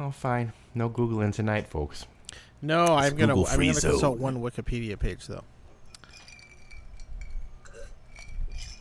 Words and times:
Oh, 0.00 0.10
fine. 0.10 0.52
No 0.74 0.88
googling 0.88 1.34
tonight, 1.34 1.68
folks. 1.68 2.06
No, 2.62 2.84
I'm 2.96 3.16
gonna 3.16 3.34
Google 3.34 3.46
I'm 3.50 3.58
gonna 3.60 3.72
consult 3.80 4.18
one 4.18 4.38
Wikipedia 4.40 4.98
page 4.98 5.26
though. 5.26 5.44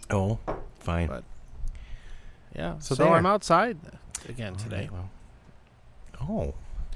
Oh, 0.09 0.39
fine. 0.79 1.07
But 1.07 1.23
yeah, 2.55 2.79
So 2.79 2.95
so. 2.95 3.09
I'm 3.13 3.25
outside 3.25 3.77
again 4.27 4.53
All 4.53 4.59
today. 4.59 4.89
right, 4.89 4.91
well. 4.91 5.09
Oh, 6.21 6.53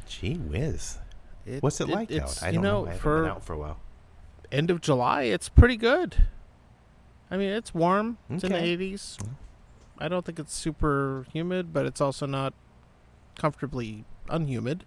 gee 0.08 0.36
whiz. 0.36 0.98
It- 1.46 1.62
What's 1.62 1.80
it, 1.82 1.90
like 1.90 2.10
it's, 2.10 2.42
out? 2.42 2.48
I 2.48 2.50
you 2.52 2.54
don't 2.56 2.64
know, 2.64 2.72
know. 2.82 2.86
I 2.86 2.92
haven't 2.92 3.02
for 3.02 3.22
been 3.24 3.32
out 3.32 3.44
for 3.44 3.54
a 3.54 3.58
while. 3.58 3.80
end 4.52 4.72
of 4.72 4.80
July, 4.82 5.24
it's 5.24 5.50
pretty 5.50 5.76
good. 5.78 6.16
I 7.30 7.36
mean, 7.38 7.50
it's 7.50 7.74
warm. 7.74 8.18
It's 8.30 8.44
Okay. 8.44 8.56
in 8.74 8.80
the 8.80 8.96
80s. 8.96 9.18
I 10.00 10.08
don't 10.08 10.26
think 10.26 10.40
it's 10.40 10.54
super 10.54 11.26
humid, 11.34 11.74
but 11.74 11.86
it's 11.86 12.00
also 12.02 12.26
not 12.26 12.54
comfortably 13.38 14.06
unhumid. 14.30 14.82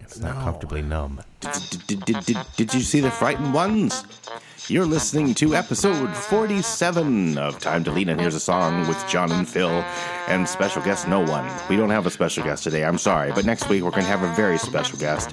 It's 0.00 0.18
not 0.20 0.36
No. 0.36 0.42
comfortably 0.44 0.82
numb. 0.82 1.20
Did, 1.40 1.52
did, 1.86 2.04
did, 2.04 2.24
did, 2.26 2.36
did 2.56 2.74
you 2.74 2.80
see 2.80 3.00
the 3.00 3.10
frightened 3.10 3.52
ones? 3.52 4.04
You're 4.68 4.86
listening 4.86 5.34
to 5.34 5.54
episode 5.54 6.08
47 6.14 7.38
of 7.38 7.58
Time 7.58 7.82
to 7.84 7.90
Lean, 7.90 8.08
and 8.08 8.20
here's 8.20 8.34
a 8.34 8.40
song 8.40 8.86
with 8.88 9.02
John 9.08 9.32
and 9.32 9.48
Phil 9.48 9.68
and 10.28 10.48
special 10.48 10.82
guest 10.82 11.08
no 11.08 11.20
one. 11.20 11.48
We 11.68 11.76
don't 11.76 11.90
have 11.90 12.06
a 12.06 12.10
special 12.10 12.44
guest 12.44 12.64
today, 12.64 12.84
I'm 12.84 12.98
sorry, 12.98 13.32
but 13.32 13.44
next 13.44 13.68
week 13.68 13.82
we're 13.82 13.90
going 13.90 14.04
to 14.04 14.08
have 14.08 14.22
a 14.22 14.32
very 14.34 14.58
special 14.58 14.98
guest, 14.98 15.30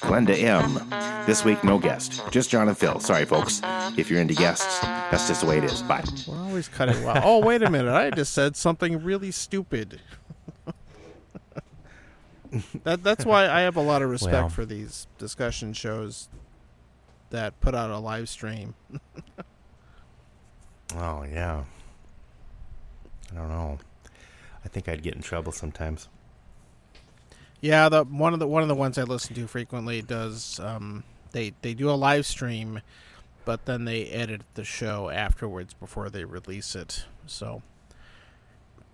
Glenda 0.00 0.38
M. 0.42 0.80
This 1.26 1.44
week, 1.44 1.62
no 1.64 1.78
guest, 1.78 2.22
just 2.30 2.50
John 2.50 2.68
and 2.68 2.76
Phil. 2.76 3.00
Sorry, 3.00 3.24
folks. 3.26 3.60
If 3.96 4.10
you're 4.10 4.20
into 4.20 4.34
guests, 4.34 4.80
that's 4.80 5.28
just 5.28 5.42
the 5.42 5.46
way 5.46 5.58
it 5.58 5.64
is. 5.64 5.82
Bye. 5.82 6.04
We're 6.26 6.36
always 6.38 6.68
cutting 6.68 7.02
well. 7.04 7.20
oh, 7.24 7.38
wait 7.40 7.62
a 7.62 7.70
minute. 7.70 7.92
I 7.92 8.10
just 8.10 8.32
said 8.34 8.56
something 8.56 9.02
really 9.02 9.30
stupid. 9.30 10.00
That 12.84 13.02
that's 13.02 13.24
why 13.24 13.48
I 13.48 13.60
have 13.60 13.76
a 13.76 13.80
lot 13.82 14.02
of 14.02 14.10
respect 14.16 14.32
Well. 14.32 14.48
for 14.48 14.64
these 14.64 15.06
discussion 15.18 15.72
shows 15.72 16.28
that 17.30 17.58
put 17.60 17.74
out 17.74 17.90
a 17.90 17.98
live 17.98 18.28
stream. 18.28 18.74
Oh 20.96 21.24
yeah. 21.24 21.64
I 23.32 23.36
don't 23.36 23.48
know. 23.48 23.78
I 24.64 24.68
think 24.68 24.88
I'd 24.88 25.02
get 25.02 25.14
in 25.14 25.22
trouble 25.22 25.50
sometimes. 25.52 26.08
Yeah, 27.60 27.88
the 27.88 28.04
one 28.04 28.32
of 28.32 28.38
the 28.38 28.46
one 28.46 28.62
of 28.62 28.68
the 28.68 28.74
ones 28.74 28.98
I 28.98 29.02
listen 29.02 29.34
to 29.34 29.46
frequently 29.46 30.02
does 30.02 30.60
um 30.60 31.02
they 31.32 31.52
they 31.62 31.74
do 31.74 31.90
a 31.90 31.92
live 31.92 32.26
stream 32.26 32.80
but 33.44 33.66
then 33.66 33.84
they 33.84 34.06
edit 34.06 34.42
the 34.54 34.64
show 34.64 35.10
afterwards 35.10 35.74
before 35.74 36.10
they 36.10 36.24
release 36.24 36.74
it. 36.74 37.04
So 37.26 37.62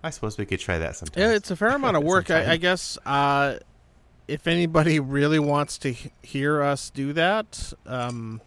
I 0.02 0.10
suppose 0.10 0.38
we 0.38 0.46
could 0.46 0.60
try 0.60 0.78
that 0.78 0.96
sometime. 0.96 1.22
Yeah, 1.22 1.32
it's 1.34 1.50
a 1.50 1.56
fair 1.56 1.70
amount 1.70 1.96
of 1.96 2.02
work. 2.04 2.30
I, 2.30 2.52
I 2.52 2.56
guess 2.56 2.96
uh, 3.04 3.56
if 4.28 4.46
anybody 4.46 4.98
really 5.00 5.38
wants 5.38 5.76
to 5.78 5.90
h- 5.90 6.08
hear 6.22 6.62
us 6.62 6.90
do 6.90 7.12
that, 7.12 7.72
um, 7.86 8.40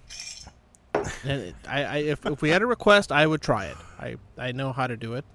and 1.23 1.53
I, 1.67 1.83
I 1.83 1.97
if, 1.97 2.25
if 2.25 2.41
we 2.41 2.49
had 2.49 2.61
a 2.61 2.65
request, 2.65 3.11
I 3.11 3.27
would 3.27 3.41
try 3.41 3.65
it. 3.65 3.77
I, 3.99 4.15
I 4.37 4.51
know 4.51 4.71
how 4.73 4.87
to 4.87 4.97
do 4.97 5.13
it. 5.13 5.25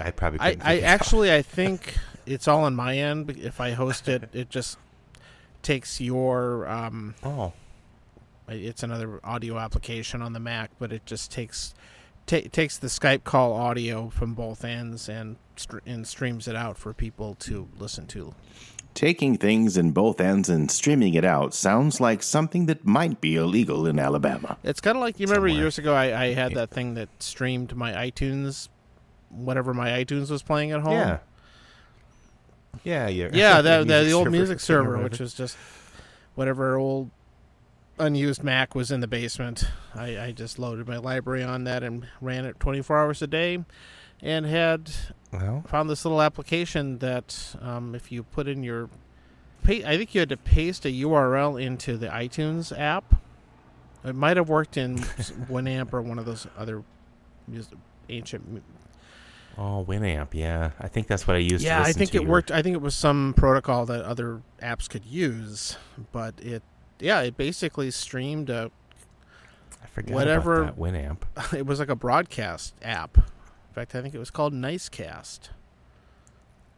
I 0.00 0.10
probably 0.10 0.40
I, 0.40 0.46
I 0.46 0.50
figure 0.52 0.62
it 0.64 0.78
out. 0.78 0.82
actually 0.84 1.32
I 1.32 1.42
think 1.42 1.96
it's 2.26 2.48
all 2.48 2.64
on 2.64 2.74
my 2.74 2.96
end. 2.98 3.30
If 3.30 3.60
I 3.60 3.72
host 3.72 4.08
it, 4.08 4.28
it 4.32 4.50
just 4.50 4.78
takes 5.62 6.00
your 6.00 6.68
um, 6.68 7.14
Oh, 7.22 7.52
it's 8.48 8.82
another 8.82 9.20
audio 9.24 9.58
application 9.58 10.22
on 10.22 10.32
the 10.32 10.40
Mac, 10.40 10.70
but 10.78 10.92
it 10.92 11.04
just 11.04 11.30
takes 11.30 11.74
ta- 12.28 12.48
takes 12.52 12.78
the 12.78 12.86
Skype 12.86 13.24
call 13.24 13.52
audio 13.54 14.08
from 14.10 14.34
both 14.34 14.64
ends 14.64 15.08
and 15.08 15.36
str- 15.56 15.78
and 15.84 16.06
streams 16.06 16.46
it 16.46 16.54
out 16.54 16.78
for 16.78 16.92
people 16.94 17.34
to 17.40 17.66
listen 17.78 18.06
to. 18.08 18.34
Taking 18.94 19.36
things 19.36 19.76
in 19.76 19.92
both 19.92 20.20
ends 20.20 20.48
and 20.48 20.70
streaming 20.70 21.14
it 21.14 21.24
out 21.24 21.54
sounds 21.54 22.00
like 22.00 22.22
something 22.22 22.66
that 22.66 22.84
might 22.86 23.20
be 23.20 23.36
illegal 23.36 23.86
in 23.86 23.98
Alabama. 23.98 24.56
It's 24.64 24.80
kind 24.80 24.96
of 24.96 25.00
like 25.00 25.18
you 25.20 25.26
remember 25.26 25.48
Somewhere. 25.48 25.62
years 25.62 25.78
ago 25.78 25.94
I, 25.94 26.24
I 26.24 26.32
had 26.34 26.54
that 26.54 26.70
thing 26.70 26.94
that 26.94 27.08
streamed 27.20 27.74
my 27.76 27.92
iTunes, 27.92 28.68
whatever 29.30 29.72
my 29.74 29.90
iTunes 29.90 30.30
was 30.30 30.42
playing 30.42 30.70
at 30.72 30.80
home. 30.80 30.92
yeah. 30.92 31.18
Yeah, 32.84 33.08
yeah. 33.08 33.30
yeah, 33.32 33.60
that, 33.60 33.86
that 33.88 34.04
the 34.04 34.12
old 34.12 34.30
music 34.30 34.60
server, 34.60 34.98
which 34.98 35.18
was 35.18 35.34
just 35.34 35.56
whatever 36.34 36.76
old 36.76 37.10
unused 37.98 38.42
Mac 38.42 38.74
was 38.74 38.90
in 38.90 39.00
the 39.00 39.06
basement. 39.06 39.68
I, 39.94 40.18
I 40.18 40.32
just 40.32 40.58
loaded 40.58 40.86
my 40.88 40.96
library 40.98 41.42
on 41.42 41.64
that 41.64 41.82
and 41.82 42.06
ran 42.20 42.44
it 42.44 42.58
24 42.60 42.98
hours 42.98 43.22
a 43.22 43.26
day, 43.26 43.64
and 44.22 44.46
had 44.46 44.90
well, 45.32 45.62
found 45.66 45.88
this 45.90 46.04
little 46.04 46.22
application 46.22 46.98
that 46.98 47.54
um, 47.60 47.94
if 47.94 48.10
you 48.12 48.22
put 48.22 48.48
in 48.48 48.62
your, 48.62 48.88
I 49.66 49.96
think 49.96 50.14
you 50.14 50.20
had 50.20 50.28
to 50.30 50.36
paste 50.36 50.84
a 50.86 50.88
URL 50.88 51.60
into 51.62 51.96
the 51.96 52.08
iTunes 52.08 52.76
app. 52.78 53.14
It 54.04 54.14
might 54.14 54.36
have 54.36 54.48
worked 54.48 54.76
in 54.76 54.98
Winamp 55.50 55.92
or 55.92 56.00
one 56.00 56.18
of 56.18 56.24
those 56.24 56.46
other 56.56 56.82
ancient. 58.08 58.62
oh, 59.58 59.84
Winamp. 59.86 60.28
Yeah, 60.32 60.70
I 60.80 60.88
think 60.88 61.06
that's 61.08 61.26
what 61.26 61.36
I 61.36 61.40
used. 61.40 61.60
to 61.62 61.66
Yeah, 61.66 61.82
I 61.82 61.92
think 61.92 62.14
it 62.14 62.22
your- 62.22 62.30
worked. 62.30 62.50
I 62.50 62.62
think 62.62 62.74
it 62.74 62.80
was 62.82 62.94
some 62.94 63.34
protocol 63.36 63.86
that 63.86 64.04
other 64.04 64.42
apps 64.62 64.88
could 64.88 65.04
use, 65.04 65.76
but 66.12 66.34
it, 66.40 66.62
yeah, 67.00 67.20
it 67.22 67.36
basically 67.36 67.90
streamed 67.90 68.50
a. 68.50 68.70
I 69.82 69.86
forgot 69.86 70.14
whatever- 70.14 70.62
about 70.64 70.76
that 70.76 70.82
Winamp. 70.82 71.22
It 71.56 71.66
was 71.66 71.78
like 71.80 71.88
a 71.88 71.96
broadcast 71.96 72.74
app. 72.82 73.16
In 73.18 73.74
fact, 73.74 73.94
I 73.94 74.02
think 74.02 74.14
it 74.14 74.18
was 74.18 74.30
called 74.30 74.52
Nicecast. 74.52 75.50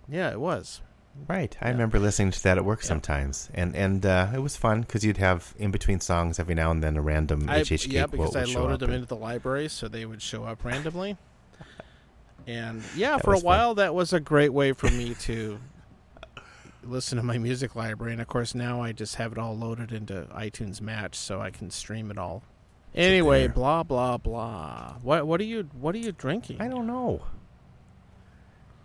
Yeah, 0.08 0.30
it 0.30 0.40
was. 0.40 0.82
Right, 1.28 1.56
I 1.60 1.66
Yeah. 1.66 1.72
remember 1.72 1.98
listening 1.98 2.30
to 2.32 2.42
that 2.44 2.56
at 2.58 2.64
work 2.64 2.80
Yeah. 2.82 2.88
sometimes, 2.88 3.50
and 3.54 3.74
and 3.74 4.06
uh, 4.06 4.28
it 4.34 4.38
was 4.38 4.56
fun 4.56 4.82
because 4.82 5.04
you'd 5.04 5.16
have 5.16 5.54
in 5.58 5.70
between 5.70 6.00
songs 6.00 6.38
every 6.38 6.54
now 6.54 6.70
and 6.70 6.82
then 6.82 6.96
a 6.96 7.02
random 7.02 7.48
I, 7.50 7.60
HHK 7.60 7.92
yeah, 7.92 8.00
quote 8.06 8.32
because 8.32 8.36
I 8.36 8.44
loaded 8.44 8.80
them 8.80 8.90
and- 8.90 8.96
into 8.96 9.06
the 9.08 9.16
library, 9.16 9.68
so 9.68 9.88
they 9.88 10.06
would 10.06 10.22
show 10.22 10.44
up 10.44 10.64
randomly. 10.64 11.16
And 12.46 12.82
yeah, 12.96 13.16
That 13.16 13.24
for 13.24 13.30
a 13.30 13.34
was 13.34 13.42
fun. 13.42 13.46
while, 13.46 13.74
that 13.76 13.94
was 13.94 14.12
a 14.12 14.18
great 14.20 14.48
way 14.52 14.72
for 14.72 14.90
me 14.90 15.14
to 15.14 15.60
listen 16.84 17.16
to 17.18 17.24
my 17.24 17.38
music 17.38 17.74
library. 17.76 18.12
And 18.12 18.20
of 18.20 18.28
course, 18.28 18.54
now 18.54 18.82
I 18.82 18.92
just 18.92 19.16
have 19.16 19.32
it 19.32 19.38
all 19.38 19.56
loaded 19.56 19.92
into 19.92 20.26
iTunes 20.32 20.80
Match, 20.80 21.14
so 21.14 21.40
I 21.40 21.50
can 21.50 21.70
stream 21.70 22.10
it 22.10 22.18
all. 22.18 22.42
Anyway, 22.94 23.46
blah 23.46 23.82
blah 23.82 24.16
blah. 24.16 24.94
What 25.02 25.26
what 25.26 25.40
are 25.40 25.44
you 25.44 25.68
what 25.78 25.94
are 25.94 25.98
you 25.98 26.12
drinking? 26.12 26.60
I 26.60 26.68
don't 26.68 26.86
know. 26.86 27.22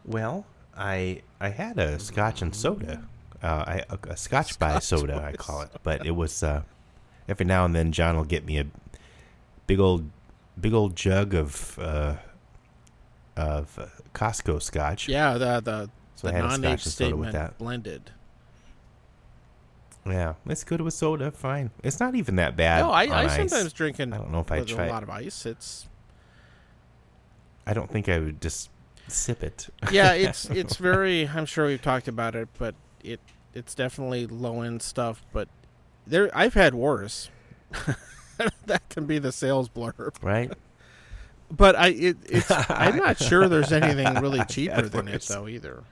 Well, 0.05 0.45
I 0.77 1.21
I 1.39 1.49
had 1.49 1.79
a 1.79 1.99
Scotch 1.99 2.41
and 2.41 2.55
soda, 2.55 3.01
uh, 3.41 3.63
I, 3.67 3.83
a, 3.89 4.11
a 4.11 4.17
Scotch 4.17 4.59
by 4.59 4.79
soda 4.79 5.23
I 5.23 5.33
call 5.33 5.61
it, 5.61 5.71
but 5.83 6.05
it 6.05 6.11
was 6.11 6.43
uh, 6.43 6.61
every 7.27 7.45
now 7.45 7.65
and 7.65 7.75
then 7.75 7.91
John 7.91 8.15
will 8.15 8.23
get 8.23 8.45
me 8.45 8.59
a 8.59 8.65
big 9.67 9.79
old 9.79 10.09
big 10.59 10.73
old 10.73 10.95
jug 10.95 11.33
of 11.33 11.79
uh, 11.79 12.15
of 13.35 13.77
uh, 13.79 13.87
Costco 14.13 14.61
Scotch. 14.61 15.07
Yeah, 15.07 15.37
the 15.37 15.61
the, 15.61 15.89
So 16.25 16.31
the 16.31 16.37
I 16.37 16.41
had 16.41 16.45
a 16.45 16.51
Scotch 16.51 16.85
and 16.85 16.93
soda 16.93 17.15
with 17.15 17.31
that. 17.33 17.57
blended. 17.57 18.11
Yeah, 20.05 20.35
it's 20.45 20.63
good 20.63 20.81
with 20.81 20.93
soda. 20.93 21.31
Fine. 21.31 21.71
It's 21.83 21.99
not 21.99 22.15
even 22.15 22.35
that 22.35 22.55
bad. 22.55 22.81
No, 22.81 22.91
I, 22.91 23.23
I 23.23 23.27
sometimes 23.27 23.73
drink 23.73 23.99
it 23.99 24.13
I 24.13 24.17
don't 24.17 24.31
know 24.31 24.41
if 24.41 24.49
with 24.49 24.67
try 24.67 24.85
a 24.85 24.91
lot 24.91 25.03
of 25.03 25.09
ice. 25.09 25.45
It's 25.45 25.87
I 27.65 27.73
don't 27.73 27.89
think 27.89 28.07
I 28.07 28.19
would 28.19 28.41
just 28.41 28.69
sip 29.07 29.43
it. 29.43 29.69
yeah, 29.91 30.13
it's 30.13 30.45
it's 30.49 30.77
very. 30.77 31.27
I'm 31.27 31.45
sure 31.45 31.65
we've 31.65 31.81
talked 31.81 32.07
about 32.07 32.35
it, 32.35 32.49
but 32.57 32.75
it 33.03 33.19
it's 33.53 33.73
definitely 33.73 34.27
low 34.27 34.61
end 34.61 34.81
stuff. 34.81 35.23
But 35.33 35.47
there, 36.05 36.29
I've 36.37 36.53
had 36.53 36.75
worse. 36.75 37.29
that 38.65 38.87
can 38.89 39.05
be 39.05 39.17
the 39.17 39.31
sales 39.31 39.69
blurb. 39.69 40.15
right? 40.21 40.51
But 41.49 41.75
I, 41.75 41.87
it, 41.89 42.17
it's. 42.29 42.51
I'm 42.69 42.97
not 42.97 43.17
sure 43.17 43.47
there's 43.47 43.71
anything 43.71 44.13
really 44.15 44.43
cheaper 44.45 44.83
than 44.83 45.07
it 45.07 45.23
though 45.23 45.47
either. 45.47 45.83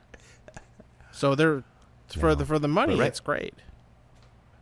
So 1.14 1.36
there, 1.36 1.64
for 2.10 2.30
No. 2.30 2.36
the 2.36 2.46
for 2.46 2.60
the 2.60 2.68
money, 2.68 2.96
right- 3.00 3.08
it's 3.08 3.20
great. 3.22 3.54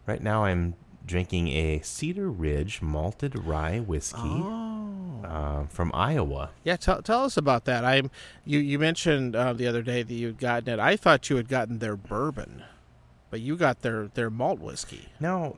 Right 0.05 0.21
now, 0.21 0.43
I'm 0.45 0.75
drinking 1.05 1.47
a 1.47 1.79
Cedar 1.81 2.29
Ridge 2.29 2.81
malted 2.81 3.45
rye 3.45 3.79
whiskey 3.79 4.19
Oh, 4.21 5.21
uh, 5.23 5.65
from 5.67 5.91
Iowa. 5.93 6.51
yeah. 6.63 6.75
Tell 6.75 7.01
tell 7.01 7.23
us 7.23 7.37
about 7.37 7.65
that. 7.65 7.83
I'm. 7.85 8.11
You 8.45 8.59
you 8.59 8.77
mentioned 8.77 9.35
uh, 9.35 9.53
the 9.53 9.65
other 9.67 9.81
day 9.81 10.03
that 10.03 10.13
you'd 10.13 10.37
gotten 10.39 10.69
it. 10.73 10.79
I 10.79 10.95
thought 10.95 11.29
you 11.29 11.37
had 11.37 11.47
gotten 11.47 11.79
their 11.79 11.95
bourbon, 11.95 12.63
but 13.29 13.39
you 13.41 13.55
got 13.55 13.81
their 13.81 14.07
their 14.13 14.29
malt 14.29 14.59
whiskey. 14.59 15.09
No, 15.19 15.57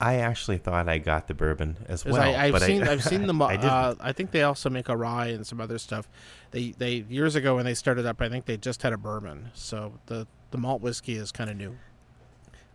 I 0.00 0.16
actually 0.16 0.56
thought 0.58 0.88
I 0.88 0.98
got 0.98 1.28
the 1.28 1.34
bourbon 1.34 1.76
as 1.86 2.04
well. 2.06 2.16
I, 2.22 2.46
I've 2.46 2.52
but 2.52 2.62
seen 2.62 2.82
I, 2.82 2.92
I've 2.92 3.04
seen 3.12 3.26
them. 3.26 3.42
I, 3.42 3.56
uh, 3.56 3.94
I 4.00 4.12
think 4.12 4.30
they 4.30 4.42
also 4.42 4.70
make 4.70 4.88
a 4.88 4.96
rye 4.96 5.26
and 5.28 5.46
some 5.46 5.60
other 5.60 5.78
stuff. 5.78 6.08
They 6.52 6.70
they 6.70 7.04
years 7.08 7.34
ago 7.34 7.56
when 7.56 7.66
they 7.66 7.74
started 7.74 8.06
up, 8.06 8.20
I 8.22 8.28
think 8.30 8.46
they 8.46 8.56
just 8.56 8.82
had 8.82 8.92
a 8.92 8.98
bourbon. 8.98 9.50
So 9.54 9.94
the 10.06 10.26
the 10.50 10.58
malt 10.58 10.80
whiskey 10.80 11.14
is 11.16 11.30
kind 11.32 11.50
of 11.50 11.56
new. 11.56 11.76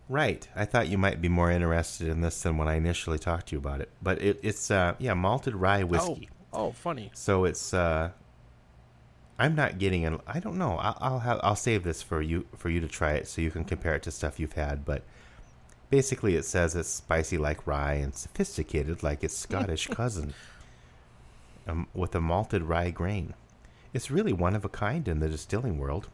right. 0.08 0.48
I 0.54 0.64
thought 0.64 0.88
you 0.88 0.98
might 0.98 1.20
be 1.20 1.28
more 1.28 1.50
interested 1.50 2.08
in 2.08 2.20
this 2.20 2.40
than 2.42 2.56
when 2.56 2.68
I 2.68 2.74
initially 2.76 3.18
talked 3.18 3.48
to 3.48 3.56
you 3.56 3.58
about 3.58 3.80
it. 3.80 3.90
But 4.00 4.22
it, 4.22 4.38
it's 4.42 4.70
uh, 4.70 4.94
yeah, 4.98 5.14
malted 5.14 5.54
rye 5.56 5.82
whiskey. 5.82 6.28
Oh, 6.52 6.66
oh, 6.66 6.72
funny. 6.72 7.10
So 7.14 7.44
it's 7.44 7.74
uh, 7.74 8.10
I'm 9.38 9.54
not 9.54 9.78
getting 9.78 10.04
an. 10.06 10.20
I 10.26 10.38
don't 10.40 10.56
know. 10.58 10.78
I'll, 10.78 10.96
I'll 11.00 11.18
have. 11.20 11.40
I'll 11.42 11.56
save 11.56 11.82
this 11.82 12.02
for 12.02 12.22
you 12.22 12.46
for 12.56 12.70
you 12.70 12.80
to 12.80 12.88
try 12.88 13.14
it 13.14 13.26
so 13.28 13.42
you 13.42 13.50
can 13.50 13.64
compare 13.64 13.94
it 13.96 14.02
to 14.04 14.10
stuff 14.10 14.38
you've 14.40 14.52
had. 14.54 14.84
But 14.84 15.02
basically, 15.90 16.36
it 16.36 16.44
says 16.44 16.74
it's 16.74 16.88
spicy 16.88 17.38
like 17.38 17.66
rye 17.66 17.94
and 17.94 18.14
sophisticated 18.14 19.02
like 19.02 19.22
its 19.24 19.36
Scottish 19.36 19.86
cousin, 19.90 20.34
um, 21.66 21.86
with 21.94 22.14
a 22.14 22.20
malted 22.20 22.62
rye 22.62 22.90
grain. 22.90 23.34
It's 23.92 24.10
really 24.10 24.32
one 24.32 24.54
of 24.54 24.64
a 24.64 24.68
kind 24.68 25.08
in 25.08 25.20
the 25.20 25.28
distilling 25.28 25.78
world. 25.78 26.08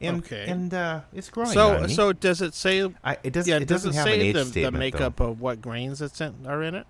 And, 0.00 0.18
Okay. 0.24 0.46
and 0.48 0.74
uh, 0.74 1.00
it's 1.12 1.30
growing. 1.30 1.50
So, 1.52 1.86
so 1.86 2.12
does 2.12 2.42
it 2.42 2.54
say? 2.54 2.90
I, 3.04 3.16
it 3.22 3.32
doesn't. 3.32 3.50
yeah, 3.50 3.56
it 3.58 3.68
does 3.68 3.84
doesn't 3.84 3.92
it 3.92 3.94
have 3.94 4.06
an 4.06 4.12
say 4.12 4.20
age 4.20 4.34
the, 4.34 4.40
the 4.40 4.44
statement. 4.50 4.72
though. 4.74 4.78
makeup 4.78 5.20
of 5.20 5.40
what 5.40 5.62
grains 5.62 6.02
it's 6.02 6.20
in, 6.20 6.34
are 6.46 6.62
in 6.62 6.74
it? 6.74 6.86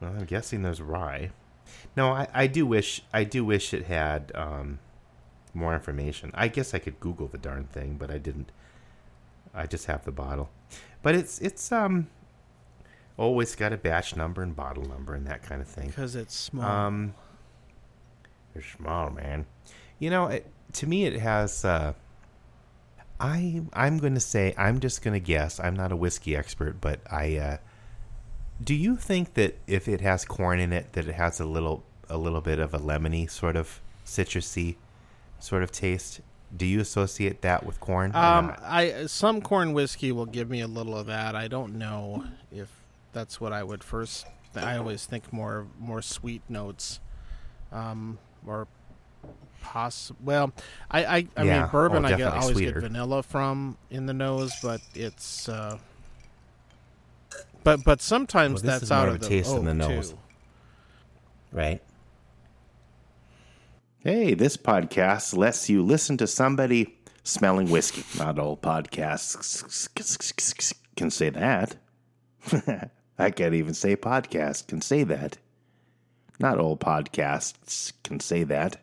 Well, 0.00 0.12
I'm 0.18 0.24
guessing 0.24 0.62
there's 0.62 0.80
rye. 0.82 1.30
No, 1.96 2.10
I, 2.10 2.26
I 2.34 2.46
do 2.48 2.66
wish 2.66 3.02
I 3.12 3.24
do 3.24 3.44
wish 3.44 3.72
it 3.72 3.84
had 3.86 4.32
um, 4.34 4.80
more 5.54 5.72
information. 5.74 6.32
I 6.34 6.48
guess 6.48 6.74
I 6.74 6.78
could 6.80 6.98
Google 7.00 7.28
the 7.28 7.38
darn 7.38 7.64
thing, 7.64 7.96
but 7.98 8.10
I 8.10 8.18
didn't. 8.18 8.50
I 9.54 9.66
just 9.66 9.86
have 9.86 10.04
the 10.04 10.12
bottle, 10.12 10.50
but 11.02 11.14
it's 11.14 11.38
it's 11.40 11.70
um. 11.72 12.08
It's 13.22 13.54
got 13.54 13.74
a 13.74 13.76
batch 13.76 14.16
number 14.16 14.42
and 14.42 14.56
bottle 14.56 14.84
number 14.84 15.14
and 15.14 15.26
that 15.26 15.42
kind 15.42 15.60
of 15.60 15.68
thing. 15.68 15.88
Because 15.88 16.16
it's 16.16 16.34
small. 16.34 16.64
Um, 16.64 17.14
they're 18.54 18.62
small, 18.62 19.10
man. 19.10 19.44
You 19.98 20.08
know, 20.08 20.28
it, 20.28 20.50
to 20.74 20.86
me, 20.86 21.04
it 21.04 21.20
has. 21.20 21.64
Uh, 21.64 21.92
I 23.20 23.62
I'm 23.74 23.98
going 23.98 24.14
to 24.14 24.20
say 24.20 24.54
I'm 24.56 24.80
just 24.80 25.02
going 25.02 25.12
to 25.12 25.20
guess. 25.20 25.60
I'm 25.60 25.76
not 25.76 25.92
a 25.92 25.96
whiskey 25.96 26.34
expert, 26.34 26.80
but 26.80 27.00
I. 27.10 27.36
Uh, 27.36 27.56
do 28.62 28.74
you 28.74 28.96
think 28.96 29.34
that 29.34 29.58
if 29.66 29.88
it 29.88 30.00
has 30.00 30.24
corn 30.24 30.58
in 30.60 30.72
it, 30.72 30.94
that 30.94 31.06
it 31.06 31.14
has 31.14 31.40
a 31.40 31.44
little 31.44 31.84
a 32.08 32.16
little 32.16 32.40
bit 32.40 32.58
of 32.58 32.72
a 32.72 32.78
lemony 32.78 33.30
sort 33.30 33.56
of 33.56 33.80
citrusy 34.06 34.76
sort 35.38 35.62
of 35.62 35.70
taste? 35.70 36.20
Do 36.56 36.66
you 36.66 36.80
associate 36.80 37.42
that 37.42 37.64
with 37.64 37.78
corn? 37.80 38.14
Um. 38.14 38.54
I 38.62 39.06
some 39.06 39.40
corn 39.40 39.72
whiskey 39.72 40.10
will 40.12 40.26
give 40.26 40.50
me 40.50 40.60
a 40.60 40.66
little 40.66 40.96
of 40.96 41.06
that. 41.06 41.34
I 41.36 41.46
don't 41.48 41.76
know 41.78 42.24
if 42.50 42.68
that's 43.12 43.40
what 43.40 43.52
I 43.52 43.62
would 43.62 43.84
first. 43.84 44.26
I 44.56 44.76
always 44.76 45.06
think 45.06 45.32
more 45.32 45.66
more 45.78 46.02
sweet 46.02 46.42
notes, 46.48 46.98
um, 47.70 48.18
or 48.44 48.66
poss. 49.62 50.10
Well, 50.20 50.52
I 50.90 51.04
I, 51.04 51.28
I 51.36 51.42
Yeah. 51.44 51.60
mean 51.62 51.70
bourbon. 51.70 52.04
Oh, 52.04 52.08
I 52.08 52.16
get 52.16 52.32
always 52.32 52.56
sweeter. 52.56 52.80
get 52.80 52.88
vanilla 52.88 53.22
from 53.22 53.78
in 53.90 54.06
the 54.06 54.14
nose, 54.14 54.52
but 54.60 54.80
it's. 54.94 55.48
Uh, 55.48 55.78
but 57.62 57.84
but 57.84 58.00
sometimes 58.00 58.62
Well, 58.64 58.72
that's 58.72 58.90
out 58.90 59.08
of 59.08 59.14
of 59.14 59.20
the 59.20 59.28
taste 59.28 59.54
in 59.54 59.64
the 59.66 59.74
nose. 59.74 60.10
too. 60.10 60.18
right. 61.52 61.80
Hey, 64.02 64.32
this 64.32 64.56
podcast 64.56 65.36
lets 65.36 65.68
you 65.68 65.82
listen 65.82 66.16
to 66.16 66.26
somebody 66.26 66.96
smelling 67.22 67.68
whiskey. 67.68 68.02
Not 68.18 68.38
all 68.38 68.56
podcasts 68.56 69.88
can 70.96 71.10
say 71.10 71.28
that. 71.28 71.76
I 73.18 73.30
can't 73.30 73.52
even 73.52 73.74
say 73.74 73.96
podcast 73.96 74.68
can 74.68 74.80
say 74.80 75.04
that. 75.04 75.36
Not 76.38 76.58
all 76.58 76.78
podcasts 76.78 77.92
can 78.02 78.20
say 78.20 78.42
that. 78.44 78.78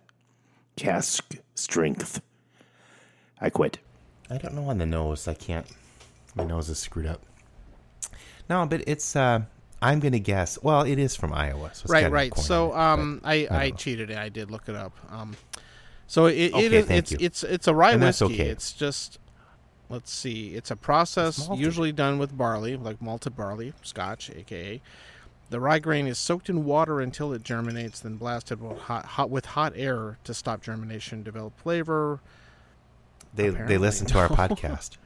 Cask 0.76 1.36
strength. 1.56 2.22
I 3.42 3.50
quit. 3.50 3.80
I 4.30 4.38
don't 4.38 4.54
know 4.54 4.70
on 4.70 4.78
the 4.78 4.86
nose. 4.86 5.28
I 5.28 5.34
can't. 5.34 5.66
My 6.36 6.44
nose 6.44 6.70
is 6.70 6.78
screwed 6.78 7.08
up. 7.08 7.24
No, 8.48 8.68
but 8.68 8.84
it's. 8.86 9.16
uh 9.16 9.42
I'm 9.82 10.00
gonna 10.00 10.20
guess. 10.20 10.58
Well, 10.62 10.82
it 10.82 10.98
is 11.00 11.16
from 11.16 11.34
Iowa. 11.34 11.72
So 11.74 11.84
it's 11.84 11.90
right 11.92 12.12
right 12.12 12.36
so 12.38 12.72
it, 12.72 12.78
um 12.78 13.22
i 13.24 13.48
i 13.52 13.70
know. 13.70 13.76
cheated 13.76 14.12
i 14.12 14.30
did 14.30 14.50
look 14.52 14.68
it 14.70 14.76
up 14.76 14.94
um 15.12 15.36
so 16.08 16.26
it, 16.26 16.34
it 16.36 16.54
Okay, 16.54 16.78
is 16.78 16.86
thank 16.88 17.00
it's 17.00 17.12
it's 17.14 17.44
it's 17.44 17.68
a 17.68 17.74
rye 17.76 17.92
And 17.92 18.02
that's 18.02 18.22
whiskey 18.22 18.42
okay. 18.42 18.50
it's 18.50 18.74
just 18.74 19.20
let's 19.90 20.12
see 20.12 20.56
it's 20.56 20.72
a 20.72 20.76
process 20.76 21.48
malted. 21.48 21.64
usually 21.66 21.92
done 21.92 22.18
with 22.18 22.36
barley 22.38 22.76
like 22.76 23.02
malted 23.02 23.36
barley 23.36 23.74
scotch 23.84 24.30
aka 24.32 24.82
the 25.50 25.60
rye 25.60 25.80
grain 25.80 26.08
is 26.08 26.18
soaked 26.18 26.50
in 26.50 26.66
water 26.66 27.00
until 27.00 27.32
it 27.32 27.44
germinates 27.44 28.00
then 28.02 28.16
blasted 28.18 28.62
with 28.62 28.78
hot, 28.80 29.06
hot 29.06 29.30
with 29.30 29.46
hot 29.46 29.74
air 29.76 30.18
to 30.24 30.34
stop 30.34 30.62
germination 30.62 31.24
develop 31.24 31.58
flavor 31.60 32.20
They 33.38 33.50
they 33.50 33.78
listen 33.78 34.06
to 34.08 34.20
our 34.20 34.28
podcast. 34.42 34.98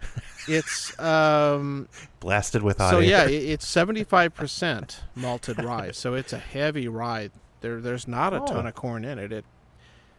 it's 0.48 0.98
um 1.00 1.88
Blasted 2.19 2.63
with 2.63 2.80
hot 2.80 2.89
so 2.89 3.00
yeah, 3.00 3.25
it's 3.28 3.68
seventy 3.68 4.04
five 4.04 4.33
percent 4.33 5.01
malted 5.16 5.63
rye. 5.63 5.92
So 5.92 6.16
it's 6.16 6.33
a 6.33 6.39
heavy 6.39 6.88
rye. 6.88 7.30
There, 7.62 7.80
there's 7.80 8.07
not 8.07 8.33
a 8.33 8.39
ton 8.39 8.66
Oh. 8.66 8.69
of 8.69 8.74
corn 8.75 9.06
in 9.06 9.19
it. 9.19 9.31
It, 9.31 9.45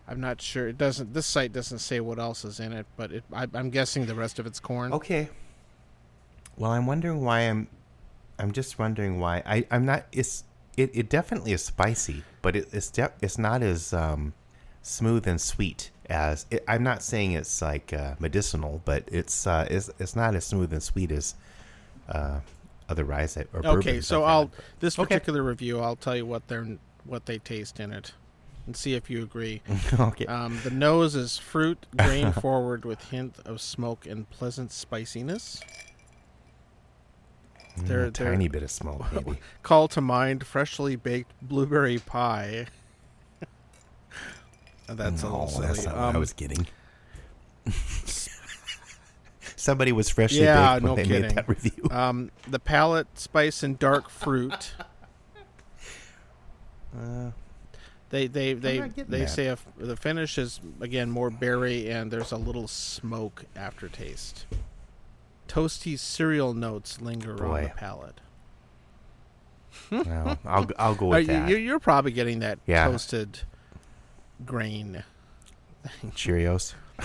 I'm 0.06 0.20
not 0.20 0.40
sure. 0.40 0.68
It 0.68 0.78
doesn't. 0.78 1.12
This 1.14 1.26
site 1.26 1.52
doesn't 1.52 1.78
say 1.80 1.98
what 2.00 2.18
else 2.20 2.44
is 2.44 2.60
in 2.60 2.72
it, 2.72 2.86
but 2.96 3.10
it, 3.12 3.24
I, 3.32 3.46
I'm 3.54 3.70
guessing 3.70 4.06
the 4.06 4.14
rest 4.14 4.38
of 4.38 4.46
it's 4.46 4.60
corn. 4.60 4.92
Okay. 4.92 5.28
Well, 6.56 6.70
I'm 6.72 6.86
wondering 6.86 7.24
why 7.24 7.40
I'm. 7.40 7.66
I'm 8.38 8.52
just 8.52 8.78
wondering 8.78 9.18
why 9.20 9.42
I. 9.46 9.66
I'm 9.70 9.84
not. 9.86 10.06
It's. 10.12 10.44
It, 10.76 10.90
it 10.94 11.08
definitely 11.10 11.52
is 11.52 11.64
spicy, 11.64 12.22
but 12.42 12.56
it, 12.56 12.68
it's 12.72 12.90
de- 12.90 13.12
it's 13.20 13.38
not 13.38 13.62
as 13.62 13.92
um, 13.92 14.32
smooth 14.82 15.26
and 15.26 15.40
sweet 15.40 15.90
as. 16.12 16.46
It, 16.50 16.62
I'm 16.68 16.82
not 16.84 17.02
saying 17.02 17.32
it's 17.32 17.60
like 17.62 17.92
uh, 17.92 18.14
medicinal, 18.20 18.80
but 18.84 19.04
it's 19.10 19.46
uh, 19.46 19.66
it's 19.70 19.90
it's 19.98 20.14
not 20.14 20.34
as 20.36 20.44
smooth 20.44 20.72
and 20.72 20.82
sweet 20.82 21.10
as 21.10 21.34
uh, 22.08 22.40
other 22.88 23.04
ryes 23.04 23.36
I- 23.36 23.46
or 23.52 23.66
Okay, 23.78 24.00
so 24.00 24.22
I'll 24.24 24.42
had. 24.42 24.50
this 24.80 24.98
Okay. 24.98 25.06
particular 25.08 25.42
review. 25.42 25.80
I'll 25.80 25.96
tell 25.96 26.14
you 26.16 26.26
what 26.26 26.46
they're 26.48 26.66
what 27.04 27.26
they 27.26 27.38
taste 27.38 27.80
in 27.80 27.92
it, 27.92 28.12
and 28.66 28.76
see 28.76 28.94
if 28.94 29.10
you 29.10 29.22
agree. 29.22 29.62
okay. 29.98 30.26
Um, 30.26 30.60
the 30.62 30.70
nose 30.70 31.16
is 31.16 31.38
fruit, 31.38 31.86
grain 31.96 32.30
forward 32.44 32.84
with 32.84 33.02
hint 33.10 33.36
of 33.44 33.60
smoke 33.60 34.06
and 34.06 34.28
pleasant 34.30 34.70
spiciness. 34.70 35.60
Mm, 37.78 37.86
they're- 37.88 38.04
a 38.06 38.10
they're- 38.10 38.30
tiny 38.30 38.48
bit 38.48 38.62
of 38.62 38.70
smoke, 38.70 39.04
maybe. 39.12 39.38
Call 39.62 39.88
to 39.88 40.00
mind 40.00 40.46
freshly 40.46 40.94
baked 40.96 41.32
blueberry 41.40 41.98
pie. 41.98 42.66
That's 44.96 45.22
a 45.22 45.26
no, 45.26 45.44
little 45.44 45.60
that's 45.60 45.80
silly. 45.82 45.86
not 45.94 45.96
what 45.96 46.04
I 46.04 46.08
Um, 46.14 46.20
was 46.20 46.32
getting. 46.32 46.66
Somebody 49.56 49.92
was 49.92 50.08
freshly 50.08 50.40
Yeah, 50.42 50.74
baked 50.74 50.82
when 50.84 50.90
no 50.92 50.96
they 50.96 51.04
kidding. 51.04 51.22
made 51.22 51.30
that 51.36 51.48
review. 51.48 51.72
Um, 51.90 52.30
the 52.48 52.58
palate, 52.58 53.06
spice, 53.18 53.62
and 53.62 53.78
dark 53.78 54.08
fruit. 54.10 54.72
Uh, 56.94 57.30
They 58.10 58.26
they 58.26 58.52
they 58.52 58.80
they 58.80 59.20
that. 59.20 59.30
say 59.30 59.46
if 59.46 59.64
the 59.78 59.96
finish 59.96 60.36
is 60.36 60.60
again 60.82 61.10
more 61.10 61.30
berry 61.30 61.88
and 61.90 62.10
there's 62.10 62.32
a 62.32 62.36
little 62.36 62.68
smoke 62.68 63.46
aftertaste. 63.56 64.44
Toasty 65.48 65.98
cereal 65.98 66.52
notes 66.52 67.00
linger 67.00 67.42
on 67.46 67.62
the 67.62 67.68
palate. 67.70 68.20
well, 69.90 70.38
I'll 70.44 70.68
I'll 70.78 70.94
go 70.94 71.06
with 71.06 71.20
you, 71.20 71.26
that. 71.28 71.48
you- 71.48 71.56
you're 71.56 71.80
probably 71.80 72.12
getting 72.12 72.40
that 72.40 72.58
Yeah. 72.66 72.84
toasted 72.84 73.40
grain. 74.46 75.04
Cheerios. 76.10 76.74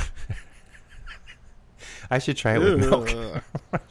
I 2.10 2.20
should 2.20 2.38
try 2.38 2.56
it 2.56 2.60
with 2.60 2.80
milk. 2.80 3.10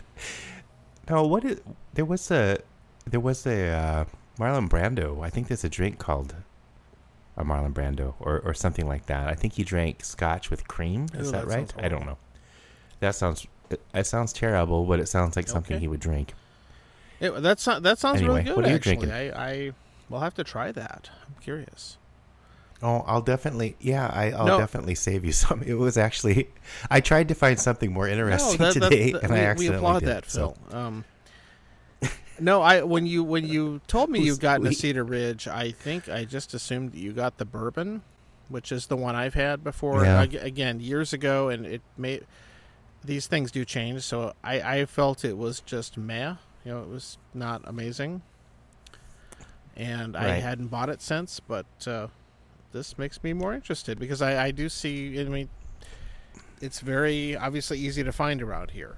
No, 1.09 1.25
what 1.25 1.45
is 1.45 1.61
there 1.95 2.05
was 2.05 2.29
a 2.33 2.59
there 3.07 3.21
was 3.21 3.47
a 3.47 3.69
uh, 3.69 4.05
Marlon 4.41 4.69
Brando. 4.69 5.25
I 5.25 5.31
think 5.31 5.47
there's 5.47 5.63
a 5.63 5.69
drink 5.69 5.99
called 5.99 6.35
a 7.37 7.45
Marlon 7.45 7.73
Brando 7.73 8.15
or 8.19 8.41
or 8.41 8.55
something 8.55 8.89
like 8.89 9.07
that. 9.07 9.29
I 9.29 9.35
think 9.35 9.53
he 9.53 9.63
drank 9.63 10.05
scotch 10.05 10.51
with 10.51 10.67
cream. 10.67 11.07
Is 11.15 11.29
Ooh, 11.29 11.31
that, 11.31 11.47
that 11.47 11.57
right? 11.57 11.73
I 11.79 11.89
don't 11.89 12.07
know. 12.07 12.19
That 12.99 13.15
sounds 13.15 13.47
it, 13.71 13.81
it 13.95 14.05
sounds 14.07 14.33
terrible, 14.33 14.85
but 14.85 14.99
it 14.99 15.07
sounds 15.07 15.37
like 15.37 15.47
something 15.47 15.77
Okay. 15.77 15.83
he 15.83 15.89
would 15.89 16.01
drink. 16.01 16.35
It, 17.21 17.31
that 17.43 17.61
so- 17.61 17.79
that 17.79 17.99
sounds 17.99 18.21
really 18.21 18.43
good. 18.43 18.57
what 18.57 18.65
are 18.65 18.69
you 18.69 18.75
actually, 18.75 18.97
drinking? 18.97 19.13
I 19.13 19.31
I 19.51 19.73
will 20.09 20.21
have 20.21 20.35
to 20.35 20.45
try 20.45 20.73
that. 20.73 21.09
I'm 21.25 21.41
curious. 21.41 21.99
Oh, 22.83 23.03
I'll 23.07 23.23
definitely 23.23 23.77
yeah, 23.81 24.07
I, 24.13 24.33
I'll 24.33 24.47
No. 24.47 24.59
definitely 24.59 24.95
save 24.95 25.25
you 25.25 25.33
some. 25.45 25.63
It 25.63 25.75
was 25.75 25.97
actually 25.97 26.49
I 26.91 27.01
tried 27.01 27.29
to 27.29 27.35
find 27.35 27.59
something 27.59 27.93
more 27.93 28.07
interesting 28.09 28.59
that- 28.59 28.75
that- 28.75 28.83
today, 28.91 29.13
that- 29.13 29.23
and 29.23 29.33
we, 29.33 29.39
I 29.39 29.41
we 29.41 29.47
accidentally 29.47 29.77
applaud 29.79 29.99
did. 30.01 30.09
that, 30.09 30.31
so- 30.31 30.55
Phil. 30.71 30.79
Um, 30.79 31.05
no, 32.39 32.61
I 32.61 32.83
when 32.83 33.07
you 33.07 33.25
when 33.25 33.47
you 33.47 33.81
told 33.87 34.11
me 34.11 34.21
you 34.21 34.37
got 34.37 34.65
a 34.67 34.73
Cedar 34.75 35.05
Ridge, 35.05 35.49
I 35.49 35.71
think 35.71 36.09
I 36.11 36.25
just 36.27 36.53
assumed 36.53 36.95
you 36.95 37.13
got 37.13 37.39
the 37.39 37.47
bourbon, 37.47 38.03
which 38.51 38.71
is 38.71 38.89
the 38.89 38.97
one 38.97 39.15
I've 39.17 39.33
had 39.33 39.65
before. 39.65 40.05
Yeah. 40.05 40.21
Ag- 40.21 40.35
again, 40.35 40.79
years 40.81 41.15
ago, 41.15 41.49
and 41.49 41.65
it 41.65 41.81
may 41.97 42.21
these 43.03 43.27
things 43.27 43.51
do 43.51 43.65
change. 43.65 44.03
So 44.03 44.35
I 44.45 44.81
I 44.81 44.85
felt 44.85 45.25
it 45.25 45.39
was 45.39 45.61
just 45.61 45.97
meh. 45.97 46.35
You 46.67 46.73
know, 46.73 46.83
it 46.83 46.89
was 46.91 47.17
not 47.33 47.63
amazing, 47.65 48.21
and 49.77 50.15
I 50.15 50.41
hadn't 50.41 50.67
bought 50.69 50.91
it 50.91 51.01
since. 51.01 51.41
But 51.41 51.65
uh, 51.87 52.09
this 52.77 52.99
makes 52.99 53.23
me 53.25 53.33
more 53.33 53.55
interested 53.55 53.99
because 53.99 54.21
I 54.23 54.47
I 54.47 54.51
do 54.51 54.69
see. 54.69 55.19
I 55.21 55.25
mean, 55.25 55.49
it's 56.61 56.81
very 56.81 57.37
obviously 57.37 57.79
easy 57.79 58.05
to 58.05 58.13
find 58.13 58.43
around 58.43 58.71
here. 58.73 58.97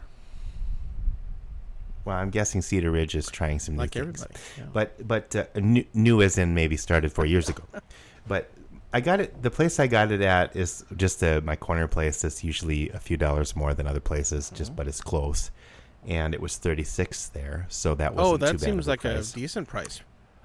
Well, 2.04 2.16
I'm 2.16 2.30
guessing 2.30 2.62
Cedar 2.62 2.90
Ridge 2.90 3.14
is 3.14 3.28
trying 3.30 3.58
some 3.58 3.74
new 3.74 3.80
like 3.82 3.92
things. 3.92 4.22
everybody. 4.22 4.40
yeah. 4.56 4.64
But 4.72 5.06
but 5.06 5.36
uh, 5.36 5.44
new, 5.56 5.84
new 5.94 6.22
as 6.22 6.38
in 6.38 6.54
maybe 6.54 6.76
started 6.76 7.12
four 7.12 7.26
years 7.26 7.48
ago. 7.48 7.62
But 8.26 8.50
I 8.92 9.00
got 9.00 9.20
it. 9.20 9.42
The 9.42 9.50
place 9.50 9.80
I 9.80 9.86
got 9.86 10.12
it 10.12 10.20
at 10.20 10.54
is 10.54 10.84
just 10.96 11.22
a, 11.22 11.40
my 11.40 11.56
corner 11.56 11.88
place. 11.88 12.20
That's 12.20 12.44
usually 12.44 12.90
a 12.90 12.98
few 12.98 13.16
dollars 13.16 13.56
more 13.56 13.72
than 13.72 13.86
other 13.86 14.00
places, 14.00 14.46
Mm-hmm. 14.46 14.56
just 14.56 14.76
but 14.76 14.86
it's 14.86 15.00
close. 15.00 15.50
And 16.06 16.34
it 16.34 16.40
was 16.40 16.56
thirty 16.58 16.84
six 16.84 17.28
there, 17.28 17.64
so 17.70 17.94
that 17.94 18.14
was 18.14 18.26
Oh, 18.26 18.36
that 18.36 18.60
seems 18.60 18.86
a 18.86 18.90
like 18.90 19.00
price. 19.00 19.30
a 19.32 19.34
decent 19.34 19.66
price 19.66 20.00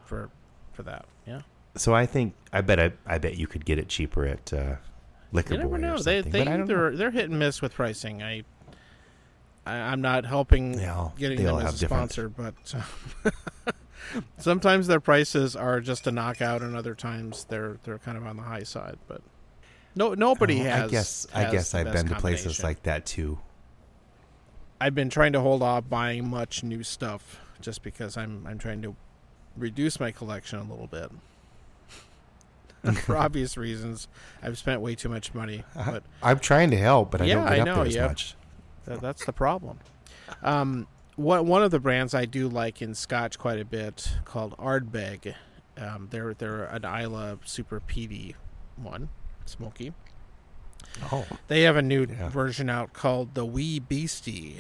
for 0.06 0.30
for 0.72 0.84
that. 0.84 1.06
Yeah. 1.28 1.42
So 1.76 1.94
I 1.96 2.06
think 2.06 2.36
I 2.52 2.62
bet 2.62 2.80
I, 2.80 2.92
I 3.06 3.18
bet 3.18 3.38
you 3.38 3.48
could 3.48 3.66
get 3.66 3.80
it 3.80 3.88
cheaper 3.88 4.26
at 4.26 4.54
uh, 4.54 4.76
liquor 5.32 5.54
You 5.54 5.60
never 5.60 5.70
boy 5.72 5.78
know. 5.78 5.98
They 5.98 6.22
they 6.22 6.44
don't 6.44 6.60
know. 6.62 6.66
they're 6.66 6.96
they're 6.96 7.12
hit 7.12 7.30
and 7.30 7.40
miss 7.40 7.62
with 7.62 7.74
pricing. 7.74 8.22
I, 8.22 8.44
I 9.66 9.76
I'm 9.78 10.02
not 10.02 10.26
helping 10.26 10.76
Yeah, 10.80 11.10
getting 11.18 11.44
them 11.44 11.58
as 11.60 11.76
a 11.76 11.80
different- 11.80 12.12
sponsor, 12.12 12.30
but 12.30 12.54
uh, 13.26 13.72
sometimes 14.38 14.88
their 14.88 15.00
prices 15.00 15.56
are 15.56 15.80
just 15.80 16.06
a 16.08 16.12
knockout, 16.12 16.62
and 16.62 16.76
other 16.76 16.96
times 16.96 17.46
they're 17.46 17.78
they're 17.84 18.00
kind 18.00 18.18
of 18.18 18.26
on 18.28 18.38
the 18.38 18.44
high 18.44 18.64
side. 18.64 18.98
But 19.08 19.22
no 19.96 20.14
nobody 20.14 20.62
Oh, 20.62 20.66
has. 20.66 20.84
I 20.84 20.88
guess 20.92 21.28
I 21.34 21.52
guess 21.52 21.74
I've 21.74 21.92
been 21.92 22.08
to 22.08 22.16
places 22.16 22.64
like 22.64 22.84
that 22.84 23.06
too. 23.06 23.40
I've 24.80 24.94
been 24.96 25.10
trying 25.10 25.34
to 25.34 25.40
hold 25.40 25.64
off 25.64 25.90
buying 25.90 26.30
much 26.30 26.64
new 26.64 26.84
stuff 26.84 27.40
just 27.62 27.82
because 27.84 28.18
I'm 28.18 28.46
I'm 28.46 28.60
trying 28.60 28.82
to 28.84 28.96
reduce 29.58 30.00
my 30.00 30.12
collection 30.12 30.60
a 30.60 30.64
little 30.64 30.88
bit. 30.88 31.10
For 33.06 33.16
obvious 33.16 33.56
reasons, 33.58 34.08
I've 34.42 34.58
spent 34.58 34.82
way 34.82 34.96
too 34.96 35.08
much 35.10 35.34
money, 35.34 35.64
but 35.76 36.04
I'm 36.22 36.40
trying 36.40 36.70
to 36.72 36.78
help, 36.78 37.12
but 37.12 37.22
I 37.22 37.26
Yeah, 37.26 37.36
don't 37.36 37.44
get 37.46 37.54
I 37.54 37.60
up 37.60 37.66
know, 37.66 37.76
there 37.76 37.86
as 37.86 37.96
yeah. 37.96 38.08
much. 38.08 38.36
That, 38.86 39.00
that's 39.02 39.26
the 39.26 39.32
problem. 39.34 39.80
Um, 40.42 40.88
what 41.16 41.46
one 41.46 41.64
of 41.64 41.72
the 41.72 41.80
brands 41.80 42.14
I 42.14 42.26
do 42.26 42.50
like 42.50 42.82
in 42.82 42.94
Scotch 42.96 43.40
quite 43.40 43.60
a 43.60 43.66
bit 43.66 44.18
called 44.26 44.58
Ardbeg. 44.58 45.34
Um, 45.78 46.08
they're 46.12 46.34
they're 46.34 46.66
an 46.66 46.84
Islay 46.86 47.38
Super 47.46 47.80
Peaty 47.80 48.36
one, 48.76 49.10
smoky. 49.46 49.94
Oh, 51.12 51.26
They 51.48 51.62
have 51.62 51.76
a 51.78 51.82
new 51.82 52.06
Yeah. 52.06 52.30
version 52.30 52.70
out 52.70 52.94
called 52.94 53.34
the 53.34 53.46
Wee 53.46 53.80
Beastie. 53.80 54.58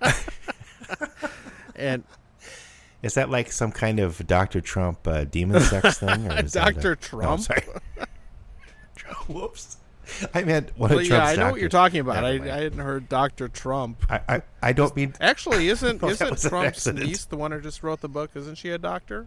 and 1.76 2.04
is 3.02 3.14
that 3.14 3.30
like 3.30 3.50
some 3.52 3.72
kind 3.72 3.98
of 4.00 4.24
Dr. 4.26 4.60
Trump 4.60 5.06
uh, 5.06 5.24
demon 5.24 5.60
sex 5.60 5.98
thing? 6.00 6.30
Or 6.30 6.38
is 6.44 6.54
a- 6.56 6.60
Dr. 6.60 6.92
Oh, 6.92 6.94
Trump. 6.94 7.40
sorry. 7.42 7.64
Whoops. 9.28 9.76
I 10.34 10.42
meant 10.42 10.76
one 10.76 10.90
of 10.90 10.96
Well, 10.96 11.06
Trump's 11.06 11.10
yeah, 11.10 11.24
I 11.24 11.36
know 11.36 11.52
what 11.52 11.60
you're 11.60 11.68
talking 11.70 12.00
about. 12.00 12.24
I, 12.24 12.32
I 12.32 12.62
hadn't 12.62 12.80
heard 12.80 13.08
Dr. 13.08 13.48
Trump. 13.48 14.04
I, 14.10 14.20
I, 14.28 14.42
I 14.62 14.72
don't 14.72 14.94
mean. 14.96 15.14
Actually, 15.20 15.68
isn't 15.68 16.02
isn't 16.02 16.38
Trump's 16.40 16.86
niece 16.86 17.24
the 17.24 17.36
one 17.36 17.52
who 17.52 17.60
just 17.60 17.82
wrote 17.82 18.00
the 18.00 18.08
book? 18.08 18.30
Isn't 18.34 18.56
she 18.56 18.70
a 18.70 18.78
doctor? 18.78 19.26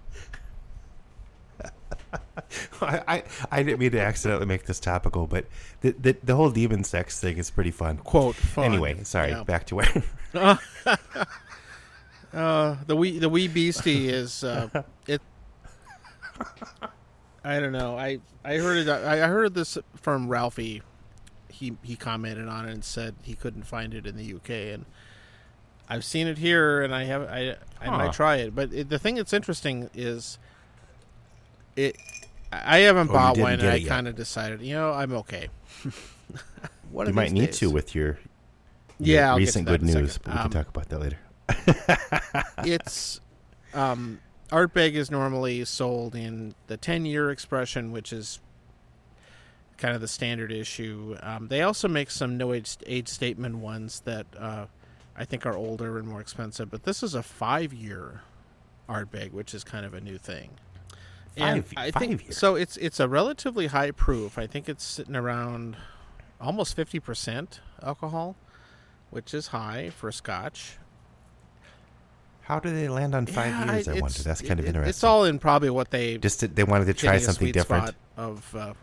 I, 2.82 3.02
I, 3.08 3.24
I 3.52 3.64
didn't 3.64 3.80
mean 3.80 3.92
to 3.92 4.00
accidentally 4.02 4.46
make 4.46 4.66
this 4.66 4.80
topical, 4.80 5.26
but 5.28 5.46
the, 5.82 5.92
the 5.94 6.18
the 6.24 6.36
whole 6.36 6.52
demon 6.52 6.84
sex 6.84 7.20
thing 7.20 7.38
is 7.38 7.50
pretty 7.50 7.72
fun. 7.72 7.98
Quote. 7.98 8.36
Fun. 8.36 8.66
Anyway, 8.66 9.04
sorry. 9.04 9.32
Yeah. 9.32 9.44
Back 9.44 9.66
to 9.68 9.76
where. 9.76 10.58
Uh, 12.36 12.76
the 12.86 12.96
wee 12.96 13.18
the 13.18 13.30
wee 13.30 13.48
beastie 13.48 14.10
is 14.22 14.44
uh, 14.44 14.70
it. 15.08 15.22
I 17.44 17.60
don't 17.60 17.72
know. 17.72 17.98
I 17.98 18.20
I 18.44 18.58
heard 18.58 18.78
it. 18.78 18.90
I 18.90 19.28
heard 19.28 19.54
this 19.54 19.78
from 19.96 20.28
Ralphie. 20.28 20.82
He 21.50 21.74
he 21.84 21.96
commented 21.96 22.48
on 22.50 22.68
it 22.68 22.74
and 22.74 22.84
said 22.84 23.16
he 23.24 23.34
couldn't 23.36 23.64
find 23.64 23.94
it 23.94 24.06
in 24.06 24.18
the 24.18 24.34
UK, 24.34 24.50
and 24.74 24.86
I've 25.88 26.04
seen 26.04 26.28
it 26.28 26.38
here, 26.40 26.82
and 26.82 26.94
I 26.94 27.06
have 27.06 27.22
I 27.24 27.56
I 27.80 27.86
Huh. 27.86 27.98
might 27.98 28.14
try 28.14 28.38
it. 28.38 28.54
But 28.54 28.74
it, 28.74 28.90
the 28.90 29.00
thing 29.00 29.16
that's 29.16 29.32
interesting 29.34 29.90
is 29.94 30.38
it. 31.78 31.96
I 32.52 32.80
haven't 32.80 33.10
Oh, 33.10 33.14
bought 33.14 33.38
one. 33.38 33.54
and 33.54 33.62
I 33.64 33.82
kind 33.82 34.08
of 34.08 34.16
decided, 34.16 34.62
you 34.62 34.76
know, 34.76 34.94
I'm 34.94 35.12
okay. 35.14 35.50
One 36.92 37.08
you 37.08 37.14
might 37.14 37.32
need 37.34 37.48
days. 37.48 37.60
to 37.60 37.70
with 37.70 37.94
your, 37.94 38.18
Yeah, 38.98 39.32
your 39.32 39.34
to 39.34 39.40
recent 39.40 39.68
good 39.68 39.84
news, 39.84 40.18
but 40.18 40.28
we 40.34 40.34
Um, 40.40 40.42
can 40.44 40.52
talk 40.52 40.70
about 40.70 40.88
that 40.90 41.00
later. 41.00 41.18
it's 42.60 43.20
um, 43.74 44.20
Ardbeg 44.50 44.94
is 44.94 45.12
normally 45.12 45.64
sold 45.66 46.16
in 46.16 46.56
the 46.68 46.78
10 46.78 47.06
year 47.06 47.30
expression, 47.32 47.92
which 47.92 48.14
is 48.14 48.40
kind 49.78 49.94
of 49.96 50.02
the 50.02 50.08
standard 50.08 50.52
issue. 50.52 51.18
Um, 51.22 51.48
they 51.48 51.62
also 51.62 51.88
make 51.88 52.10
some 52.10 52.38
no 52.38 52.54
age, 52.54 52.78
age 52.86 53.08
statement 53.08 53.58
ones 53.58 54.02
that 54.02 54.26
uh, 54.38 54.66
I 55.18 55.26
think 55.26 55.46
are 55.46 55.56
older 55.56 55.98
and 55.98 56.08
more 56.08 56.22
expensive, 56.22 56.70
but 56.72 56.84
this 56.84 57.04
is 57.04 57.14
a 57.16 57.24
five 57.24 57.74
year 57.74 58.22
Ardbeg, 58.90 59.32
which 59.32 59.54
is 59.54 59.64
kind 59.64 59.86
of 59.86 59.94
a 59.94 60.02
new 60.02 60.18
thing. 60.18 60.52
And 61.38 61.66
Five- 61.66 61.74
I 61.78 61.92
five 61.92 62.00
think 62.02 62.24
year. 62.24 62.32
so. 62.32 62.56
It's 62.56 62.78
it's 62.78 63.00
a 63.02 63.10
relatively 63.10 63.68
high 63.68 63.92
proof. 63.92 64.38
I 64.38 64.48
think 64.48 64.70
it's 64.70 64.86
sitting 64.86 65.18
around 65.18 65.76
almost 66.40 66.76
fifty 66.78 66.98
percent 67.02 67.60
alcohol, 67.84 68.38
which 69.10 69.34
is 69.34 69.48
high 69.48 69.90
for 69.90 70.14
Scotch. 70.14 70.78
How 72.46 72.60
do 72.60 72.70
they 72.74 72.88
land 72.88 73.16
on 73.16 73.26
five 73.26 73.48
Yeah, 73.48 73.74
years? 73.74 73.88
I, 73.88 73.94
wonder. 74.00 74.22
That's 74.24 74.42
kind 74.42 74.60
of 74.60 74.66
it- 74.66 74.70
interesting. 74.70 74.90
It's 74.90 75.04
all 75.04 75.26
in 75.26 75.40
probably 75.40 75.72
what 75.72 75.90
they 75.90 76.18
Just 76.20 76.42
to, 76.42 76.48
they 76.48 76.64
wanted 76.64 76.86
to 76.86 76.94
try 76.94 77.18
something 77.18 77.52
different. 77.52 77.96
of 78.18 78.56
uh, 78.56 78.74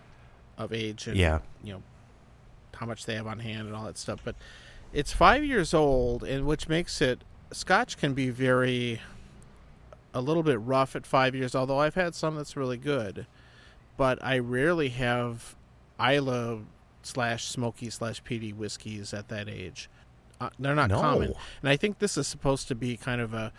of 0.59 0.73
age 0.73 1.07
and 1.07 1.17
Yeah. 1.17 1.39
you 1.63 1.75
know 1.75 1.83
how 2.75 2.87
much 2.87 3.07
they 3.07 3.15
have 3.15 3.27
on 3.27 3.39
hand 3.39 3.69
and 3.69 3.77
all 3.77 3.85
that 3.85 3.99
stuff. 3.99 4.21
But 4.25 4.35
it's 4.93 5.13
five 5.13 5.45
years 5.45 5.73
old, 5.73 6.25
and 6.25 6.45
which 6.47 6.69
makes 6.69 7.01
it 7.01 7.23
Scotch 7.53 7.97
can 7.99 8.15
be 8.15 8.31
very 8.31 9.01
a 10.13 10.21
little 10.21 10.43
bit 10.43 10.61
rough 10.61 10.97
at 10.97 11.07
five 11.07 11.35
years. 11.35 11.55
Although 11.55 11.79
I've 11.79 11.95
had 11.95 12.15
some 12.17 12.35
that's 12.37 12.57
really 12.57 12.77
good, 12.79 13.27
but 13.97 14.19
I 14.25 14.39
rarely 14.41 14.89
have 14.89 15.55
Islay 16.01 16.63
slash 17.05 17.45
smoky 17.45 17.91
slash 17.91 18.23
peaty 18.25 18.53
whiskeys 18.53 19.15
at 19.15 19.29
that 19.29 19.49
age. 19.49 19.89
Uh, 20.47 20.51
they're 20.59 20.75
not 20.75 20.91
No. 20.91 21.01
common, 21.01 21.35
and 21.61 21.69
I 21.69 21.77
think 21.77 21.99
this 21.99 22.17
is 22.17 22.27
supposed 22.27 22.69
to 22.69 22.75
be 22.75 22.97
kind 22.97 23.21
of 23.21 23.33
a 23.35 23.53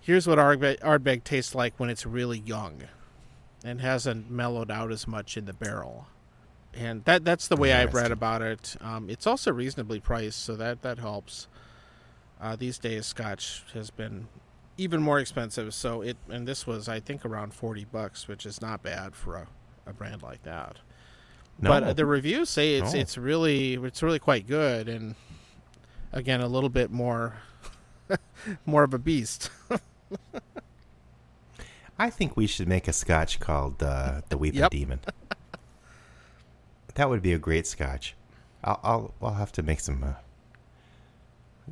here's 0.00 0.26
what 0.26 0.38
Ardbeg, 0.38 0.78
Ardbeg 0.80 1.24
tastes 1.24 1.54
like 1.54 1.74
when 1.78 1.90
it's 1.90 2.04
really 2.06 2.38
young 2.40 2.82
and 3.64 3.80
hasn't 3.80 4.30
mellowed 4.30 4.70
out 4.70 4.90
as 4.90 5.06
much 5.06 5.36
in 5.36 5.44
the 5.44 5.52
barrel. 5.52 6.06
And 6.72 7.04
that 7.04 7.24
that's 7.24 7.48
the 7.48 7.56
way 7.56 7.72
I've 7.72 7.94
read 7.94 8.12
about 8.12 8.42
it. 8.42 8.76
Um, 8.80 9.10
it's 9.10 9.26
also 9.26 9.52
reasonably 9.52 9.98
priced, 10.00 10.38
so 10.44 10.56
that 10.56 10.82
that 10.82 10.98
helps. 10.98 11.48
Uh, 12.40 12.56
these 12.56 12.78
days, 12.78 13.06
Scotch 13.06 13.64
has 13.74 13.90
been 13.90 14.28
even 14.78 15.02
more 15.02 15.18
expensive. 15.18 15.74
So 15.74 16.00
it 16.00 16.16
and 16.28 16.46
this 16.46 16.66
was 16.66 16.88
I 16.88 17.00
think 17.00 17.24
around 17.24 17.54
forty 17.54 17.84
bucks, 17.84 18.28
which 18.28 18.46
is 18.46 18.60
not 18.62 18.82
bad 18.82 19.16
for 19.16 19.36
a, 19.36 19.46
a 19.86 19.92
brand 19.92 20.22
like 20.22 20.42
that. 20.44 20.76
No. 21.60 21.68
But 21.70 21.96
the 21.96 22.06
reviews 22.06 22.48
say 22.48 22.76
it's 22.76 22.94
No. 22.94 23.00
it's 23.00 23.18
really 23.18 23.74
it's 23.74 24.02
really 24.02 24.20
quite 24.20 24.46
good, 24.46 24.88
and 24.88 25.16
again 26.12 26.40
a 26.40 26.48
little 26.48 26.68
bit 26.68 26.90
more 26.90 27.36
more 28.66 28.82
of 28.82 28.94
a 28.94 28.98
beast. 28.98 29.50
I 31.98 32.08
think 32.10 32.36
we 32.36 32.46
should 32.46 32.66
make 32.66 32.88
a 32.88 32.92
scotch 32.92 33.40
called 33.40 33.82
uh, 33.82 34.22
the 34.30 34.38
Weeping 34.38 34.60
Yep. 34.60 34.70
Demon. 34.70 35.00
that 36.94 37.10
would 37.10 37.22
be 37.22 37.32
a 37.32 37.38
great 37.38 37.66
scotch. 37.66 38.14
I'll 38.64 38.80
I'll, 38.82 39.14
I'll 39.22 39.34
have 39.34 39.52
to 39.52 39.62
make 39.62 39.80
some 39.80 40.02
uh, 40.02 40.14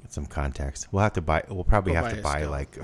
get 0.00 0.12
some 0.12 0.26
contacts. 0.26 0.86
We'll 0.92 1.02
have 1.02 1.14
to 1.14 1.22
buy. 1.22 1.44
We'll 1.48 1.64
probably 1.64 1.92
Go 1.94 2.02
have 2.02 2.22
buy 2.22 2.40
to 2.40 2.44
buy 2.44 2.44
like 2.44 2.76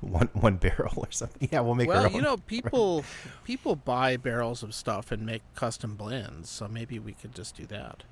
one 0.00 0.28
one 0.32 0.56
barrel 0.56 0.94
or 0.96 1.10
something. 1.10 1.48
Yeah, 1.50 1.60
we'll 1.60 1.74
make 1.74 1.88
our 1.88 1.94
well, 1.94 2.06
own. 2.06 2.12
you 2.12 2.22
know, 2.22 2.36
people 2.36 3.04
people 3.44 3.76
buy 3.76 4.16
barrels 4.16 4.62
of 4.62 4.74
stuff 4.74 5.10
and 5.10 5.24
make 5.24 5.42
custom 5.54 5.96
blends, 5.96 6.48
so 6.50 6.68
maybe 6.68 6.98
we 6.98 7.12
could 7.12 7.34
just 7.34 7.56
do 7.56 7.66
that. 7.66 8.04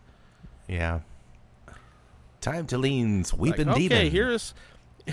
Yeah. 0.66 1.00
Time 2.40 2.66
to 2.68 2.78
lean's 2.78 3.35
Weeping 3.35 3.66
Like, 3.66 3.76
okay, 3.76 3.88
Demon. 3.88 4.11
here's. 4.12 4.54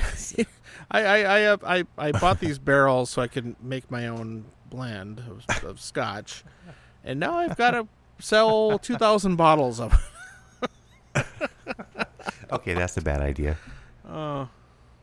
I 0.92 1.04
I 1.04 1.18
I, 1.22 1.44
uh, 1.46 1.58
I 1.66 1.84
I 1.98 2.12
bought 2.12 2.40
these 2.40 2.60
barrels 2.60 3.10
so 3.10 3.22
I 3.22 3.28
could 3.28 3.56
make 3.64 3.90
my 3.90 4.08
own 4.08 4.46
blend 4.70 5.20
of, 5.20 5.64
of 5.64 5.80
scotch, 5.82 6.44
and 7.04 7.20
now 7.20 7.38
I've 7.38 7.56
got 7.58 7.72
to 7.72 7.88
sell 8.20 8.78
two 8.78 8.98
thousand 8.98 9.36
bottles 9.38 9.80
of. 9.80 9.94
Okay, 12.52 12.74
that's 12.76 12.96
a 12.96 13.02
bad 13.02 13.22
idea. 13.22 13.58
Uh, 14.08 14.46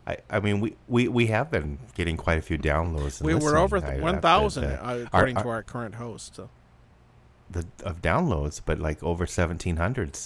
I, 0.06 0.16
I 0.30 0.40
mean, 0.40 0.60
we, 0.60 0.76
we, 0.88 1.08
we 1.08 1.26
have 1.26 1.50
been 1.50 1.78
getting 1.94 2.16
quite 2.16 2.38
a 2.38 2.42
few 2.42 2.56
downloads. 2.56 3.20
we 3.20 3.34
were 3.34 3.56
over 3.56 3.78
I- 3.84 3.96
I- 3.96 4.00
one 4.00 4.20
thousand 4.20 4.64
the- 4.64 4.80
uh, 4.82 4.86
our- 4.86 5.00
according 5.02 5.36
our- 5.38 5.42
to 5.42 5.48
our 5.48 5.62
current 5.62 5.96
host. 5.96 6.36
So. 6.36 6.48
The 7.52 7.66
of 7.84 8.02
downloads, 8.02 8.60
but 8.64 8.78
like 8.78 9.02
over 9.02 9.26
seventeen 9.26 9.76
hundred, 9.76 10.18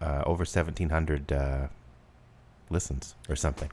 uh, 0.00 0.22
over 0.26 0.44
seventeen 0.44 0.90
hundred 0.90 1.32
uh, 1.32 1.68
listens 2.70 3.14
or 3.28 3.36
something. 3.36 3.70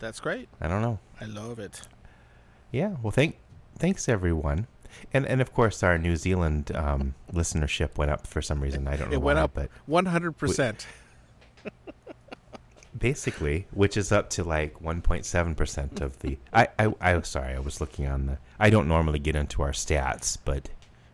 That's 0.00 0.20
great. 0.20 0.48
I 0.60 0.68
don't 0.68 0.82
know. 0.82 0.98
I 1.20 1.26
love 1.26 1.58
it. 1.58 1.82
Yeah. 2.70 2.96
Well, 3.02 3.10
thank 3.12 3.36
thanks 3.78 4.08
everyone, 4.08 4.66
and 5.12 5.26
and 5.26 5.40
of 5.40 5.52
course 5.52 5.82
our 5.82 5.98
New 5.98 6.16
Zealand 6.16 6.72
um, 6.74 7.14
listenership 7.32 7.96
went 7.98 8.10
up 8.10 8.26
for 8.26 8.42
some 8.42 8.60
reason. 8.60 8.88
I 8.88 8.96
don't 8.96 9.10
know 9.10 9.14
It 9.16 9.22
went 9.22 9.36
why, 9.36 9.42
up 9.42 9.54
but 9.54 9.70
one 9.86 10.06
hundred 10.06 10.32
percent. 10.32 10.86
basically, 12.98 13.66
which 13.72 13.96
is 13.96 14.12
up 14.12 14.28
to 14.30 14.44
like 14.44 14.78
1.7 14.80 15.56
percent 15.56 16.00
of 16.00 16.18
the. 16.20 16.38
I, 16.52 16.68
I 16.78 16.92
I 17.00 17.20
sorry, 17.22 17.54
I 17.54 17.58
was 17.58 17.80
looking 17.80 18.06
on 18.06 18.26
the. 18.26 18.38
I 18.58 18.70
don't 18.70 18.88
normally 18.88 19.18
get 19.18 19.36
into 19.36 19.62
our 19.62 19.72
stats, 19.72 20.36
but 20.44 20.68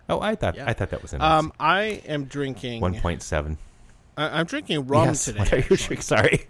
oh, 0.08 0.20
I 0.20 0.34
thought 0.34 0.56
Yeah. 0.56 0.64
I 0.68 0.72
thought 0.72 0.90
that 0.90 1.02
was 1.02 1.12
in 1.12 1.20
Um, 1.20 1.52
I 1.60 2.02
am 2.06 2.24
drinking. 2.24 2.80
1.7. 2.82 3.56
I, 4.16 4.40
I'm 4.40 4.46
drinking 4.46 4.86
rum 4.86 5.04
yes, 5.08 5.24
today. 5.26 5.38
what 5.38 5.52
are 5.52 5.56
you 5.58 5.62
drinking? 5.76 6.00
Sorry. 6.00 6.46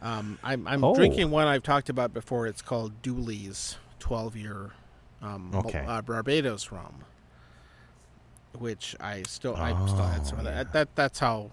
Um, 0.00 0.38
I'm, 0.44 0.66
I'm 0.68 0.84
Oh. 0.84 0.94
drinking 0.94 1.30
one 1.30 1.48
I've 1.48 1.62
talked 1.64 1.88
about 1.88 2.14
before. 2.14 2.46
It's 2.46 2.62
called 2.62 3.02
Doorly's 3.02 3.76
12 3.98 4.36
year 4.36 4.70
um, 5.20 5.50
Okay. 5.54 5.84
uh, 5.86 6.00
Barbados 6.02 6.70
rum, 6.70 7.00
which 8.56 8.94
I 9.00 9.22
still 9.24 9.56
I 9.56 9.70
still 9.88 10.04
had 10.06 10.26
some 10.26 10.38
of 10.38 10.46
Oh, 10.46 10.50
that. 10.50 10.72
that. 10.72 10.94
That's 10.94 11.18
how 11.18 11.50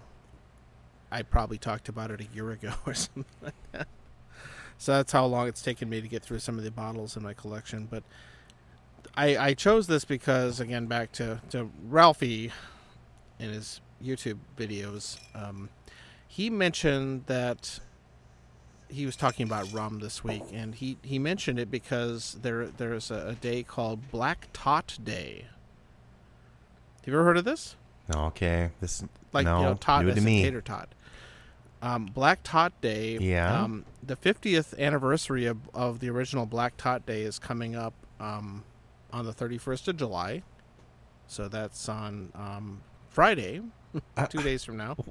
I 1.10 1.22
probably 1.22 1.58
talked 1.58 1.88
about 1.88 2.10
it 2.12 2.20
a 2.20 2.26
year 2.34 2.50
ago 2.52 2.72
or 2.86 2.94
something 2.94 3.24
like 3.42 3.54
that. 3.72 3.88
So 4.78 4.92
that's 4.92 5.10
how 5.12 5.24
long 5.26 5.48
it's 5.48 5.62
taken 5.62 5.88
me 5.88 6.00
to 6.00 6.06
get 6.08 6.22
through 6.22 6.38
some 6.40 6.58
of 6.58 6.62
the 6.64 6.70
bottles 6.70 7.16
in 7.16 7.22
my 7.22 7.32
collection. 7.34 7.88
But 7.90 8.02
I, 9.16 9.36
I 9.36 9.54
chose 9.54 9.86
this 9.86 10.04
because, 10.04 10.60
again, 10.60 10.86
back 10.86 11.12
to, 11.12 11.40
to 11.50 11.70
Ralphie 11.88 12.52
in 13.38 13.50
his 13.50 13.80
YouTube 14.02 14.38
videos, 14.56 15.18
um, 15.34 15.70
he 16.28 16.50
mentioned 16.50 17.24
that 17.26 17.80
he 18.88 19.06
was 19.06 19.16
talking 19.16 19.46
about 19.46 19.72
rum 19.72 20.00
this 20.00 20.22
week, 20.22 20.42
and 20.52 20.74
he, 20.74 20.98
he 21.02 21.18
mentioned 21.18 21.58
it 21.58 21.70
because 21.70 22.36
there 22.42 22.66
there's 22.66 23.10
a, 23.10 23.28
a 23.28 23.34
day 23.34 23.62
called 23.62 24.10
Black 24.10 24.48
Tot 24.52 24.98
Day. 25.02 25.46
Have 27.04 27.12
you 27.12 27.14
ever 27.14 27.24
heard 27.24 27.38
of 27.38 27.44
this? 27.44 27.74
Okay, 28.14 28.70
this 28.80 29.02
Like 29.32 29.44
no 29.46 29.58
you 29.58 29.64
know, 29.64 29.74
tot 29.74 30.04
new 30.04 30.14
to 30.14 30.20
me. 30.20 30.42
tater 30.42 30.60
tot. 30.60 30.88
Um, 31.82 32.06
Black 32.06 32.40
Tot 32.42 32.72
Day. 32.80 33.18
Yeah? 33.18 33.62
Um, 33.62 33.84
the 34.02 34.16
50th 34.16 34.78
anniversary 34.78 35.46
of, 35.46 35.58
of 35.74 36.00
the 36.00 36.08
original 36.10 36.46
Black 36.46 36.76
Tot 36.76 37.04
Day 37.06 37.22
is 37.22 37.38
coming 37.38 37.76
up 37.76 37.92
um, 38.18 38.64
on 39.16 39.24
the 39.24 39.32
31st 39.32 39.88
of 39.88 39.96
July. 39.96 40.42
So 41.26 41.48
that's 41.48 41.88
on 41.88 42.30
um, 42.34 42.82
Friday, 43.08 43.62
two 44.28 44.42
days 44.42 44.62
from 44.64 44.76
now. 44.76 44.96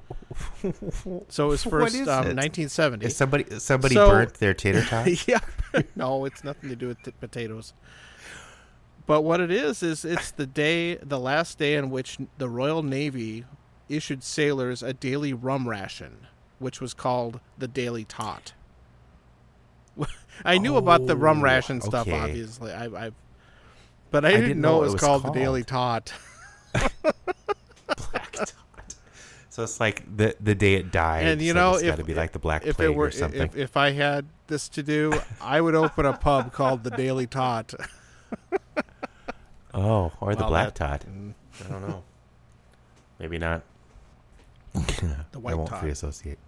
So 1.30 1.46
it 1.46 1.50
was 1.50 1.64
first 1.64 1.96
um, 1.96 2.26
it? 2.28 2.36
1970. 2.36 3.06
Is 3.06 3.16
somebody 3.16 3.46
somebody 3.60 3.96
So- 3.96 4.10
burnt 4.10 4.34
their 4.36 4.54
tater 4.54 4.82
tot? 4.86 5.28
yeah. 5.28 5.40
no, 5.96 6.26
it's 6.26 6.44
nothing 6.44 6.70
to 6.70 6.76
do 6.76 6.88
with 6.88 7.02
the 7.04 7.12
potatoes. 7.14 7.74
But 9.06 9.22
what 9.22 9.40
it 9.40 9.52
is 9.52 9.84
is 9.84 10.04
it's 10.04 10.32
the 10.32 10.48
day, 10.48 10.96
the 10.96 11.20
last 11.20 11.58
day 11.60 11.76
in 11.76 11.90
which 11.90 12.18
the 12.38 12.50
Royal 12.50 12.82
Navy 12.84 13.46
issued 13.88 14.24
sailors 14.24 14.82
a 14.82 14.94
daily 14.94 15.32
rum 15.32 15.68
ration, 15.70 16.28
which 16.60 16.82
was 16.82 16.94
called 16.94 17.40
the 17.58 17.68
Daily 17.68 18.04
Tot. 18.04 18.54
I 20.46 20.58
knew 20.58 20.76
about 20.76 21.06
the 21.08 21.16
rum 21.16 21.40
Oh, 21.40 21.44
ration 21.44 21.82
stuff, 21.82 22.08
okay. 22.08 22.20
obviously. 22.20 22.72
I, 22.74 22.86
I, 23.08 23.12
but 24.16 24.24
I 24.24 24.32
didn't, 24.32 24.62
know, 24.62 24.82
it 24.84 24.92
was, 24.92 25.02
called, 25.02 25.24
the 25.24 25.32
Daily 25.32 25.64
Tot. 25.64 26.14
Black 26.74 28.32
tot. 28.32 28.54
So 29.50 29.64
it's 29.64 29.80
like 29.82 30.04
the 30.18 30.36
the 30.40 30.56
day 30.56 30.76
it 30.76 30.90
died. 30.92 31.26
And 31.26 31.42
you 31.42 31.52
so 31.52 31.60
know, 31.60 31.74
it's 31.74 31.84
got 31.84 31.98
to 31.98 32.04
be 32.06 32.14
like 32.14 32.32
the 32.32 32.40
Black 32.40 32.66
if 32.66 32.78
Plague 32.78 32.92
it 32.92 32.96
were 32.96 33.08
or 33.08 33.12
something. 33.12 33.42
if, 33.42 33.58
if 33.58 33.76
I 33.78 33.92
had 33.92 34.26
this 34.48 34.70
to 34.70 34.84
do, 34.84 35.14
I 35.42 35.60
would 35.60 35.76
open 35.76 36.06
a 36.06 36.14
pub 36.14 36.54
called 36.54 36.84
the 36.86 36.92
Daily 36.92 37.28
Tot. 37.28 37.74
oh, 39.74 40.14
or 40.22 40.34
the 40.34 40.42
Well, 40.42 40.50
Black 40.50 40.74
that- 40.74 40.76
tot. 40.76 41.06
I 41.66 41.72
don't 41.72 41.88
know. 41.90 42.04
Maybe 43.20 43.38
not. 43.38 43.64
The 44.74 45.40
white 45.40 45.52
I 45.52 45.56
won't 45.56 45.70
tot. 45.70 45.82
free 45.82 45.92
associate. 45.92 46.40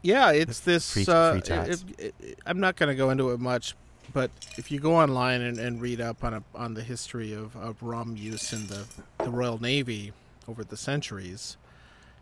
Yeah, 0.00 0.32
it's 0.32 0.60
this. 0.60 0.90
free- 0.90 1.06
uh, 1.06 1.32
free 1.40 1.54
it- 1.54 1.84
it- 1.98 2.14
it- 2.20 2.38
I'm 2.46 2.60
not 2.60 2.76
going 2.76 2.90
to 2.90 2.94
go 2.94 3.08
into 3.10 3.30
it 3.30 3.40
much, 3.40 3.74
but 4.14 4.30
if 4.56 4.70
you 4.70 4.78
go 4.80 4.94
online 4.96 5.42
and, 5.42 5.58
and 5.58 5.82
read 5.82 6.00
up 6.00 6.22
on 6.24 6.32
a, 6.34 6.42
on 6.54 6.74
the 6.74 6.82
history 6.82 7.32
of, 7.34 7.54
of 7.56 7.82
rum 7.82 8.16
use 8.16 8.52
in 8.52 8.68
the, 8.68 8.84
the 9.18 9.28
Royal 9.30 9.60
Navy 9.60 10.12
over 10.48 10.62
the 10.64 10.76
centuries, 10.76 11.56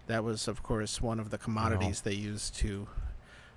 that 0.07 0.25
was, 0.25 0.49
of 0.49 0.63
course, 0.63 1.01
one 1.01 1.21
of 1.21 1.31
the 1.31 1.39
commodities 1.39 2.01
they 2.01 2.15
used 2.15 2.55
to 2.57 2.89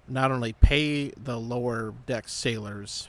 not 0.07 0.31
only 0.31 0.53
pay 0.53 1.09
the 1.11 1.39
lower 1.39 1.93
deck 2.05 2.27
sailors, 2.27 3.07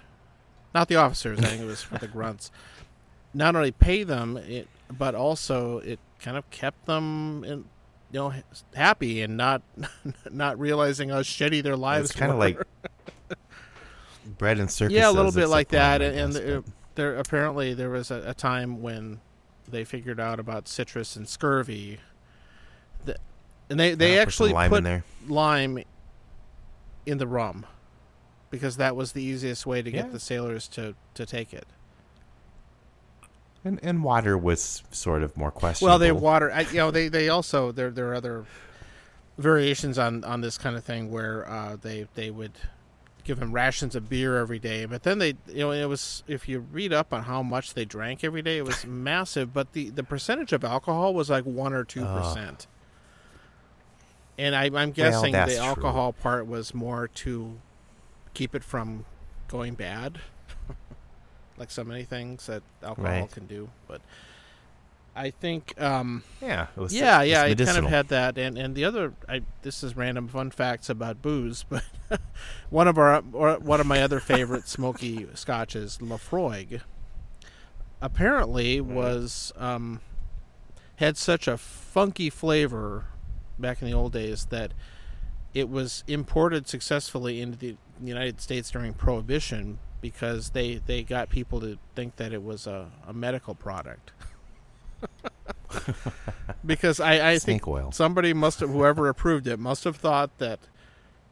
not 0.75 0.89
the 0.89 0.97
officers, 0.97 1.41
I 1.41 1.43
think 1.43 1.63
it 1.63 1.67
was 1.67 1.83
for 1.83 1.99
the 1.99 2.09
grunts, 2.17 2.51
not 3.35 3.57
only 3.57 3.73
pay 3.73 4.05
them, 4.05 4.37
it, 4.37 4.69
but 4.97 5.15
also 5.17 5.79
it 5.79 5.99
kind 6.21 6.37
of 6.37 6.49
kept 6.51 6.87
them 6.87 7.45
in, 7.45 7.65
you 8.13 8.21
know, 8.21 8.33
happy 8.75 9.23
and 9.23 9.37
not 9.37 9.61
not 10.31 10.59
realizing 10.59 11.09
how 11.09 11.21
shitty 11.23 11.63
their 11.65 11.77
lives 11.77 12.11
It's 12.11 12.19
kind 12.19 12.31
of 12.31 12.39
were. 12.39 12.45
like 12.45 12.63
bread 14.27 14.59
and 14.59 14.71
circus. 14.71 14.95
yeah, 14.95 15.09
a 15.09 15.13
little 15.13 15.33
bit 15.33 15.49
like 15.49 15.69
that. 15.69 16.03
And, 16.03 16.35
and 16.37 16.63
but- 16.65 16.73
there 16.95 17.17
apparently 17.17 17.75
there 17.75 17.91
was 17.91 18.11
a, 18.11 18.23
a 18.31 18.35
time 18.35 18.81
when 18.83 19.21
they 19.69 19.85
figured 19.85 20.19
out 20.21 20.39
about 20.41 20.69
citrus 20.69 21.17
and 21.17 21.29
scurvy. 21.29 21.99
The, 23.05 23.17
and 23.69 23.79
they 23.79 23.95
they 23.95 24.15
Yeah, 24.15 24.21
put 24.25 24.29
actually 24.29 24.53
lime 24.53 24.71
put 24.71 24.79
in 24.79 24.85
there. 24.85 25.05
lime 25.29 25.79
in 27.05 27.19
the 27.19 27.27
rum 27.27 27.67
because 28.51 28.77
that 28.79 28.97
was 28.97 29.13
the 29.13 29.23
easiest 29.23 29.67
way 29.67 29.83
to 29.83 29.91
Yeah. 29.91 30.03
get 30.03 30.13
the 30.13 30.21
sailors 30.21 30.69
to 30.69 30.95
to 31.15 31.27
take 31.27 31.53
it. 31.53 31.67
And, 33.65 33.81
and 33.83 34.05
water 34.05 34.39
was 34.39 34.85
sort 34.93 35.23
of 35.25 35.37
more 35.37 35.51
questionable. 35.51 35.91
Well, 35.93 35.99
they 35.99 36.13
water. 36.13 36.53
I, 36.53 36.61
you 36.61 36.75
know, 36.77 36.91
they 36.93 37.09
they 37.09 37.29
also 37.29 37.73
there 37.73 37.91
there 37.91 38.09
are 38.11 38.15
other 38.15 38.45
variations 39.39 39.99
on 39.99 40.23
on 40.25 40.41
this 40.41 40.57
kind 40.57 40.77
of 40.77 40.85
thing 40.85 41.11
where 41.11 41.49
uh, 41.51 41.77
they 41.77 42.07
they 42.15 42.31
would 42.31 42.53
give 43.27 43.41
them 43.41 43.53
rations 43.53 43.95
of 43.95 44.09
beer 44.09 44.39
every 44.39 44.59
day, 44.59 44.87
but 44.87 45.03
then 45.03 45.19
they 45.19 45.35
you 45.49 45.59
know 45.59 45.71
it 45.73 45.85
was 45.87 46.23
if 46.27 46.49
you 46.49 46.61
read 46.61 46.93
up 46.93 47.13
on 47.13 47.25
how 47.25 47.43
much 47.43 47.75
they 47.75 47.85
drank 47.85 48.23
every 48.25 48.41
day, 48.43 48.59
it 48.59 48.65
was 48.65 48.87
massive. 48.87 49.53
But 49.53 49.73
the 49.73 49.91
the 49.91 50.03
percentage 50.05 50.53
of 50.53 50.65
alcohol 50.65 51.13
was 51.13 51.29
like 51.29 51.45
one 51.45 51.73
or 51.75 51.85
two 51.85 52.05
percent. 52.07 52.67
And 54.39 54.55
I, 54.55 54.65
I'm 54.75 54.93
guessing 54.93 55.33
that's 55.33 55.51
the 55.51 55.57
true. 55.57 55.67
alcohol 55.67 56.13
part 56.13 56.47
was 56.47 56.75
more 56.75 57.09
to 57.09 57.59
keep 58.35 58.55
it 58.55 58.63
from 58.63 59.07
going 59.49 59.75
bad, 59.75 60.19
like 61.57 61.71
so 61.71 61.83
many 61.85 62.05
things 62.05 62.47
that 62.47 62.63
alcohol 62.83 63.11
Right. 63.11 63.31
can 63.33 63.47
do. 63.47 63.71
But 63.89 64.03
I 65.17 65.31
think 65.31 65.81
um, 65.81 66.23
yeah, 66.43 66.67
it 66.77 66.81
was, 66.81 66.93
yeah, 66.93 67.23
it 67.23 67.29
yeah, 67.29 67.43
I 67.43 67.55
kind 67.55 67.79
of 67.79 67.87
had 67.87 68.09
that, 68.09 68.37
and 68.37 68.59
and 68.59 68.75
the 68.75 68.85
other, 68.85 69.15
I 69.29 69.41
this 69.63 69.83
is 69.83 69.97
random 69.97 70.29
fun 70.29 70.51
facts 70.51 70.91
about 70.91 71.23
booze, 71.23 71.65
but 71.69 71.85
one 72.71 72.87
of 72.87 72.99
our 72.99 73.23
or 73.33 73.55
one 73.55 73.81
of 73.81 73.87
my 73.87 74.03
other 74.03 74.21
favorite 74.21 74.69
smoky 74.69 75.27
scotches, 75.35 75.99
Laphroaig, 75.99 76.83
apparently 78.01 78.79
Mm-hmm. 78.79 78.95
was 78.95 79.53
um, 79.57 80.01
had 80.97 81.17
such 81.17 81.49
a 81.49 81.57
funky 81.57 82.31
flavor 82.31 83.07
back 83.59 83.81
in 83.81 83.89
the 83.89 83.95
old 83.95 84.13
days 84.13 84.47
that 84.47 84.73
it 85.55 85.69
was 85.71 86.05
imported 86.07 86.69
successfully 86.69 87.41
into 87.41 87.57
the 87.57 87.77
United 88.03 88.41
States 88.43 88.71
during 88.71 88.93
Prohibition 88.93 89.79
because 90.03 90.51
they 90.51 90.77
they 90.77 91.03
got 91.03 91.31
people 91.31 91.61
to 91.61 91.79
think 91.95 92.17
that 92.17 92.33
it 92.35 92.43
was 92.43 92.67
a, 92.67 92.91
a 93.09 93.15
medical 93.15 93.55
product. 93.55 94.13
because 96.67 97.01
I, 97.01 97.33
I 97.33 97.39
think 97.39 97.67
oil. 97.69 97.93
somebody 97.93 98.33
must 98.33 98.61
have 98.61 98.71
whoever 98.71 99.09
approved 99.15 99.47
it 99.47 99.59
must 99.59 99.85
have 99.85 99.97
thought 99.97 100.39
that 100.39 100.61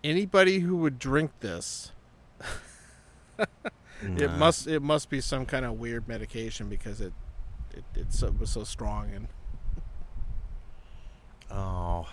anybody 0.03 0.61
who 0.61 0.77
would 0.77 0.98
drink 0.98 1.31
this 1.40 1.92
it 4.03 4.31
must 4.33 4.66
it 4.66 4.81
must 4.81 5.09
be 5.09 5.20
some 5.20 5.46
kind 5.46 5.64
of 5.64 5.79
weird 5.79 6.07
medication 6.07 6.68
because 6.68 7.00
it 7.00 7.12
it, 7.72 7.85
it 7.94 8.12
so, 8.12 8.31
was 8.38 8.50
so 8.50 8.64
strong 8.64 9.11
and 9.14 9.29
Oh, 11.50 12.09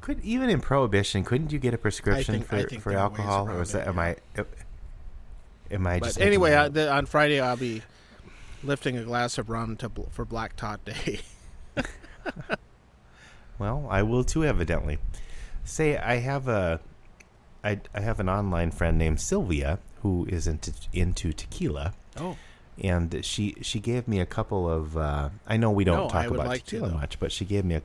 could 0.00 0.20
even 0.22 0.50
in 0.50 0.60
prohibition, 0.60 1.24
couldn't 1.24 1.52
you 1.52 1.58
get 1.58 1.72
a 1.74 1.78
prescription 1.78 2.42
think- 2.42 2.46
for, 2.46 2.80
for 2.80 2.90
there 2.90 2.98
are 2.98 3.08
ways 3.10 3.20
alcohol, 3.20 3.48
or 3.48 3.62
is 3.62 3.72
that 3.72 3.86
am. 3.86 3.98
I? 3.98 4.16
Am 5.70 5.86
I 5.86 6.00
but 6.00 6.06
just 6.06 6.20
anyway 6.20 6.54
I, 6.54 6.68
the, 6.68 6.90
on 6.90 7.06
Friday 7.06 7.40
I'll 7.40 7.56
be 7.56 7.82
lifting 8.62 8.96
a 8.96 9.04
glass 9.04 9.38
of 9.38 9.48
rum 9.50 9.76
to 9.76 9.88
bl- 9.88 10.02
for 10.10 10.24
Black 10.24 10.56
Tot 10.56 10.84
Day 10.84 11.20
Well, 13.58 13.86
I 13.90 14.02
will 14.02 14.24
too, 14.24 14.44
evidently. 14.44 14.98
Say, 15.64 15.96
I 15.98 16.16
have 16.16 16.48
a, 16.48 16.80
I, 17.62 17.80
I 17.94 18.00
have 18.00 18.18
an 18.18 18.28
online 18.28 18.70
friend 18.70 18.96
named 18.96 19.20
Sylvia 19.20 19.78
who 20.02 20.24
is 20.30 20.46
into 20.46 20.72
into 20.94 21.32
tequila, 21.34 21.92
oh 22.16 22.36
and 22.82 23.22
she 23.22 23.54
she 23.60 23.78
gave 23.78 24.08
me 24.08 24.18
a 24.18 24.24
couple 24.26 24.70
of. 24.70 24.96
Uh, 24.96 25.28
I 25.46 25.58
know 25.58 25.70
we 25.70 25.84
don't 25.84 26.04
No, 26.04 26.08
talk 26.08 26.26
about 26.28 26.46
like 26.46 26.64
tequila 26.64 26.88
though. 26.88 26.94
much, 26.94 27.20
but 27.20 27.30
she 27.32 27.44
gave 27.44 27.64
me 27.66 27.74
a. 27.76 27.82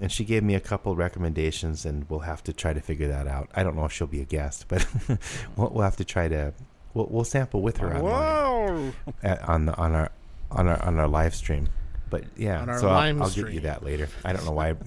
And 0.00 0.10
she 0.10 0.24
gave 0.24 0.42
me 0.42 0.56
a 0.56 0.60
couple 0.60 0.96
recommendations, 0.96 1.86
and 1.86 2.10
we'll 2.10 2.20
have 2.20 2.42
to 2.44 2.52
try 2.52 2.72
to 2.72 2.80
figure 2.80 3.06
that 3.06 3.28
out. 3.28 3.48
I 3.54 3.62
don't 3.62 3.76
know 3.76 3.84
if 3.84 3.92
she'll 3.92 4.08
be 4.08 4.20
a 4.20 4.24
guest, 4.24 4.64
but 4.66 4.84
we'll, 5.56 5.70
we'll 5.70 5.84
have 5.84 5.96
to 5.98 6.04
try 6.04 6.26
to. 6.26 6.52
We'll, 6.94 7.06
we'll 7.10 7.24
sample 7.24 7.60
with 7.60 7.78
her 7.78 7.94
online 7.96 8.02
whoa 8.04 8.92
at, 9.22 9.42
on 9.48 9.66
the, 9.66 9.74
on 9.76 9.92
our 9.94 10.10
on 10.50 10.68
our 10.68 10.82
on 10.82 10.98
our 10.98 11.08
live 11.08 11.34
stream. 11.34 11.68
But 12.08 12.24
yeah, 12.36 12.76
so 12.78 12.88
I'll, 12.88 13.22
I'll 13.22 13.30
get 13.30 13.52
you 13.52 13.60
that 13.60 13.84
later. 13.84 14.08
I 14.24 14.32
don't 14.32 14.44
know 14.44 14.52
why. 14.52 14.74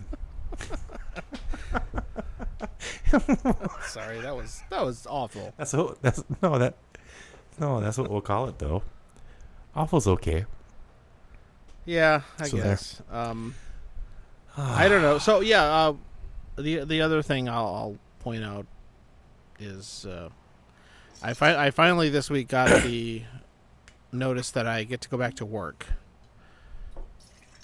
Sorry, 3.87 4.19
that 4.21 4.35
was 4.35 4.61
that 4.69 4.85
was 4.85 5.07
awful. 5.07 5.53
That's 5.57 5.73
what, 5.73 6.01
that's 6.01 6.23
no 6.41 6.57
that 6.57 6.75
no 7.59 7.79
that's 7.81 7.97
what 7.97 8.09
we'll 8.09 8.21
call 8.21 8.47
it 8.49 8.59
though. 8.59 8.83
Awful's 9.75 10.07
okay. 10.07 10.45
Yeah, 11.85 12.21
I 12.39 12.47
So 12.47 12.57
guess. 12.57 13.01
Um, 13.11 13.55
I 14.57 14.87
don't 14.89 15.01
know. 15.01 15.19
So 15.19 15.39
yeah, 15.39 15.63
uh, 15.63 15.93
the 16.57 16.83
the 16.83 17.01
other 17.01 17.21
thing 17.21 17.47
I'll, 17.47 17.65
I'll 17.67 17.97
point 18.19 18.43
out 18.43 18.65
is 19.59 20.05
uh, 20.05 20.29
I 21.21 21.33
fi- 21.33 21.65
I 21.67 21.71
finally 21.71 22.09
this 22.09 22.29
week 22.29 22.47
got 22.47 22.83
the 22.83 23.23
notice 24.11 24.51
that 24.51 24.67
I 24.67 24.83
get 24.83 25.01
to 25.01 25.09
go 25.09 25.17
back 25.17 25.33
to 25.35 25.45
work. 25.45 25.87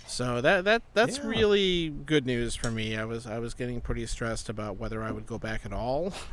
So 0.07 0.41
that 0.41 0.63
that 0.65 0.81
that's 0.93 1.17
Yeah. 1.17 1.27
really 1.27 1.89
good 1.89 2.25
news 2.25 2.55
for 2.55 2.69
me. 2.71 2.97
I 2.97 3.05
was 3.05 3.25
I 3.25 3.39
was 3.39 3.53
getting 3.53 3.81
pretty 3.81 4.05
stressed 4.05 4.49
about 4.49 4.77
whether 4.77 5.01
I 5.03 5.11
would 5.11 5.25
go 5.25 5.37
back 5.37 5.65
at 5.65 5.73
all. 5.73 6.13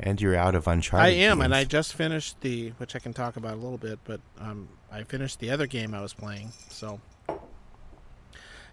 And 0.00 0.20
you're 0.20 0.34
out 0.34 0.56
of 0.56 0.66
Uncharted. 0.66 1.06
I 1.06 1.10
am, 1.10 1.40
and 1.40 1.54
I 1.54 1.62
just 1.62 1.94
finished 1.94 2.40
the, 2.40 2.70
which 2.78 2.96
I 2.96 2.98
can 2.98 3.12
talk 3.12 3.36
about 3.36 3.52
a 3.52 3.60
little 3.60 3.78
bit, 3.78 4.00
but 4.04 4.20
um, 4.40 4.68
I 4.90 5.04
finished 5.04 5.38
the 5.38 5.50
other 5.50 5.68
game 5.68 5.94
I 5.94 6.00
was 6.00 6.12
playing. 6.12 6.50
So, 6.70 7.00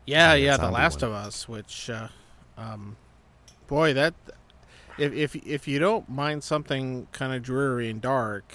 yeah, 0.08 0.32
Oh, 0.32 0.36
yeah, 0.36 0.58
The 0.58 0.72
Last 0.72 1.04
one. 1.04 1.12
of 1.12 1.18
Us, 1.18 1.48
which, 1.48 1.88
uh, 1.92 2.08
um, 2.58 2.98
boy, 3.68 3.94
that 3.94 4.16
if 5.00 5.14
if 5.14 5.36
if 5.48 5.68
you 5.68 5.80
don't 5.80 6.10
mind 6.10 6.44
something 6.44 7.08
kind 7.12 7.34
of 7.34 7.42
dreary 7.44 7.90
and 7.90 8.02
dark, 8.02 8.54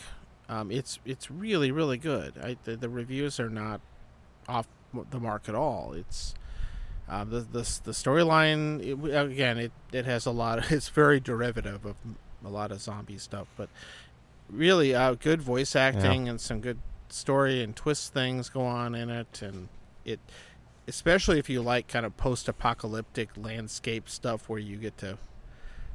um, 0.48 0.70
it's 0.70 0.98
it's 1.04 1.30
really 1.30 1.70
really 1.70 1.98
good. 1.98 2.35
I, 2.42 2.57
the, 2.64 2.76
the 2.76 2.88
reviews 2.88 3.40
are 3.40 3.50
not 3.50 3.80
off 4.48 4.68
the 5.11 5.20
mark 5.20 5.48
at 5.48 5.54
all. 5.54 5.92
It's 5.94 6.35
uh, 7.09 7.24
the 7.24 7.40
the 7.40 7.80
the 7.85 7.92
storyline 7.92 8.80
it, 8.83 9.30
again. 9.30 9.59
It 9.59 9.72
it 9.92 10.04
has 10.04 10.26
a 10.26 10.30
lot. 10.30 10.59
Of, 10.59 10.72
It's 10.72 10.88
very 10.88 11.20
derivative 11.20 11.85
of 11.85 11.96
a 12.44 12.48
lot 12.48 12.70
of 12.70 12.80
zombie 12.80 13.18
stuff, 13.18 13.48
but 13.57 13.68
really 14.50 14.94
uh, 14.94 15.14
good 15.14 15.40
voice 15.40 15.74
acting 15.74 16.28
and 16.28 16.40
some 16.40 16.61
good 16.61 16.78
story 17.09 17.62
and 17.62 17.74
twist 17.74 18.12
things 18.12 18.48
go 18.48 18.62
on 18.62 18.94
in 18.94 19.11
it, 19.11 19.40
and 19.42 19.68
it 20.04 20.20
especially 20.87 21.38
if 21.38 21.48
you 21.48 21.62
like 21.62 21.88
kind 21.88 22.04
of 22.04 22.14
post-apocalyptic 22.18 23.30
landscape 23.38 24.07
stuff 24.07 24.50
where 24.50 24.59
you 24.59 24.76
get 24.76 24.98
to 24.98 25.16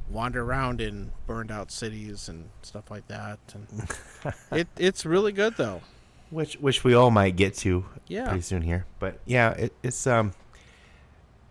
wander 0.09 0.43
around 0.43 0.81
in 0.81 1.11
burned 1.27 1.51
out 1.51 1.71
cities 1.71 2.29
and 2.29 2.49
stuff 2.61 2.89
like 2.89 3.07
that. 3.07 3.39
And 3.53 4.33
it 4.51 4.67
it's 4.77 5.05
really 5.05 5.31
good 5.31 5.55
though. 5.57 5.81
Which 6.29 6.55
which 6.55 6.83
we 6.83 6.93
all 6.93 7.11
might 7.11 7.35
get 7.35 7.55
to 7.57 7.85
yeah. 8.07 8.27
pretty 8.27 8.41
soon 8.41 8.61
here. 8.61 8.85
But 8.99 9.19
yeah, 9.25 9.51
it, 9.51 9.73
it's 9.81 10.05
um, 10.07 10.33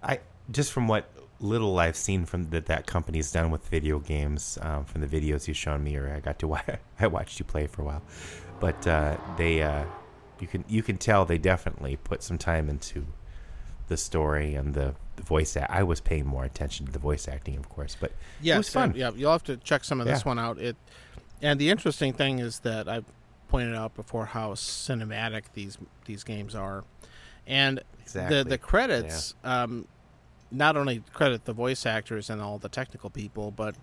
I 0.02 0.20
just 0.50 0.72
from 0.72 0.88
what 0.88 1.10
little 1.40 1.78
I've 1.78 1.96
seen 1.96 2.24
from 2.24 2.50
that 2.50 2.66
that 2.66 2.86
company's 2.86 3.30
done 3.30 3.50
with 3.50 3.66
video 3.68 3.98
games, 3.98 4.58
um, 4.62 4.84
from 4.84 5.00
the 5.00 5.06
videos 5.06 5.46
you've 5.46 5.56
shown 5.56 5.84
me, 5.84 5.96
or 5.96 6.12
I 6.12 6.20
got 6.20 6.38
to 6.40 6.48
watch, 6.48 6.64
I 7.00 7.06
watched 7.06 7.38
you 7.38 7.44
play 7.44 7.66
for 7.66 7.82
a 7.82 7.84
while, 7.84 8.02
but 8.60 8.86
uh, 8.86 9.16
they 9.36 9.62
uh, 9.62 9.84
you 10.40 10.46
can 10.46 10.64
you 10.68 10.82
can 10.82 10.96
tell 10.96 11.24
they 11.24 11.38
definitely 11.38 11.96
put 11.96 12.22
some 12.22 12.38
time 12.38 12.68
into 12.68 13.06
the 13.88 13.96
story 13.96 14.54
and 14.54 14.74
the, 14.74 14.94
the 15.18 15.24
voice. 15.26 15.56
Act. 15.56 15.70
I 15.70 15.82
was 15.82 16.00
paying 16.00 16.26
more 16.26 16.44
attention 16.44 16.86
to 16.86 16.92
the 16.92 16.98
voice 16.98 17.28
acting, 17.28 17.56
of 17.56 17.68
course, 17.68 17.96
but 18.00 18.12
yeah 18.40 18.54
it 18.54 18.58
was 18.58 18.68
fun. 18.70 18.94
yeah 18.96 19.10
you'll 19.14 19.32
have 19.32 19.44
to 19.44 19.56
check 19.58 19.84
some 19.84 20.00
of 20.00 20.06
this 20.06 20.20
Yeah. 20.20 20.28
one 20.28 20.38
out 20.38 20.58
it 20.58 20.76
and 21.42 21.60
the 21.60 21.70
interesting 21.70 22.12
thing 22.12 22.38
is 22.40 22.60
that 22.60 22.88
i 22.88 23.02
pointed 23.48 23.74
out 23.74 23.94
before 23.94 24.26
how 24.26 24.52
cinematic 24.54 25.44
these 25.54 25.78
these 26.04 26.24
games 26.24 26.54
are 26.54 26.84
and 27.46 27.80
exactly 28.00 28.36
the 28.38 28.44
the 28.44 28.58
credits 28.58 29.34
um, 29.44 29.86
not 30.50 30.76
only 30.76 31.02
credit 31.12 31.44
the 31.44 31.52
voice 31.52 31.84
actors 31.86 32.30
and 32.30 32.40
all 32.40 32.58
the 32.58 32.68
technical 32.70 33.10
people, 33.10 33.50
but 33.50 33.74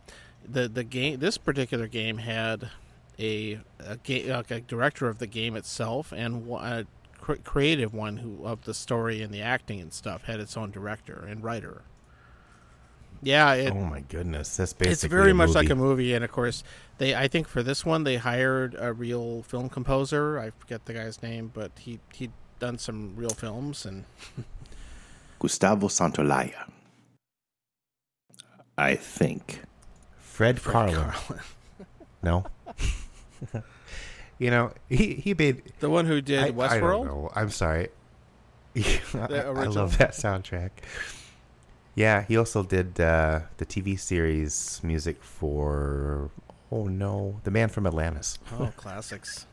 the 0.48 0.68
the 0.68 0.84
game 0.84 1.20
this 1.20 1.38
particular 1.38 1.88
game 1.88 2.18
had 2.20 2.70
a 3.20 3.60
a, 3.80 3.98
ga- 4.04 4.34
like 4.34 4.52
a 4.52 4.62
director 4.62 5.08
of 5.08 5.18
the 5.20 5.28
game 5.28 5.56
itself 5.56 6.12
and 6.12 6.48
a 6.52 6.86
cr- 7.26 7.42
creative 7.44 7.92
one 7.94 8.18
who 8.18 8.46
of 8.46 8.66
the 8.66 8.74
story 8.74 9.24
and 9.24 9.34
the 9.34 9.42
acting 9.42 9.82
and 9.82 9.92
stuff 9.92 10.26
had 10.26 10.40
its 10.40 10.56
own 10.56 10.70
director 10.70 11.26
and 11.28 11.44
writer. 11.44 11.82
Yeah, 13.24 13.54
it, 13.54 13.74
oh 13.74 13.86
my 13.86 14.02
goodness, 14.02 14.56
that's 14.56 14.74
basically 14.74 14.92
it's 14.92 15.04
very 15.06 15.32
a 15.32 15.34
much 15.34 15.56
like 15.56 15.72
a 15.72 15.76
movie. 15.76 16.04
movie, 16.04 16.14
and 16.14 16.24
of 16.24 16.32
course, 16.32 16.64
they. 17.00 17.16
I 17.16 17.28
think 17.28 17.48
for 17.48 17.64
this 17.64 17.84
one, 17.84 18.04
they 18.04 18.18
hired 18.18 18.76
a 18.78 18.94
real 18.94 19.42
film 19.44 19.70
composer. 19.70 20.38
I 20.38 20.52
forget 20.52 20.86
the 20.86 20.94
guy's 20.94 21.24
name, 21.24 21.50
but 21.52 21.72
he 21.80 22.00
he'd 22.14 22.34
done 22.60 22.78
some 22.78 23.16
real 23.16 23.32
films, 23.32 23.86
and 23.86 24.06
Gustavo 25.40 25.88
Santaolalla. 25.88 26.70
I 28.78 28.94
think. 28.96 29.62
Fred, 30.20 30.60
Fred 30.60 30.94
Karlin. 30.94 31.12
Karlin. 31.12 31.42
No. 32.22 32.46
you 34.38 34.50
know, 34.52 34.72
he 34.90 35.16
he 35.16 35.34
made 35.34 35.72
the 35.80 35.90
one 35.90 36.06
who 36.06 36.22
did 36.22 36.40
I, 36.40 36.48
I 36.48 36.52
Westworld. 36.52 37.06
don't 37.06 37.08
know. 37.08 37.32
I'm 37.36 37.50
sorry. 37.50 37.90
I, 38.76 39.02
I 39.14 39.50
love 39.68 39.98
that 40.00 40.12
soundtrack. 40.12 40.72
Yeah, 41.96 42.24
he 42.24 42.36
also 42.36 42.62
did 42.64 43.00
uh, 43.00 43.42
the 43.58 43.66
TV 43.66 43.98
series 43.98 44.82
music 44.84 45.24
for 45.24 46.30
oh 46.72 46.88
no, 46.88 47.40
The 47.46 47.52
Man 47.52 47.70
from 47.70 47.88
Atlantis. 47.88 48.38
Oh, 48.60 48.74
classics. 48.78 49.46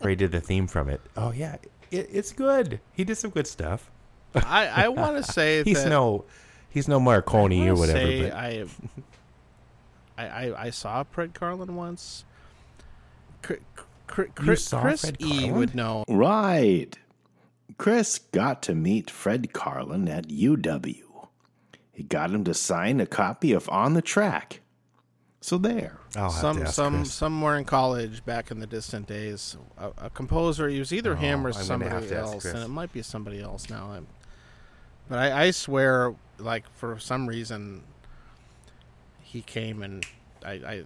Where 0.00 0.10
he 0.10 0.16
did 0.16 0.32
the 0.32 0.40
theme 0.40 0.66
from 0.66 0.88
it. 0.88 1.00
Oh 1.16 1.30
yeah, 1.30 1.56
it, 1.92 2.08
it's 2.12 2.32
good. 2.32 2.80
He 2.92 3.04
did 3.04 3.16
some 3.16 3.30
good 3.30 3.46
stuff. 3.46 3.90
I, 4.34 4.66
I 4.66 4.88
want 4.88 5.24
to 5.24 5.32
say 5.32 5.62
He's 5.62 5.84
that 5.84 5.88
no 5.90 6.24
he's 6.68 6.88
no 6.88 6.98
Morricone 6.98 7.68
or 7.68 7.76
whatever. 7.76 7.98
say 8.00 8.22
But 8.22 8.32
I, 8.32 8.64
I, 10.18 10.26
I 10.26 10.62
I 10.66 10.70
saw 10.70 11.04
Fred 11.04 11.32
Karlin 11.32 11.70
once. 11.70 12.24
Cr- 13.44 13.54
cr- 14.06 14.22
cr- 14.34 14.44
You 14.50 14.56
saw 14.56 14.80
Chris 14.80 15.00
Fred 15.02 15.16
E 15.20 15.24
Karlin? 15.48 15.52
would 15.54 15.74
know. 15.74 16.04
Right. 16.08 16.98
Chris 17.78 18.18
got 18.18 18.62
to 18.62 18.74
meet 18.74 19.10
Fred 19.10 19.52
Karlin 19.52 20.08
at 20.08 20.28
UW. 20.28 21.28
He 21.92 22.02
got 22.02 22.30
him 22.30 22.44
to 22.44 22.54
sign 22.54 23.00
a 23.00 23.06
copy 23.06 23.52
of 23.52 23.68
On 23.68 23.94
the 23.94 24.02
Track. 24.02 24.60
So 25.40 25.58
there. 25.58 25.98
I'll 26.16 26.30
have 26.30 26.32
to 26.32 26.40
Some 26.40 26.62
ask 26.62 26.74
some 26.74 26.94
Chris. 27.00 27.12
somewhere 27.12 27.58
in 27.58 27.64
college 27.66 28.24
back 28.24 28.50
in 28.50 28.60
the 28.60 28.66
distant 28.66 29.06
days, 29.06 29.56
a, 29.76 29.90
a 29.98 30.10
composer. 30.10 30.68
He 30.68 30.78
was 30.78 30.92
either 30.92 31.12
oh, 31.12 31.16
him 31.16 31.40
Oh, 31.40 31.48
or 31.48 31.48
I'm 31.48 31.64
somebody 31.64 31.90
have 31.90 32.08
to 32.08 32.16
else, 32.16 32.44
and 32.46 32.58
it 32.60 32.68
might 32.68 32.92
be 32.92 33.02
somebody 33.02 33.42
else 33.42 33.68
now. 33.68 33.92
I'm, 33.92 34.06
but 35.08 35.18
I, 35.18 35.46
I 35.46 35.50
swear, 35.50 36.14
like 36.38 36.64
for 36.76 36.98
some 36.98 37.26
reason, 37.26 37.82
he 39.20 39.42
came 39.42 39.82
and 39.82 40.06
I, 40.44 40.52
I 40.52 40.84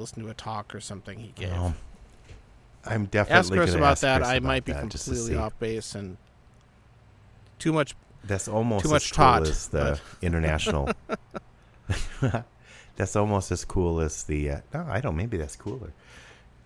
listened 0.00 0.24
to 0.24 0.30
a 0.30 0.34
talk 0.34 0.74
or 0.74 0.80
something 0.80 1.18
he 1.18 1.32
gave. 1.34 1.50
No. 1.50 1.74
I'm 2.84 3.04
definitely 3.06 3.38
Ask 3.38 3.52
Chris 3.52 3.74
about 3.74 3.92
ask 3.92 4.00
that. 4.02 4.16
Chris 4.18 4.28
I 4.30 4.34
about 4.36 4.46
might 4.46 4.64
be 4.64 4.72
completely 4.72 5.36
off 5.36 5.58
base 5.58 5.94
and 5.94 6.16
too 7.58 7.72
much. 7.72 7.94
That's 8.24 8.48
almost 8.48 8.84
Too 8.84 8.88
as 8.88 8.92
much 8.92 9.12
cool 9.12 9.24
taught, 9.24 9.42
as 9.42 9.68
the 9.68 10.00
international. 10.22 10.90
that's 12.96 13.16
almost 13.16 13.50
as 13.52 13.64
cool 13.64 14.00
as 14.00 14.24
the. 14.24 14.50
Uh, 14.50 14.60
no, 14.74 14.86
I 14.88 15.00
don't. 15.00 15.16
Maybe 15.16 15.36
that's 15.36 15.56
cooler 15.56 15.92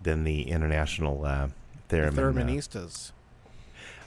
than 0.02 0.24
the 0.24 0.42
international 0.50 1.24
uh, 1.24 1.48
theremin. 1.88 2.76
uh, 2.76 3.12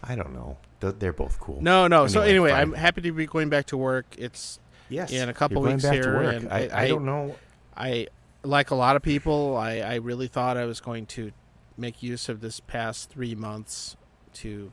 I 0.04 0.16
don't 0.16 0.34
know. 0.34 0.58
They're 0.80 1.14
both 1.14 1.40
cool. 1.40 1.62
No, 1.62 1.88
no. 1.88 2.08
so 2.08 2.22
Anyway, 2.22 2.32
anyway, 2.32 2.52
fine. 2.52 2.62
I'm 2.62 2.74
happy 2.74 3.02
to 3.02 3.12
be 3.12 3.26
going 3.26 3.50
back 3.50 3.66
to 3.68 3.78
work. 3.78 4.06
It's 4.18 4.60
Yes. 4.90 5.12
in 5.12 5.28
a 5.28 5.34
couple 5.34 5.62
weeks 5.62 5.84
here, 5.84 6.22
and 6.22 6.50
I- 6.54 6.68
I, 6.72 6.84
I- 6.84 6.88
don't 6.88 7.04
know. 7.06 7.36
I 7.76 8.08
like 8.44 8.72
a 8.72 8.76
lot 8.76 8.96
of 8.96 9.02
people. 9.02 9.58
I, 9.58 9.78
I 9.80 9.96
really 9.96 10.28
thought 10.28 10.58
I 10.58 10.66
was 10.66 10.80
going 10.80 11.06
to 11.08 11.32
make 11.78 12.02
use 12.02 12.30
of 12.30 12.42
this 12.42 12.60
past 12.60 13.10
three 13.10 13.36
months 13.36 13.96
to 14.34 14.72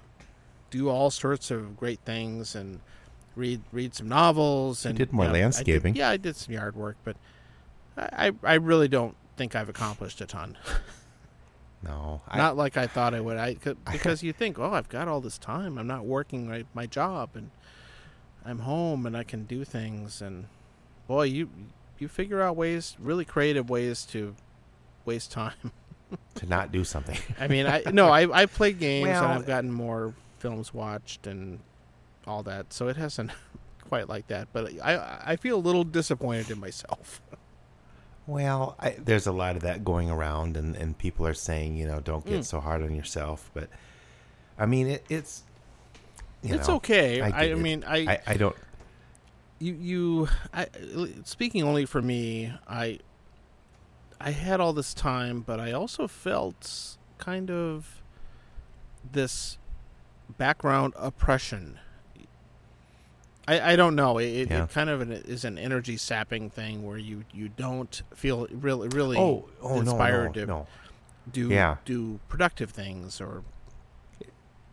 do 0.71 0.89
all 0.89 1.11
sorts 1.11 1.51
of 1.51 1.77
great 1.77 2.01
things 2.05 2.55
and 2.55 2.81
read 3.37 3.61
read 3.73 3.95
some 3.95 4.09
novels 4.09 4.87
and 4.87 4.97
did 4.97 5.13
more 5.13 5.25
yeah, 5.27 5.31
I 5.31 5.33
did- 5.35 5.41
landscaping. 5.43 5.97
yeah, 5.97 6.09
I 6.11 6.17
did 6.17 6.37
some 6.37 6.55
yard 6.55 6.77
work, 6.77 6.97
but 7.05 7.17
I 7.97 8.29
I 8.29 8.33
I 8.43 8.55
really 8.55 8.89
don't 8.89 9.17
think 9.37 9.55
I've 9.57 9.69
accomplished 9.69 10.21
a 10.21 10.27
ton. 10.27 10.57
No. 11.83 12.23
I, 12.29 12.39
not 12.39 12.57
like 12.57 12.77
I 12.79 12.87
thought 12.87 13.13
I 13.13 13.21
would. 13.21 13.37
I 13.37 13.55
could, 13.55 13.77
because 13.85 14.23
you 14.23 14.33
think, 14.33 14.59
oh, 14.59 14.73
I've 14.73 14.89
got 14.89 15.07
all 15.07 15.21
this 15.21 15.37
time. 15.37 15.77
I'm 15.77 15.87
not 15.87 16.07
working 16.07 16.49
my 16.49 16.65
my 16.73 16.87
job, 16.87 17.31
and 17.35 17.51
I'm 18.45 18.61
home, 18.61 19.05
and 19.05 19.15
I 19.17 19.23
can 19.23 19.45
do 19.45 19.65
things. 19.65 20.23
And 20.23 20.47
boy, 21.07 21.25
you 21.25 21.51
you 22.01 22.09
figure 22.09 22.41
out 22.43 22.57
ways, 22.57 22.97
really 22.99 23.25
creative 23.25 23.69
ways 23.71 24.05
to 24.07 24.35
waste 25.05 25.33
time. 25.33 25.73
to 26.37 26.47
not 26.47 26.71
do 26.73 26.85
something. 26.85 27.19
I 27.41 27.49
mean, 27.49 27.67
I 27.67 27.83
no, 27.93 28.09
I 28.09 28.43
I 28.43 28.47
played 28.47 28.79
games 28.79 29.09
Well- 29.09 29.25
and 29.25 29.33
I've 29.33 29.47
gotten 29.47 29.73
more 29.73 30.15
films 30.39 30.73
watched 30.75 31.27
and 31.27 31.61
all 32.27 32.43
that, 32.45 32.73
so 32.73 32.89
it 32.89 32.97
hasn't 32.97 33.31
quite 33.89 34.09
like 34.09 34.27
that. 34.29 34.49
But 34.53 34.73
I 34.83 35.21
I 35.25 35.37
feel 35.37 35.57
a 35.57 35.61
little 35.61 35.85
disappointed 35.85 36.51
in 36.51 36.59
myself. 36.61 37.21
Well, 38.27 38.75
I, 38.81 38.91
there's 38.99 39.27
a 39.27 39.33
lot 39.33 39.55
of 39.57 39.63
that 39.63 39.85
going 39.85 40.11
around, 40.11 40.57
and, 40.57 40.75
and 40.77 40.97
people 40.97 41.27
are 41.27 41.35
saying, 41.35 41.77
you 41.77 41.87
know, 41.87 42.01
don't 42.01 42.25
get 42.25 42.41
Mm. 42.41 42.45
so 42.45 42.59
hard 42.59 42.83
on 42.83 42.95
yourself. 42.95 43.51
But 43.53 43.69
I 44.59 44.65
mean, 44.65 44.87
it, 44.89 45.05
it's 45.11 45.43
you 46.43 46.55
it's 46.55 46.69
know, 46.69 46.77
okay. 46.77 47.21
I 47.21 47.27
I, 47.27 47.31
get 47.49 47.51
it. 47.51 47.59
mean, 47.59 47.85
I, 47.87 47.97
I, 47.99 48.19
I 48.29 48.35
don't. 48.39 48.57
You 49.65 49.75
you 49.81 50.29
I 50.53 50.67
speaking 51.25 51.63
only 51.63 51.87
for 51.87 52.03
me, 52.03 52.53
I 52.69 52.99
I 54.21 54.31
had 54.31 54.61
all 54.61 54.73
this 54.73 54.95
time, 54.95 55.41
but 55.41 55.59
I 55.61 55.73
also 55.73 56.07
felt 56.07 56.97
kind 57.19 57.51
of 57.51 58.03
this 59.13 59.59
background 60.39 60.95
oppression. 60.97 61.79
I, 63.47 63.73
I 63.73 63.77
don't 63.77 63.95
know. 63.95 64.17
It, 64.19 64.49
Yeah. 64.51 64.65
it 64.65 64.71
kind 64.71 64.89
of 64.89 65.03
an, 65.03 65.13
is 65.13 65.45
an 65.45 65.59
energy 65.59 65.99
sapping 65.99 66.49
thing 66.49 66.83
where 66.87 66.97
you, 66.97 67.25
you 67.33 67.49
don't 67.51 68.03
feel 68.15 68.47
really 68.51 68.89
really 68.89 69.19
Oh, 69.19 69.45
oh 69.61 69.79
inspired 69.81 70.35
no, 70.37 70.41
to 70.43 70.47
no. 70.47 70.67
do 71.31 71.49
Yeah. 71.49 71.77
do 71.85 72.21
productive 72.29 72.71
things 72.71 73.21
or 73.21 73.43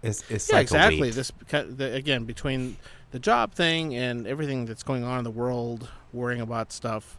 It's 0.01 0.23
it's 0.31 0.49
yeah 0.49 0.55
like 0.57 0.63
exactly 0.63 1.01
weight. 1.01 1.13
this 1.15 1.31
again 1.79 2.23
between 2.23 2.77
the 3.11 3.19
job 3.19 3.53
thing 3.53 3.95
and 3.95 4.25
everything 4.25 4.65
that's 4.65 4.83
going 4.83 5.03
on 5.03 5.17
in 5.19 5.23
the 5.23 5.31
world 5.31 5.89
worrying 6.13 6.41
about 6.41 6.71
stuff 6.71 7.17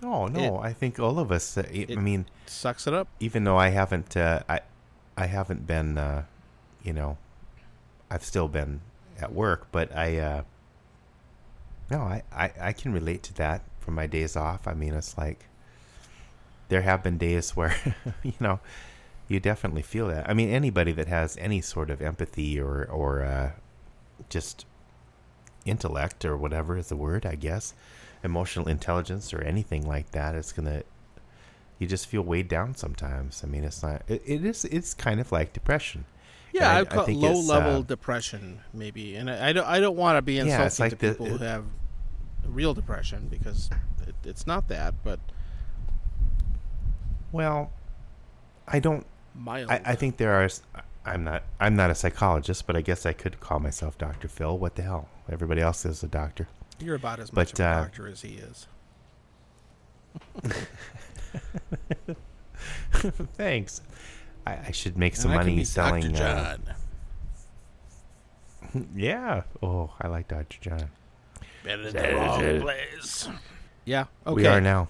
No, 0.00 0.26
no. 0.28 0.58
I 0.58 0.72
think 0.72 0.98
all 1.00 1.18
of 1.18 1.32
us. 1.32 1.58
Uh, 1.58 1.62
I 1.66 1.70
it- 1.72 1.98
mean, 1.98 2.26
sucks 2.46 2.86
it 2.86 2.94
up 2.94 3.08
even 3.20 3.44
though 3.44 3.56
I 3.56 3.68
haven't, 3.70 4.16
uh, 4.16 4.42
I, 4.48 4.60
I 5.16 5.26
haven't 5.26 5.66
been, 5.66 5.98
uh, 5.98 6.22
you 6.84 6.92
know, 6.92 7.18
I've 8.10 8.24
still 8.24 8.48
been 8.48 8.80
at 9.20 9.32
work, 9.32 9.66
but 9.72 9.94
I, 9.94 10.18
uh, 10.18 10.42
no, 11.90 12.00
I, 12.02 12.22
I, 12.32 12.52
I 12.60 12.72
can 12.72 12.92
relate 12.92 13.22
to 13.24 13.34
that 13.34 13.62
from 13.80 13.94
my 13.94 14.06
days 14.06 14.36
off. 14.36 14.68
I 14.68 14.74
mean, 14.74 14.94
it's 14.94 15.18
like 15.18 15.46
there 16.68 16.82
have 16.82 17.02
been 17.02 17.18
days 17.18 17.56
where, 17.56 17.74
you 18.22 18.34
know, 18.40 18.60
you 19.26 19.40
definitely 19.40 19.82
feel 19.82 20.06
that. 20.08 20.28
I 20.30 20.32
mean, 20.34 20.48
anybody 20.50 20.92
that 20.92 21.08
has 21.08 21.36
any 21.38 21.60
sort 21.60 21.90
of 21.90 22.00
empathy 22.00 22.60
or, 22.60 22.84
or, 22.84 23.22
uh, 23.24 23.50
just 24.30 24.64
intellect 25.70 26.24
or 26.24 26.36
whatever 26.36 26.76
is 26.76 26.88
the 26.88 26.96
word, 26.96 27.24
I 27.26 27.34
guess, 27.34 27.74
emotional 28.24 28.68
intelligence 28.68 29.32
or 29.34 29.40
anything 29.42 29.86
like 29.86 30.10
that, 30.12 30.34
it's 30.34 30.52
gonna 30.52 30.82
you 31.78 31.86
just 31.86 32.06
feel 32.06 32.22
weighed 32.22 32.48
down 32.48 32.74
sometimes. 32.74 33.42
I 33.44 33.46
mean, 33.46 33.62
it's 33.64 33.82
not. 33.82 34.02
It, 34.08 34.22
it 34.26 34.44
is. 34.44 34.64
It's 34.64 34.94
kind 34.94 35.20
of 35.20 35.30
like 35.30 35.52
depression. 35.52 36.04
yeah 36.52 36.70
I, 36.72 36.80
I- 36.80 36.84
call 36.84 37.04
it 37.04 37.14
low 37.14 37.38
level 37.40 37.76
uh, 37.80 37.82
depression 37.82 38.60
maybe 38.72 39.14
and 39.16 39.30
I, 39.30 39.48
I 39.48 39.52
don't 39.52 39.66
I 39.66 39.78
don't 39.80 39.96
want 39.96 40.16
to 40.16 40.22
be 40.22 40.38
insulting 40.38 40.66
it's 40.66 40.80
like 40.80 40.90
to 40.90 40.96
the- 40.96 41.08
people 41.12 41.26
who 41.26 41.38
have 41.38 41.64
real 42.46 42.72
depression 42.74 43.28
because 43.30 43.68
it, 44.06 44.14
it's 44.24 44.46
not 44.46 44.68
that 44.68 44.94
but 45.04 45.20
Well, 47.32 47.70
I 48.66 48.78
don't. 48.80 49.06
mild 49.34 49.70
I, 49.70 49.80
I 49.84 49.94
think 49.94 50.16
there 50.16 50.32
are. 50.34 50.48
I'm 51.04 51.24
not. 51.24 51.42
I'm 51.58 51.76
not 51.76 51.90
a 51.90 51.94
psychologist, 51.94 52.66
but 52.66 52.76
I 52.76 52.80
guess 52.82 53.06
I 53.06 53.12
could 53.12 53.40
call 53.40 53.60
myself 53.60 53.96
Doctor 53.96 54.28
Phil. 54.28 54.58
What 54.58 54.74
the 54.74 54.82
hell? 54.82 55.08
Everybody 55.30 55.60
else 55.60 55.84
is 55.84 56.02
a 56.02 56.08
doctor. 56.08 56.48
you're 56.80 56.96
about 56.96 57.20
as 57.20 57.32
much 57.32 57.52
but, 57.52 57.60
of 57.60 57.66
a 57.66 57.68
uh, 57.68 57.82
doctor 57.82 58.08
as 58.08 58.22
he 58.22 58.34
is 58.34 58.66
Thanks. 63.36 63.82
I, 64.46 64.58
I 64.68 64.70
should 64.70 64.96
make 64.96 65.16
some 65.16 65.30
And 65.32 65.40
I 65.40 65.44
can 65.44 65.52
money 65.52 65.64
selling. 65.64 66.12
Dr. 66.12 66.24
Uh, 66.24 66.56
John. 68.72 68.88
yeah. 68.96 69.42
Oh, 69.62 69.90
I 70.00 70.08
like 70.08 70.28
Doctor 70.28 70.58
John. 70.60 70.90
Been 71.64 71.80
in 71.80 71.92
the 71.92 72.14
wrong 72.14 72.60
place. 72.60 73.28
Yeah. 73.84 74.06
Okay. 74.26 74.34
We 74.34 74.46
are 74.46 74.60
now. 74.60 74.88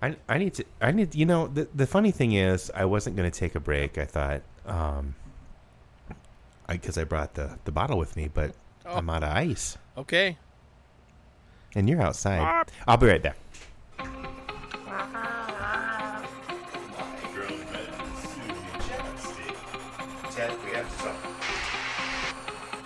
I, 0.00 0.16
I 0.28 0.38
need 0.38 0.54
to 0.54 0.64
I 0.80 0.90
need 0.90 1.14
you 1.14 1.26
know 1.26 1.46
the 1.46 1.68
the 1.74 1.86
funny 1.86 2.10
thing 2.10 2.32
is 2.32 2.72
I 2.74 2.86
wasn't 2.86 3.14
going 3.14 3.30
to 3.30 3.38
take 3.38 3.54
a 3.54 3.60
break. 3.60 3.98
I 3.98 4.04
thought 4.04 4.42
um 4.66 5.14
I 6.68 6.76
cuz 6.76 6.96
I 6.98 7.04
brought 7.04 7.34
the 7.34 7.58
the 7.64 7.72
bottle 7.72 7.98
with 7.98 8.16
me, 8.16 8.28
but 8.32 8.54
Oh. 8.84 8.96
I'm 8.96 9.08
out 9.10 9.22
of 9.22 9.30
ice 9.30 9.78
Okay. 9.96 10.36
and 11.74 11.88
you're 11.88 12.02
outside. 12.02 12.66
I'll 12.86 12.96
be 12.96 13.06
right 13.06 13.22
back. 13.22 13.36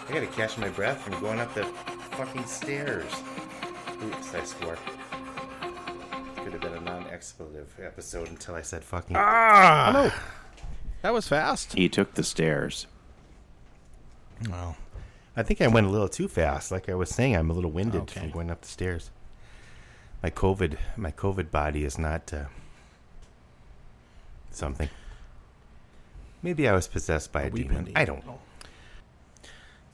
I 0.09 0.13
gotta 0.13 0.27
catch 0.27 0.57
my 0.59 0.69
breath 0.69 1.01
from 1.01 1.21
going 1.21 1.41
up 1.41 1.53
the 1.55 1.65
fucking 2.17 2.45
stairs. 2.47 3.11
Oops, 4.05 4.35
I 4.35 4.45
swore. 4.45 4.79
Could 6.45 6.53
have 6.53 6.61
been 6.63 6.75
a 6.75 6.81
non-expletive 6.81 7.75
episode 7.83 8.29
until 8.29 8.55
I 8.55 8.63
said 8.63 8.85
fucking. 8.85 9.17
Ah. 9.17 9.91
Hello. 9.93 10.11
That 11.03 11.13
was 11.13 11.27
fast. 11.29 11.73
He 11.73 11.89
took 11.89 12.15
the 12.15 12.23
stairs. 12.23 12.87
Well, 14.49 14.77
I 15.37 15.43
think 15.43 15.61
I 15.61 15.67
went 15.67 15.87
a 15.87 15.91
little 15.91 16.09
too 16.09 16.29
fast. 16.29 16.71
Like 16.71 16.89
I 16.89 16.95
was 16.95 17.11
saying, 17.11 17.37
I'm 17.37 17.51
a 17.51 17.53
little 17.55 17.71
winded 17.71 18.03
Okay. 18.03 18.21
from 18.21 18.31
going 18.31 18.51
up 18.51 18.61
the 18.63 18.69
stairs. 18.69 19.11
My 20.23 20.31
COVID, 20.31 20.77
my 20.97 21.11
COVID 21.11 21.51
body 21.51 21.85
is 21.85 21.99
not 21.99 22.33
uh, 22.33 22.45
something. 24.51 24.89
Maybe 26.43 26.69
I 26.69 26.73
was 26.73 26.89
possessed 26.89 27.33
by 27.33 27.45
a 27.45 27.51
wee 27.51 27.63
demon. 27.63 27.77
windy. 27.77 27.93
I 27.97 28.05
don't 28.05 28.25
know. 28.27 28.39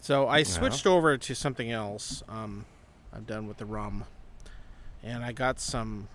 So 0.01 0.29
I 0.29 0.43
switched 0.43 0.87
over 0.87 1.17
to 1.17 1.35
something 1.35 1.71
else. 1.71 2.23
Um, 2.29 2.65
I'm 3.13 3.23
done 3.25 3.47
with 3.47 3.59
the 3.59 3.67
rum, 3.67 4.05
and 5.03 5.25
I 5.25 5.33
got 5.33 5.61
some 5.61 6.09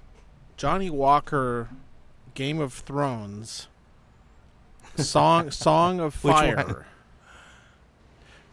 Johnnie 0.57 0.89
Walker 0.89 1.69
Game 2.33 2.59
of 2.59 2.73
Thrones 2.73 3.67
song 4.97 5.51
Song 5.51 5.99
of 5.99 6.13
Fire. 6.13 6.85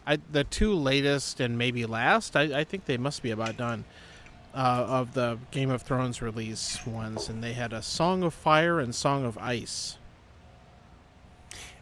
One? 0.05 0.19
I 0.19 0.19
the 0.31 0.43
two 0.43 0.73
latest 0.73 1.39
and 1.39 1.57
maybe 1.57 1.85
last. 1.85 2.35
I, 2.35 2.59
I 2.59 2.63
think 2.63 2.85
they 2.85 2.97
must 2.97 3.23
be 3.23 3.31
about 3.31 3.57
done. 3.57 3.85
Uh, 4.53 4.85
of 4.87 5.13
the 5.13 5.37
Game 5.51 5.69
of 5.69 5.81
Thrones 5.81 6.21
release 6.21 6.79
ones, 6.87 7.27
and 7.27 7.43
they 7.43 7.51
had 7.51 7.73
a 7.73 7.81
Song 7.81 8.23
of 8.23 8.33
Fire 8.33 8.79
and 8.79 8.95
Song 8.95 9.25
of 9.25 9.37
Ice. 9.37 9.97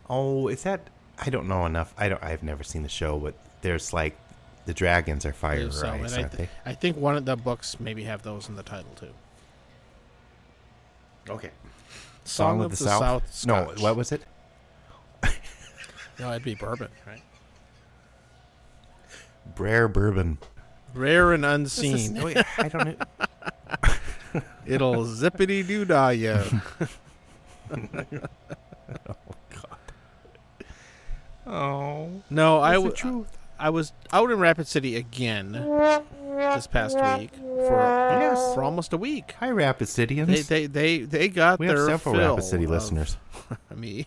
Oh, 0.10 0.48
is 0.48 0.64
that? 0.64 0.90
I 1.20 1.30
don't 1.30 1.48
know 1.48 1.68
enough. 1.68 1.94
I 2.00 2.10
don't. 2.10 2.24
I've 2.24 2.42
never 2.42 2.64
seen 2.64 2.82
the 2.82 2.90
show, 2.90 3.20
but 3.20 3.36
there's 3.62 3.94
like 3.94 4.18
the 4.66 4.74
dragons 4.74 5.24
are 5.26 5.34
fire 5.34 5.70
So, 5.70 5.88
and 5.88 6.04
ice, 6.04 6.14
I, 6.14 6.22
aren't 6.22 6.32
th- 6.32 6.50
they? 6.50 6.72
I 6.72 6.74
think 6.74 6.98
one 6.98 7.16
of 7.16 7.26
the 7.26 7.36
books 7.36 7.80
maybe 7.80 8.06
have 8.06 8.24
those 8.24 8.50
in 8.50 8.56
the 8.56 8.64
title 8.64 8.92
too. 8.96 9.14
Okay. 11.30 11.52
Song, 12.24 12.64
of, 12.64 12.72
the, 12.72 12.78
South. 12.78 13.32
South 13.32 13.46
no, 13.46 13.74
what 13.84 13.96
was 13.96 14.12
it? 14.12 14.24
No, 16.20 16.32
it'd 16.32 16.44
be 16.44 16.56
bourbon, 16.56 16.90
right? 17.08 17.22
Brer 19.56 19.88
Bourbon. 19.88 20.38
Rare 20.94 21.34
and 21.34 21.44
This 21.66 21.80
is- 21.80 22.10
unseen. 22.10 22.24
wait, 22.24 22.38
I 22.58 22.68
don't. 22.70 23.00
know. 23.00 24.42
It'll 24.66 25.06
zippity 25.06 25.66
doo 25.68 25.86
dah 25.86 26.10
you. 26.10 26.38
Oh, 31.46 32.10
No, 32.30 32.60
I 32.62 32.72
that's 32.72 32.84
the 32.84 32.90
w- 32.90 32.96
truth. 32.96 33.38
I 33.60 33.70
was 33.70 33.94
out 34.12 34.32
in 34.32 34.40
Rapid 34.40 34.68
City 34.68 34.96
again 34.96 35.52
this 35.52 36.68
past 36.68 36.98
week 37.20 37.34
for 37.36 37.78
Yes. 38.20 38.54
for 38.56 38.64
almost 38.64 38.94
a 38.94 38.98
week. 38.98 39.34
Hi, 39.40 39.50
Rapid 39.52 39.88
Cityans. 39.88 40.28
They 40.28 40.42
they 40.42 40.66
they, 40.68 41.00
they 41.06 41.28
got 41.30 41.60
we 41.60 41.68
their 41.68 41.90
have 41.90 42.02
several 42.02 42.16
fill 42.16 42.30
Rapid 42.36 42.44
City 42.46 42.66
listeners. 42.68 43.18
Me. 43.76 44.06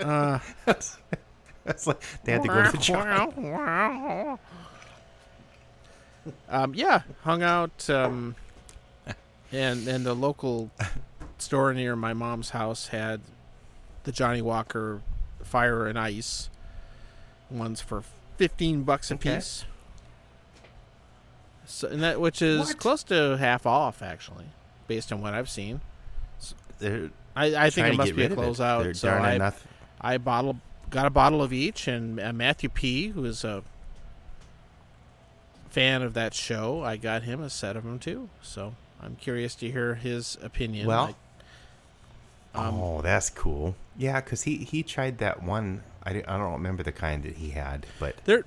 uh, 0.00 0.38
That's 1.64 1.86
like 1.86 2.00
they 2.24 2.32
had 2.32 2.42
to 2.42 2.48
go 2.48 2.62
to 2.64 2.72
the 2.72 2.78
job. 2.78 4.38
um, 6.48 6.74
yeah, 6.74 7.02
hung 7.22 7.42
out, 7.42 7.88
um, 7.90 8.34
and 9.52 9.86
and 9.88 10.04
the 10.06 10.14
local 10.14 10.70
store 11.38 11.72
near 11.74 11.96
my 11.96 12.12
mom's 12.12 12.50
house 12.50 12.88
had 12.88 13.20
the 14.04 14.12
Johnnie 14.12 14.42
Walker 14.42 15.00
Fire 15.42 15.86
and 15.86 15.98
Ice 15.98 16.48
ones 17.50 17.80
for 17.80 18.02
fifteen 18.36 18.82
bucks 18.82 19.10
a 19.10 19.14
Okay. 19.14 19.36
piece. 19.36 19.64
So, 21.66 21.88
and 21.88 22.02
that 22.02 22.20
which 22.20 22.42
is 22.42 22.60
What? 22.68 22.78
close 22.78 23.02
to 23.04 23.36
half 23.36 23.64
off 23.66 24.02
actually, 24.02 24.46
based 24.88 25.12
on 25.12 25.20
what 25.20 25.34
I've 25.34 25.48
seen. 25.50 25.80
They're 26.78 27.10
I, 27.36 27.66
I 27.66 27.70
think 27.70 27.88
it 27.88 27.96
must 27.96 28.16
be 28.16 28.24
a 28.24 28.30
closeout. 28.30 28.96
So 28.96 29.08
I, 29.10 29.34
enough. 29.34 29.66
I 30.00 30.18
bottle 30.18 30.56
got 30.90 31.06
a 31.06 31.10
bottle 31.10 31.42
of 31.42 31.52
each, 31.52 31.86
and 31.88 32.20
uh, 32.20 32.32
Matthew 32.32 32.68
P, 32.68 33.08
who 33.08 33.24
is 33.24 33.44
a 33.44 33.62
fan 35.70 36.02
of 36.02 36.14
that 36.14 36.34
show, 36.34 36.82
I 36.82 36.96
got 36.96 37.22
him 37.22 37.40
a 37.40 37.50
set 37.50 37.76
of 37.76 37.84
them 37.84 37.98
too. 37.98 38.28
So 38.42 38.74
I'm 39.00 39.16
curious 39.16 39.54
to 39.56 39.70
hear 39.70 39.94
his 39.94 40.36
opinion. 40.42 40.86
Well, 40.86 41.14
I- 41.14 41.14
um, 42.52 42.74
oh, 42.80 43.00
that's 43.00 43.30
cool. 43.30 43.76
Yeah, 43.96 44.20
because 44.20 44.42
he 44.42 44.56
he 44.58 44.82
tried 44.82 45.18
that 45.18 45.42
one. 45.44 45.82
I, 46.04 46.10
I 46.26 46.36
don't 46.38 46.52
remember 46.52 46.82
the 46.82 46.90
kind 46.92 47.22
that 47.22 47.36
he 47.36 47.50
had, 47.50 47.86
but 48.00 48.16
there, 48.24 48.42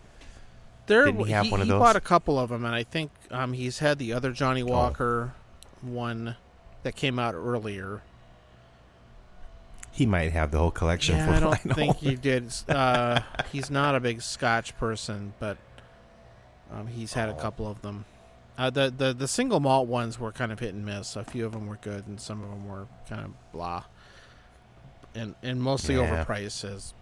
there, 0.87 1.05
Didn't 1.05 1.25
he 1.25 1.31
have 1.31 1.49
one 1.49 1.61
of 1.61 1.67
those? 1.69 1.79
bought 1.79 1.95
a 1.95 2.01
couple 2.01 2.37
of 2.37 2.49
them, 2.49 2.65
and 2.65 2.75
I 2.75 2.83
think 2.83 3.11
um, 3.31 3.53
he's 3.53 3.79
had 3.79 3.99
the 3.99 4.11
other 4.11 4.31
Johnnie 4.33 4.63
Oh. 4.63 4.65
Walker 4.65 5.33
one 5.81 6.35
that 6.81 6.95
came 6.97 7.17
out 7.17 7.33
earlier. 7.33 8.01
He 9.93 10.05
might 10.07 10.31
have 10.33 10.49
the 10.51 10.57
whole 10.57 10.71
collection. 10.71 11.15
Yeah, 11.15 11.37
I 11.37 11.39
don't 11.39 11.75
think 11.75 11.97
he 11.97 12.15
did. 12.15 12.51
Uh, 12.67 13.21
he's 13.51 13.69
not 13.69 13.93
a 13.95 13.99
big 13.99 14.21
Scotch 14.21 14.75
person, 14.77 15.33
but 15.39 15.57
Um, 16.71 16.87
he's 16.87 17.13
had 17.13 17.29
a 17.29 17.33
couple 17.35 17.67
of 17.69 17.81
them. 17.83 18.05
Uh, 18.57 18.69
the, 18.69 18.91
the 18.95 19.13
the 19.13 19.27
single 19.27 19.59
malt 19.59 19.87
ones 19.87 20.19
were 20.19 20.31
kind 20.31 20.51
of 20.51 20.59
hit 20.59 20.73
and 20.73 20.85
miss. 20.85 21.15
A 21.15 21.23
few 21.23 21.45
of 21.45 21.51
them 21.53 21.67
were 21.67 21.77
good, 21.81 22.05
and 22.07 22.19
some 22.19 22.43
of 22.43 22.49
them 22.49 22.67
were 22.67 22.87
kind 23.07 23.23
of 23.25 23.31
blah, 23.51 23.83
and 25.15 25.35
and 25.43 25.61
mostly 25.61 25.95
Yeah. 25.95 26.23
overpriced 26.25 26.65
as 26.65 26.93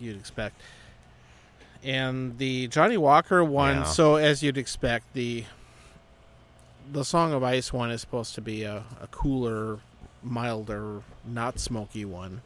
you'd 0.00 0.16
expect. 0.16 0.60
And 1.84 2.38
the 2.38 2.68
Johnnie 2.68 2.96
Walker 2.96 3.42
one, 3.44 3.78
Yeah. 3.78 3.82
so 3.84 4.14
as 4.16 4.42
you'd 4.42 4.58
expect, 4.58 5.12
the 5.14 5.44
the 6.92 7.04
Song 7.04 7.32
of 7.32 7.42
Ice 7.44 7.72
one 7.72 7.90
is 7.92 8.00
supposed 8.00 8.34
to 8.34 8.40
be 8.40 8.62
a, 8.64 8.84
a 9.00 9.06
cooler, 9.08 9.78
milder, 10.22 11.02
not 11.24 11.58
smoky 11.58 12.04
one. 12.04 12.42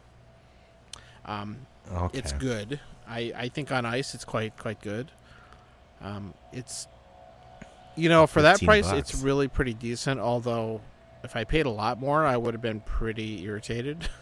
Um, 1.25 1.67
Okay. 1.95 2.19
it's 2.19 2.33
good. 2.33 2.81
I, 3.09 3.33
I 3.37 3.49
think 3.49 3.71
on 3.71 3.87
ice 3.87 4.15
it's 4.15 4.25
quite 4.25 4.57
quite 4.59 4.81
good. 4.83 5.13
Um, 6.01 6.35
it's 6.53 6.89
you 7.95 8.09
know 8.09 8.27
for 8.27 8.43
that 8.43 8.61
price 8.61 8.87
bucks. 8.89 8.99
it's 9.13 9.23
really 9.23 9.47
pretty 9.49 9.73
decent. 9.75 10.19
Although 10.21 10.81
if 11.23 11.37
I 11.37 11.45
paid 11.45 11.67
a 11.67 11.71
lot 11.71 12.01
more, 12.01 12.25
I 12.27 12.37
would 12.37 12.55
have 12.55 12.61
been 12.63 12.81
pretty 12.81 13.43
irritated. 13.45 14.09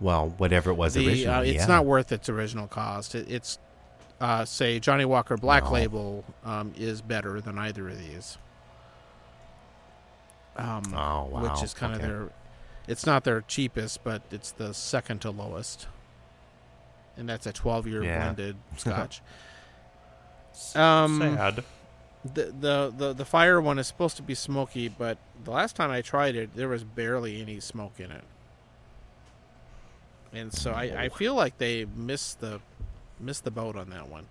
Well, 0.00 0.32
whatever 0.36 0.70
it 0.70 0.74
was 0.74 0.94
The, 0.94 1.08
originally. 1.08 1.26
uh, 1.26 1.42
it's 1.42 1.54
yeah. 1.62 1.66
not 1.66 1.84
worth 1.84 2.12
its 2.12 2.28
original 2.28 2.68
cost. 2.68 3.14
It, 3.16 3.28
it's 3.30 3.58
uh, 4.20 4.44
say 4.44 4.78
Johnnie 4.78 5.04
Walker 5.04 5.36
Black 5.36 5.64
No. 5.64 5.72
Label 5.72 6.24
um, 6.44 6.72
is 6.76 7.02
better 7.02 7.40
than 7.40 7.58
either 7.58 7.88
of 7.88 7.98
these. 7.98 8.38
Um, 10.58 10.82
Oh 10.94 11.26
wow. 11.30 11.42
which 11.54 11.62
is 11.62 11.72
kind 11.74 11.94
of 11.94 12.00
their. 12.02 12.30
It's 12.88 13.04
not 13.06 13.22
their 13.24 13.42
cheapest, 13.42 14.02
but 14.02 14.22
it's 14.30 14.50
the 14.50 14.72
second 14.74 15.20
to 15.20 15.30
lowest, 15.30 15.86
and 17.16 17.28
that's 17.28 17.46
a 17.46 17.52
twelve-year 17.52 18.02
Yeah. 18.04 18.22
blended 18.22 18.56
Scotch. 18.76 19.20
um, 20.74 21.20
sad. 21.20 21.64
the, 22.24 22.44
the 22.60 22.92
the 22.96 23.12
the 23.12 23.24
fire 23.24 23.60
one 23.60 23.78
is 23.78 23.86
supposed 23.86 24.16
to 24.16 24.22
be 24.22 24.34
smoky, 24.34 24.88
but 24.88 25.18
the 25.44 25.50
last 25.50 25.76
time 25.76 25.90
I 25.90 26.00
tried 26.00 26.34
it, 26.34 26.56
there 26.56 26.68
was 26.68 26.82
barely 26.82 27.40
any 27.40 27.60
smoke 27.60 28.00
in 28.00 28.10
it, 28.10 28.24
and 30.32 30.52
so 30.52 30.72
I, 30.72 31.04
I 31.04 31.08
feel 31.10 31.34
like 31.34 31.58
they 31.58 31.84
missed 31.84 32.40
the 32.40 32.60
missed 33.20 33.44
the 33.44 33.50
boat 33.50 33.76
on 33.76 33.90
that 33.90 34.08
one. 34.08 34.26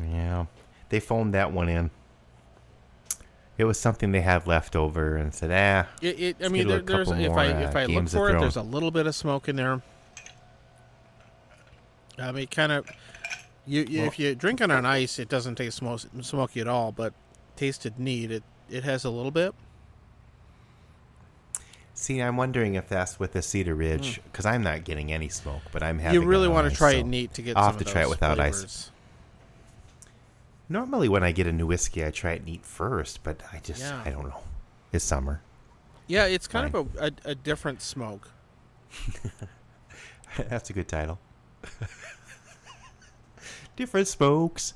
Yeah, 0.00 0.46
they 0.90 1.00
phoned 1.00 1.34
that 1.34 1.52
one 1.52 1.68
in. 1.68 1.90
It 3.60 3.64
was 3.64 3.78
something 3.78 4.10
they 4.10 4.22
had 4.22 4.46
left 4.46 4.74
over 4.74 5.18
and 5.18 5.34
said, 5.34 5.50
"Ah, 5.52 5.86
It, 6.00 6.18
it 6.18 6.36
I 6.42 6.48
mean, 6.48 6.66
there, 6.66 6.80
there's 6.80 7.08
couple 7.08 7.22
if 7.22 7.32
I 7.32 7.48
uh, 7.48 7.60
if 7.68 7.76
I 7.76 7.84
look 7.84 8.08
for 8.08 8.30
it, 8.30 8.40
there's 8.40 8.56
a 8.56 8.62
little 8.62 8.90
bit 8.90 9.06
of 9.06 9.14
smoke 9.14 9.50
in 9.50 9.56
there. 9.56 9.82
I 12.18 12.32
mean, 12.32 12.46
kind 12.46 12.72
of. 12.72 12.88
You, 13.66 13.82
you 13.82 14.04
if 14.04 14.18
you 14.18 14.34
drink 14.34 14.62
it 14.62 14.70
on 14.70 14.86
ice, 14.86 15.18
it 15.18 15.28
doesn't 15.28 15.56
taste 15.56 15.76
smoke, 15.76 16.00
smoky 16.22 16.60
at 16.60 16.68
all. 16.68 16.90
But 16.90 17.12
tasted 17.54 17.98
neat, 17.98 18.30
it 18.30 18.44
it 18.70 18.84
has 18.84 19.04
a 19.04 19.10
little 19.10 19.30
bit. 19.30 19.54
see, 21.92 22.22
I'm 22.22 22.38
wondering 22.38 22.76
if 22.76 22.88
that's 22.88 23.20
with 23.20 23.34
the 23.34 23.42
Cedar 23.42 23.74
Ridge 23.74 24.22
because 24.24 24.46
I'm 24.46 24.62
not 24.62 24.84
getting 24.84 25.12
any 25.12 25.28
smoke, 25.28 25.64
but 25.70 25.82
I'm 25.82 25.98
having. 25.98 26.18
Hmm. 26.18 26.22
you 26.22 26.30
really 26.30 26.48
want 26.48 26.70
to 26.70 26.74
try 26.74 26.92
so- 26.92 26.98
it 27.00 27.06
neat 27.06 27.34
to 27.34 27.42
get. 27.42 27.58
I'll 27.58 27.66
have 27.66 27.76
to 27.76 27.84
try 27.84 28.00
it 28.00 28.08
without 28.08 28.40
ice. 28.40 28.90
Normally, 30.70 31.08
when 31.08 31.22
I 31.22 31.32
get 31.32 31.46
a 31.46 31.52
new 31.52 31.66
whiskey, 31.66 32.06
I 32.06 32.10
try 32.10 32.32
it 32.32 32.44
neat 32.44 32.64
first, 32.64 33.22
but 33.22 33.42
I 33.52 33.58
just, 33.58 33.82
Yeah. 33.82 34.00
I 34.04 34.10
don't 34.10 34.24
know. 34.28 34.40
It's 34.92 35.04
summer. 35.04 35.42
Yeah, 36.06 36.24
it's 36.26 36.46
kind 36.46 36.72
of 36.72 36.96
a, 36.96 37.06
a, 37.06 37.12
a 37.32 37.34
different 37.34 37.82
smoke. 37.82 38.30
that's 40.48 40.70
a 40.70 40.72
good 40.72 40.88
title. 40.88 41.18
Different 43.76 44.08
smokes. 44.08 44.74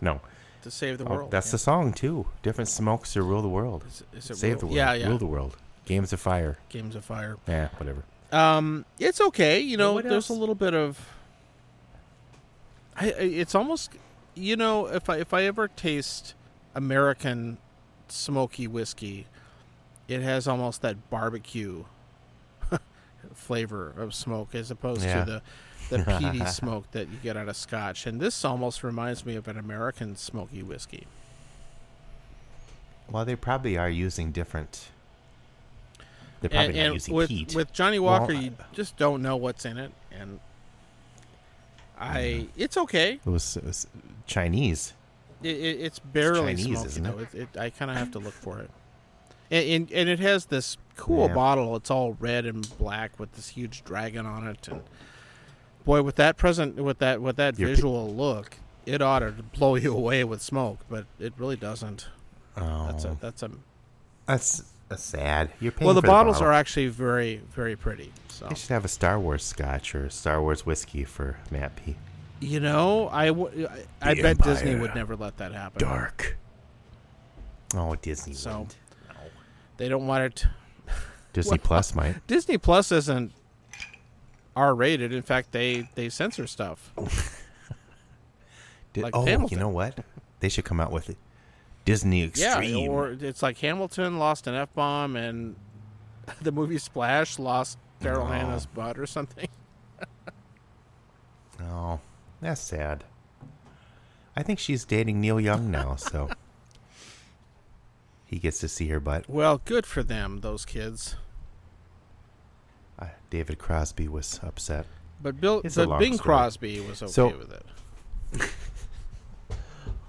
No, 0.00 0.20
to 0.62 0.70
save 0.70 0.98
the 0.98 1.04
oh, 1.04 1.10
world. 1.10 1.30
that's 1.30 1.48
yeah. 1.48 1.52
the 1.52 1.58
song 1.58 1.92
too. 1.92 2.26
Different 2.42 2.68
smokes 2.68 3.12
to 3.12 3.22
rule 3.22 3.42
the 3.42 3.48
world. 3.48 3.84
Is, 3.86 4.02
is 4.30 4.38
Save 4.38 4.42
real? 4.54 4.58
the 4.58 4.66
world. 4.66 4.76
Yeah, 4.76 4.92
yeah. 4.94 5.08
Rule 5.08 5.18
the 5.18 5.26
world. 5.26 5.56
Games 5.84 6.12
of 6.12 6.20
fire. 6.20 6.58
Games 6.68 6.96
of 6.96 7.04
Fire. 7.04 7.36
Yeah, 7.46 7.68
whatever. 7.76 8.02
Um, 8.32 8.84
it's 8.98 9.20
okay. 9.20 9.60
You 9.60 9.76
know, 9.76 10.00
there's 10.00 10.30
a 10.30 10.32
little 10.32 10.54
bit 10.54 10.74
of. 10.74 10.98
I, 12.96 13.06
I 13.06 13.22
it's 13.22 13.54
almost, 13.54 13.90
you 14.34 14.56
know, 14.56 14.86
if 14.86 15.08
I 15.08 15.18
if 15.18 15.32
I 15.34 15.42
ever 15.44 15.68
taste 15.68 16.34
American 16.74 17.58
smoky 18.08 18.66
whiskey, 18.66 19.26
it 20.08 20.20
has 20.22 20.46
almost 20.48 20.82
that 20.82 21.08
barbecue 21.10 21.84
flavor 23.34 23.92
of 23.96 24.14
smoke 24.14 24.54
as 24.54 24.70
opposed 24.70 25.02
Yeah. 25.02 25.24
to 25.24 25.30
the 25.30 25.42
the 25.98 26.18
peaty 26.18 26.44
smoke 26.46 26.90
that 26.92 27.08
you 27.08 27.18
get 27.22 27.36
out 27.36 27.48
of 27.48 27.56
Scotch. 27.56 28.06
And 28.06 28.20
this 28.20 28.44
almost 28.44 28.82
reminds 28.82 29.24
me 29.26 29.36
of 29.36 29.48
an 29.48 29.58
American 29.58 30.16
smoky 30.16 30.62
whiskey. 30.62 31.06
Well, 33.10 33.24
they 33.26 33.36
probably 33.36 33.76
are 33.76 33.90
using 33.90 34.32
different. 34.32 34.88
They're 36.40 36.48
probably 36.50 36.66
and, 36.68 36.76
not 36.76 36.84
and 36.84 36.94
using 36.94 37.14
with 37.14 37.28
heat. 37.30 37.54
with 37.54 37.72
Johnnie 37.72 37.98
Walker, 37.98 38.32
Well, 38.32 38.42
you 38.42 38.52
just 38.72 38.96
don't 38.96 39.20
know 39.22 39.36
what's 39.36 39.64
in 39.66 39.76
it, 39.78 39.92
and 40.10 40.40
I 41.98 42.48
it's 42.56 42.76
okay. 42.76 43.20
it, 43.24 43.28
was, 43.30 43.56
it 43.56 43.64
was 43.64 43.86
Chinese. 44.26 44.94
It, 45.42 45.56
it, 45.56 45.80
it's 45.80 45.98
barely 45.98 46.54
Chinese, 46.54 46.64
smoky 46.78 46.86
isn't 46.86 47.06
it? 47.06 47.34
It, 47.34 47.48
I 47.58 47.70
kind 47.70 47.90
of 47.90 47.96
have 47.96 48.10
to 48.12 48.18
look 48.18 48.32
for 48.34 48.60
it, 48.60 48.70
and, 49.50 49.64
and 49.68 49.92
and 49.92 50.08
it 50.08 50.18
has 50.20 50.46
this 50.46 50.76
cool 50.96 51.28
Yeah. 51.28 51.34
bottle. 51.34 51.76
It's 51.76 51.90
all 51.90 52.16
red 52.18 52.46
and 52.46 52.66
black 52.78 53.18
with 53.20 53.32
this 53.32 53.48
huge 53.48 53.84
dragon 53.84 54.24
on 54.26 54.46
it, 54.46 54.66
and 54.68 54.80
boy, 55.84 56.02
with 56.02 56.16
that 56.16 56.36
present 56.36 56.76
with 56.76 56.98
that 57.00 57.20
with 57.20 57.36
that 57.36 57.58
Your 57.58 57.68
pi- 57.68 57.74
visual 57.74 58.14
look, 58.14 58.56
it 58.86 59.02
ought 59.02 59.18
to 59.18 59.32
blow 59.32 59.74
you 59.74 59.94
away 59.94 60.24
with 60.24 60.40
smoke, 60.40 60.78
but 60.88 61.04
it 61.20 61.34
really 61.36 61.56
doesn't. 61.56 62.08
Oh, 62.56 62.86
That's 62.86 63.04
a 63.04 63.08
oh. 63.08 63.18
that's 63.20 63.42
a 63.42 63.50
that's, 64.26 64.62
that's 64.88 65.02
sad. 65.02 65.50
You're 65.60 65.72
paying 65.72 65.84
well. 65.86 65.94
The 65.94 66.00
bottles 66.02 66.36
bottle. 66.36 66.48
are 66.48 66.52
actually 66.54 66.86
very 66.86 67.42
very 67.52 67.76
pretty. 67.76 68.12
So 68.28 68.46
They 68.48 68.54
should 68.54 68.70
have 68.70 68.84
a 68.84 68.88
Star 68.88 69.20
Wars 69.20 69.44
Scotch 69.44 69.94
or 69.94 70.06
a 70.06 70.10
Star 70.10 70.40
Wars 70.40 70.64
whiskey 70.64 71.04
for 71.04 71.36
Matt 71.50 71.76
P. 71.76 71.96
You 72.44 72.60
know, 72.60 73.08
I, 73.08 73.26
w- 73.28 73.68
I, 74.02 74.10
I 74.10 74.14
bet 74.14 74.38
Disney 74.38 74.74
would 74.76 74.94
never 74.94 75.16
let 75.16 75.38
that 75.38 75.52
happen. 75.52 75.78
Dark. 75.80 76.36
Oh, 77.74 77.94
Disney. 77.96 78.34
So- 78.34 78.50
wouldn't. 78.50 78.76
They 79.76 79.88
don't 79.88 80.06
want 80.06 80.24
it. 80.24 80.46
Disney 81.32 81.52
Well- 81.52 81.58
Plus 81.58 81.94
might. 81.94 82.26
Disney 82.26 82.58
Plus 82.58 82.92
isn't 82.92 83.32
R 84.54 84.74
rated. 84.74 85.12
In 85.12 85.22
fact, 85.22 85.50
they 85.52 85.88
they 85.96 86.08
censor 86.08 86.46
stuff. 86.46 86.92
Di- 88.92 89.02
like 89.02 89.16
oh, 89.16 89.24
Hamilton. 89.24 89.58
you 89.58 89.60
know 89.60 89.68
what? 89.70 89.98
They 90.40 90.48
should 90.48 90.64
come 90.64 90.78
out 90.80 90.92
with 90.92 91.10
it. 91.10 91.16
Disney 91.84 92.22
Extreme. 92.22 92.84
Yeah, 92.84 92.88
or 92.90 93.10
it's 93.10 93.42
like 93.42 93.58
Hamilton 93.58 94.18
lost 94.18 94.46
an 94.46 94.54
f 94.54 94.72
bomb, 94.74 95.16
and 95.16 95.56
the 96.42 96.52
movie 96.52 96.78
Splash 96.78 97.38
lost 97.40 97.78
Daryl 98.00 98.18
No. 98.18 98.26
Hannah's 98.26 98.66
butt 98.66 98.98
or 98.98 99.06
something. 99.06 99.48
Oh, 101.62 101.98
that's 102.44 102.60
sad. 102.60 103.04
I 104.36 104.42
think 104.42 104.58
she's 104.58 104.84
dating 104.84 105.20
Neil 105.20 105.40
Young 105.40 105.70
now, 105.70 105.94
so 105.96 106.28
he 108.24 108.38
gets 108.38 108.58
to 108.60 108.68
see 108.68 108.88
her 108.88 109.00
butt. 109.00 109.28
Well, 109.28 109.60
good 109.64 109.86
for 109.86 110.02
them, 110.02 110.40
those 110.40 110.64
kids. 110.64 111.16
Uh, 112.98 113.06
David 113.30 113.58
Crosby 113.58 114.08
was 114.08 114.40
upset. 114.42 114.86
But 115.22 115.40
Bill, 115.40 115.60
It's 115.64 115.76
but 115.76 115.98
Bing 115.98 116.14
story. 116.14 116.24
Crosby 116.24 116.80
was 116.80 117.02
okay 117.02 117.12
So- 117.12 117.28
with 117.36 117.52
it. 117.52 117.64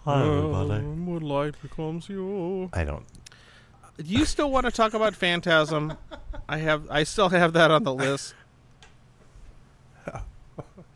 when 0.05 1.21
light 1.21 1.55
becomes 1.61 2.09
you. 2.09 2.69
I 2.73 2.83
don't. 2.83 3.05
Do 3.97 4.03
you 4.03 4.25
still 4.25 4.51
want 4.51 4.65
to 4.65 4.71
talk 4.71 4.93
about 4.93 5.15
Phantasm? 5.15 5.93
I 6.49 6.57
have. 6.57 6.83
I 6.91 7.03
still 7.03 7.29
have 7.29 7.53
that 7.53 7.71
on 7.71 7.83
the 7.83 7.93
list. 7.93 8.35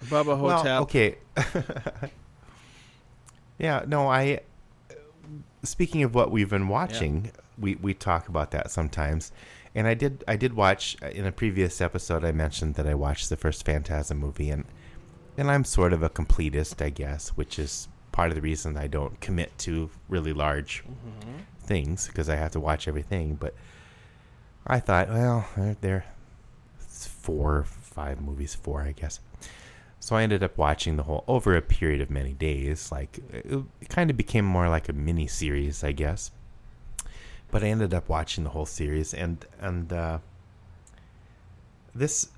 Bubba 0.05 0.37
Hotel. 0.37 0.63
Well, 0.63 0.81
okay. 0.83 1.17
yeah, 3.57 3.83
no, 3.87 4.09
I. 4.09 4.41
Speaking 5.63 6.03
of 6.03 6.15
what 6.15 6.31
we've 6.31 6.49
been 6.49 6.69
watching, 6.69 7.31
we 7.57 7.75
we 7.75 7.93
talk 7.93 8.29
about 8.29 8.51
that 8.51 8.71
sometimes, 8.71 9.31
and 9.75 9.87
I 9.87 9.93
did 9.93 10.23
I 10.27 10.35
did 10.35 10.53
watch 10.53 10.97
uh, 11.03 11.07
in 11.07 11.25
a 11.25 11.31
previous 11.31 11.81
episode. 11.81 12.23
I 12.23 12.31
mentioned 12.31 12.75
that 12.75 12.87
I 12.87 12.93
watched 12.93 13.29
the 13.29 13.35
first 13.35 13.65
Phantasm 13.65 14.17
movie, 14.17 14.49
and 14.49 14.65
and 15.37 15.51
I'm 15.51 15.65
sort 15.65 15.93
of 15.93 16.01
a 16.01 16.09
completist, 16.09 16.83
I 16.83 16.89
guess, 16.89 17.29
which 17.29 17.59
is 17.59 17.87
part 18.11 18.29
of 18.29 18.35
the 18.35 18.41
reason 18.41 18.77
I 18.77 18.87
don't 18.87 19.19
commit 19.19 19.57
to 19.59 19.89
really 20.07 20.33
large 20.33 20.83
mm-hmm. 20.83 21.39
things 21.61 22.07
because 22.07 22.29
I 22.29 22.35
have 22.35 22.51
to 22.51 22.59
watch 22.59 22.87
everything. 22.87 23.35
But 23.35 23.53
I 24.65 24.79
thought, 24.79 25.09
well, 25.09 25.47
they're, 25.55 25.77
they're 25.81 26.05
it's 26.81 27.07
four, 27.07 27.63
five 27.63 28.21
movies, 28.21 28.55
four, 28.55 28.81
I 28.81 28.91
guess. 28.91 29.19
So 29.99 30.15
I 30.15 30.23
ended 30.23 30.43
up 30.43 30.57
watching 30.57 30.95
the 30.95 31.03
whole 31.03 31.23
over 31.27 31.55
a 31.55 31.61
period 31.61 32.01
of 32.01 32.09
many 32.09 32.33
days. 32.33 32.91
Like 32.91 33.19
it, 33.31 33.63
kind 33.89 34.09
of 34.09 34.17
became 34.17 34.45
more 34.45 34.69
like 34.69 34.89
a 34.89 34.93
mini 34.93 35.27
series, 35.27 35.83
I 35.83 35.91
guess. 35.91 36.31
But 37.51 37.63
I 37.63 37.67
ended 37.67 37.93
up 37.93 38.07
watching 38.07 38.43
the 38.43 38.51
whole 38.51 38.65
series, 38.65 39.13
and 39.13 39.45
and 39.59 39.91
uh, 39.91 40.19
this 41.93 42.29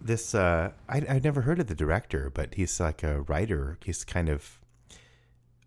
this 0.00 0.34
uh, 0.34 0.70
I 0.88 0.98
I 1.08 1.20
never 1.22 1.42
heard 1.42 1.60
of 1.60 1.66
the 1.66 1.74
director, 1.74 2.30
but 2.32 2.54
he's 2.54 2.80
like 2.80 3.02
a 3.02 3.22
writer. 3.22 3.78
He's 3.84 4.04
kind 4.04 4.28
of 4.28 4.58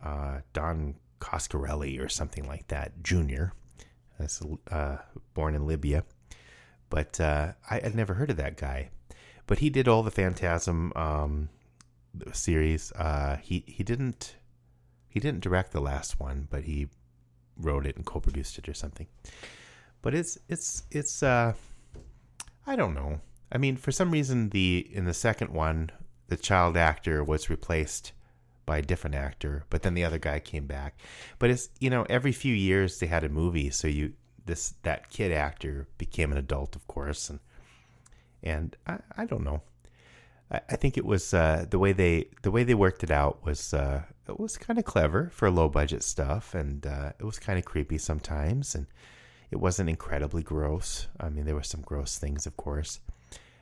uh, 0.03 0.39
Don 0.53 0.95
Coscarelli 1.20 2.03
or 2.03 2.09
something 2.09 2.47
like 2.47 2.68
that, 2.70 3.03
Junior. 3.03 3.53
That's 4.20 4.41
uh, 4.72 4.97
born 5.34 5.55
in 5.55 5.68
Libya, 5.68 6.03
but 6.89 7.20
uh, 7.20 7.53
I 7.70 7.80
had 7.80 7.95
never 7.95 8.14
heard 8.14 8.30
of 8.30 8.38
that 8.38 8.57
guy. 8.57 8.89
But 9.53 9.59
he 9.59 9.69
did 9.69 9.87
all 9.87 10.01
the 10.01 10.09
Phantasm 10.09 10.91
um, 10.95 11.49
series. 12.31 12.91
Uh, 12.93 13.37
he 13.39 13.63
he 13.67 13.83
didn't 13.83 14.35
he 15.07 15.19
didn't 15.19 15.41
direct 15.41 15.73
the 15.73 15.79
last 15.79 16.19
one, 16.19 16.47
but 16.49 16.63
he 16.63 16.89
wrote 17.55 17.85
it 17.85 17.95
and 17.95 18.03
co-produced 18.03 18.57
it 18.57 18.67
or 18.67 18.73
something. 18.73 19.05
But 20.01 20.15
it's 20.15 20.39
it's 20.49 20.85
it's 20.89 21.21
uh, 21.21 21.53
I 22.65 22.75
don't 22.75 22.95
know. 22.95 23.21
I 23.51 23.59
mean, 23.59 23.77
for 23.77 23.91
some 23.91 24.09
reason, 24.09 24.49
the 24.49 24.89
in 24.91 25.05
the 25.05 25.13
second 25.13 25.53
one, 25.53 25.91
the 26.29 26.35
child 26.35 26.75
actor 26.75 27.23
was 27.23 27.51
replaced 27.51 28.11
by 28.65 28.79
a 28.79 28.81
different 28.81 29.15
actor, 29.15 29.65
but 29.69 29.83
then 29.83 29.93
the 29.93 30.03
other 30.03 30.17
guy 30.17 30.39
came 30.39 30.65
back. 30.65 30.99
But 31.37 31.51
it's 31.51 31.69
you 31.79 31.91
know 31.91 32.07
every 32.09 32.31
few 32.31 32.55
years 32.55 32.97
they 32.97 33.05
had 33.05 33.23
a 33.23 33.29
movie, 33.29 33.69
so 33.69 33.87
you 33.87 34.13
this 34.47 34.73
that 34.81 35.11
kid 35.11 35.31
actor 35.31 35.87
became 35.99 36.31
an 36.31 36.39
adult, 36.39 36.75
of 36.75 36.87
course, 36.87 37.29
and 37.29 37.39
and 38.43 38.75
I, 38.85 38.99
I 39.17 39.25
don't 39.25 39.43
know. 39.43 39.61
I, 40.51 40.61
I 40.69 40.75
think 40.75 40.97
it 40.97 41.05
was 41.05 41.33
uh, 41.33 41.65
the 41.69 41.79
way 41.79 41.93
they 41.93 42.29
the 42.41 42.51
way 42.51 42.63
they 42.63 42.75
worked 42.75 43.03
it 43.03 43.11
out 43.11 43.45
was 43.45 43.73
uh, 43.73 44.03
it 44.27 44.39
was 44.39 44.57
kind 44.57 44.77
of 44.79 44.85
clever 44.85 45.29
for 45.33 45.49
low 45.49 45.69
budget 45.69 46.03
stuff, 46.03 46.53
and 46.53 46.85
uh, 46.85 47.13
it 47.19 47.23
was 47.23 47.39
kind 47.39 47.57
of 47.57 47.65
creepy 47.65 47.97
sometimes, 47.97 48.75
and 48.75 48.87
it 49.51 49.57
wasn't 49.57 49.89
incredibly 49.89 50.43
gross. 50.43 51.07
I 51.19 51.29
mean, 51.29 51.45
there 51.45 51.55
were 51.55 51.63
some 51.63 51.81
gross 51.81 52.17
things, 52.17 52.45
of 52.45 52.57
course, 52.57 52.99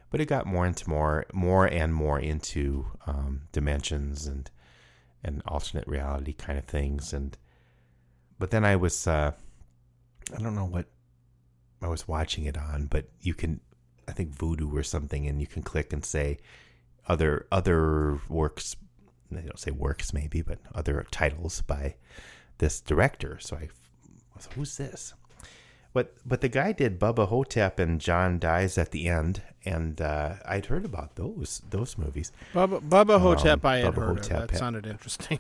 but 0.09 0.19
it 0.19 0.25
got 0.25 0.45
more 0.45 0.65
into 0.65 0.87
more 0.89 1.25
more 1.33 1.65
and 1.65 1.93
more 1.93 2.19
into 2.19 2.85
um, 3.07 3.43
dimensions 3.51 4.27
and 4.27 4.49
and 5.23 5.41
alternate 5.45 5.87
reality 5.87 6.33
kind 6.33 6.57
of 6.57 6.65
things 6.65 7.13
and 7.13 7.37
but 8.39 8.51
then 8.51 8.65
I 8.65 8.75
was 8.75 9.07
uh 9.07 9.31
I 10.35 10.41
don't 10.41 10.55
know 10.55 10.65
what 10.65 10.87
I 11.81 11.87
was 11.87 12.07
watching 12.07 12.45
it 12.45 12.57
on 12.57 12.87
but 12.87 13.05
you 13.21 13.33
can 13.33 13.61
I 14.11 14.13
think 14.13 14.35
Vudu 14.35 14.73
or 14.73 14.83
something 14.83 15.25
and 15.25 15.39
you 15.39 15.47
can 15.47 15.63
click 15.63 15.93
and 15.93 16.03
say 16.05 16.37
other 17.07 17.47
other 17.51 18.19
works 18.29 18.75
they 19.31 19.41
don't 19.41 19.57
say 19.59 19.71
works 19.71 20.13
maybe 20.13 20.41
but 20.41 20.59
other 20.75 21.05
titles 21.09 21.61
by 21.61 21.95
this 22.57 22.81
director 22.81 23.39
so 23.39 23.55
I 23.55 23.69
was 24.35 24.49
who's 24.53 24.77
this 24.77 25.13
but 25.93 26.13
but 26.25 26.41
the 26.41 26.49
guy 26.49 26.71
did 26.71 26.99
Bubba 26.99 27.27
Hotep 27.27 27.79
and 27.79 27.99
John 27.99 28.39
dies 28.39 28.77
at 28.77 28.91
the 28.91 29.09
end, 29.09 29.41
and 29.65 29.99
uh, 29.99 30.35
I'd 30.45 30.67
heard 30.67 30.85
about 30.85 31.15
those 31.15 31.61
those 31.69 31.97
movies. 31.97 32.31
Bubba, 32.53 32.79
Bubba 32.79 33.19
Hotep, 33.19 33.65
Um, 33.65 33.69
I 33.71 33.77
had 33.79 33.93
Bubba 33.93 33.95
heard 33.97 34.07
Hotep 34.19 34.31
of. 34.31 34.39
That 34.41 34.51
had- 34.51 34.59
sounded 34.59 34.85
interesting, 34.85 35.39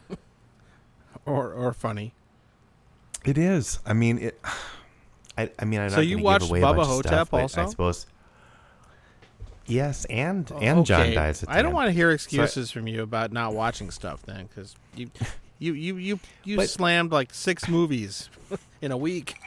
or 1.25 1.53
or 1.53 1.71
funny. 1.71 2.13
It 3.23 3.37
is. 3.37 3.79
I 3.85 3.93
mean, 3.93 4.17
it. 4.17 4.41
I, 5.37 5.49
I 5.57 5.63
mean, 5.63 5.79
I'm 5.79 5.89
So 5.89 6.01
you 6.01 6.17
watched 6.17 6.41
give 6.41 6.49
away 6.49 6.59
a 6.59 6.63
Bubba 6.65 6.85
Hotep 6.85 7.11
stuff, 7.11 7.33
also? 7.33 7.61
I 7.61 7.65
suppose. 7.67 8.05
Yes, 9.71 10.05
and 10.05 10.51
and 10.59 10.85
John 10.85 11.11
dies. 11.13 11.43
At 11.43 11.49
the 11.49 11.55
I 11.55 11.57
don't 11.61 11.67
end. 11.67 11.75
want 11.75 11.87
to 11.87 11.93
hear 11.93 12.11
excuses 12.11 12.71
from 12.71 12.87
you 12.87 13.01
about 13.03 13.31
not 13.31 13.53
watching 13.53 13.89
stuff 13.91 14.21
then, 14.23 14.47
because 14.47 14.75
you, 14.95 15.09
you, 15.59 15.73
you, 15.73 15.95
you, 15.97 16.19
you 16.43 16.57
But- 16.57 16.69
slammed 16.69 17.11
like 17.11 17.33
six 17.33 17.67
movies 17.67 18.29
in 18.81 18.91
a 18.91 18.97
week. 18.97 19.35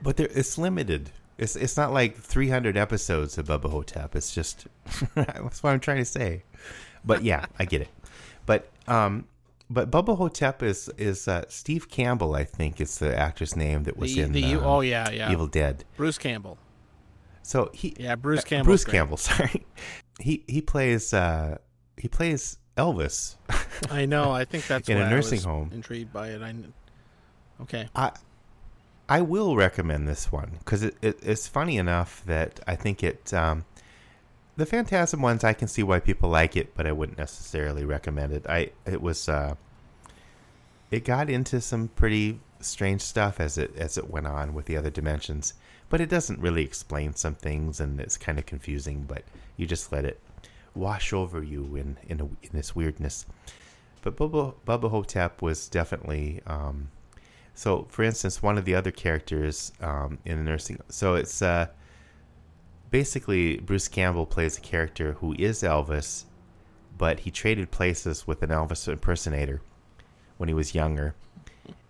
But 0.00 0.16
there, 0.16 0.28
it's 0.30 0.56
limited. 0.58 1.10
It's 1.38 1.56
it's 1.56 1.76
not 1.76 1.92
like 1.92 2.16
300 2.16 2.76
episodes 2.76 3.36
of 3.36 3.46
Bubba 3.48 3.70
Hotep. 3.70 4.14
It's 4.14 4.32
just 4.32 4.66
that's 5.14 5.62
what 5.62 5.70
I'm 5.72 5.80
trying 5.80 5.98
to 5.98 6.04
say. 6.04 6.44
But 7.04 7.24
yeah, 7.24 7.46
I 7.58 7.64
get 7.64 7.82
it. 7.82 7.88
But 8.46 8.68
um, 8.86 9.26
but 9.68 9.90
Bubba 9.90 10.16
Hotep 10.16 10.62
is 10.62 10.88
is 10.98 11.26
uh, 11.28 11.44
Steve 11.48 11.90
Campbell. 11.90 12.34
I 12.34 12.44
think 12.44 12.80
is 12.80 12.98
the 12.98 13.16
actor's 13.16 13.56
name 13.56 13.82
that 13.84 13.96
was 13.96 14.14
The, 14.14 14.22
in 14.22 14.32
the 14.32 14.54
uh, 14.54 14.60
oh 14.60 14.80
yeah 14.80 15.10
yeah 15.10 15.32
Evil 15.32 15.46
Dead. 15.48 15.84
Bruce 15.96 16.18
Campbell. 16.18 16.58
So 17.48 17.70
he 17.72 17.94
Yeah, 17.98 18.14
Bruce 18.14 18.44
Campbell. 18.44 18.66
Bruce 18.66 18.84
great. 18.84 18.92
Campbell. 18.92 19.16
Sorry, 19.28 19.64
he 20.20 20.44
he 20.46 20.60
plays 20.60 21.14
uh, 21.14 21.56
he 21.96 22.06
plays 22.06 22.58
Elvis. 22.76 23.36
I 23.90 24.04
know. 24.04 24.32
I 24.32 24.44
think 24.44 24.66
that's 24.66 24.86
In 24.86 24.98
a 24.98 25.08
nursing 25.08 25.40
home. 25.40 25.70
Intrigued 25.72 26.12
by 26.12 26.28
it. 26.28 26.42
I 26.42 26.54
okay. 27.62 27.88
I 27.96 28.12
I 29.08 29.22
will 29.22 29.56
recommend 29.56 30.06
this 30.06 30.30
one 30.30 30.58
because 30.58 30.82
it, 30.82 30.94
it, 31.00 31.20
it's 31.22 31.48
funny 31.48 31.78
enough 31.78 32.22
that 32.26 32.60
I 32.66 32.76
think 32.76 33.02
it. 33.02 33.32
Um, 33.32 33.64
the 34.58 34.66
Phantasm 34.66 35.22
ones, 35.22 35.42
I 35.42 35.54
can 35.54 35.68
see 35.68 35.82
why 35.82 36.00
people 36.00 36.28
like 36.28 36.54
it, 36.54 36.74
but 36.74 36.86
I 36.86 36.92
wouldn't 36.92 37.16
necessarily 37.16 37.86
recommend 37.86 38.34
it. 38.34 38.44
I 38.46 38.72
it 38.84 39.00
was 39.00 39.26
uh, 39.26 39.54
it 40.90 41.02
got 41.02 41.30
into 41.30 41.62
some 41.62 41.88
pretty 41.88 42.40
strange 42.60 43.00
stuff 43.00 43.40
as 43.40 43.56
it 43.56 43.74
as 43.78 43.96
it 43.96 44.10
went 44.10 44.26
on 44.26 44.52
with 44.52 44.66
the 44.66 44.76
other 44.76 44.90
dimensions, 44.90 45.54
but 45.90 46.00
it 46.00 46.08
doesn't 46.08 46.40
really 46.40 46.62
explain 46.62 47.14
some 47.14 47.34
things, 47.34 47.80
and 47.80 48.00
it's 48.00 48.16
kind 48.16 48.38
of 48.38 48.46
confusing. 48.46 49.04
But 49.08 49.24
you 49.56 49.66
just 49.66 49.92
let 49.92 50.04
it 50.04 50.20
wash 50.74 51.12
over 51.12 51.42
you 51.42 51.76
in 51.76 51.96
in, 52.08 52.20
a, 52.20 52.24
in 52.24 52.50
this 52.52 52.74
weirdness. 52.74 53.26
But 54.02 54.16
Bubba 54.16 54.54
Bubba 54.66 54.90
Hotep 54.90 55.42
was 55.42 55.68
definitely. 55.68 56.40
Um, 56.46 56.88
so, 57.54 57.86
for 57.90 58.04
instance, 58.04 58.40
one 58.40 58.56
of 58.56 58.64
the 58.64 58.76
other 58.76 58.92
characters 58.92 59.72
um, 59.80 60.18
in 60.24 60.38
the 60.38 60.44
nursing. 60.44 60.78
So 60.90 61.16
it's 61.16 61.42
uh, 61.42 61.66
basically 62.90 63.56
Bruce 63.58 63.88
Campbell 63.88 64.26
plays 64.26 64.56
a 64.56 64.60
character 64.60 65.14
who 65.14 65.34
is 65.36 65.62
Elvis, 65.62 66.24
but 66.96 67.20
he 67.20 67.32
traded 67.32 67.72
places 67.72 68.28
with 68.28 68.42
an 68.44 68.50
Elvis 68.50 68.86
impersonator 68.86 69.60
when 70.36 70.48
he 70.48 70.54
was 70.54 70.72
younger, 70.72 71.16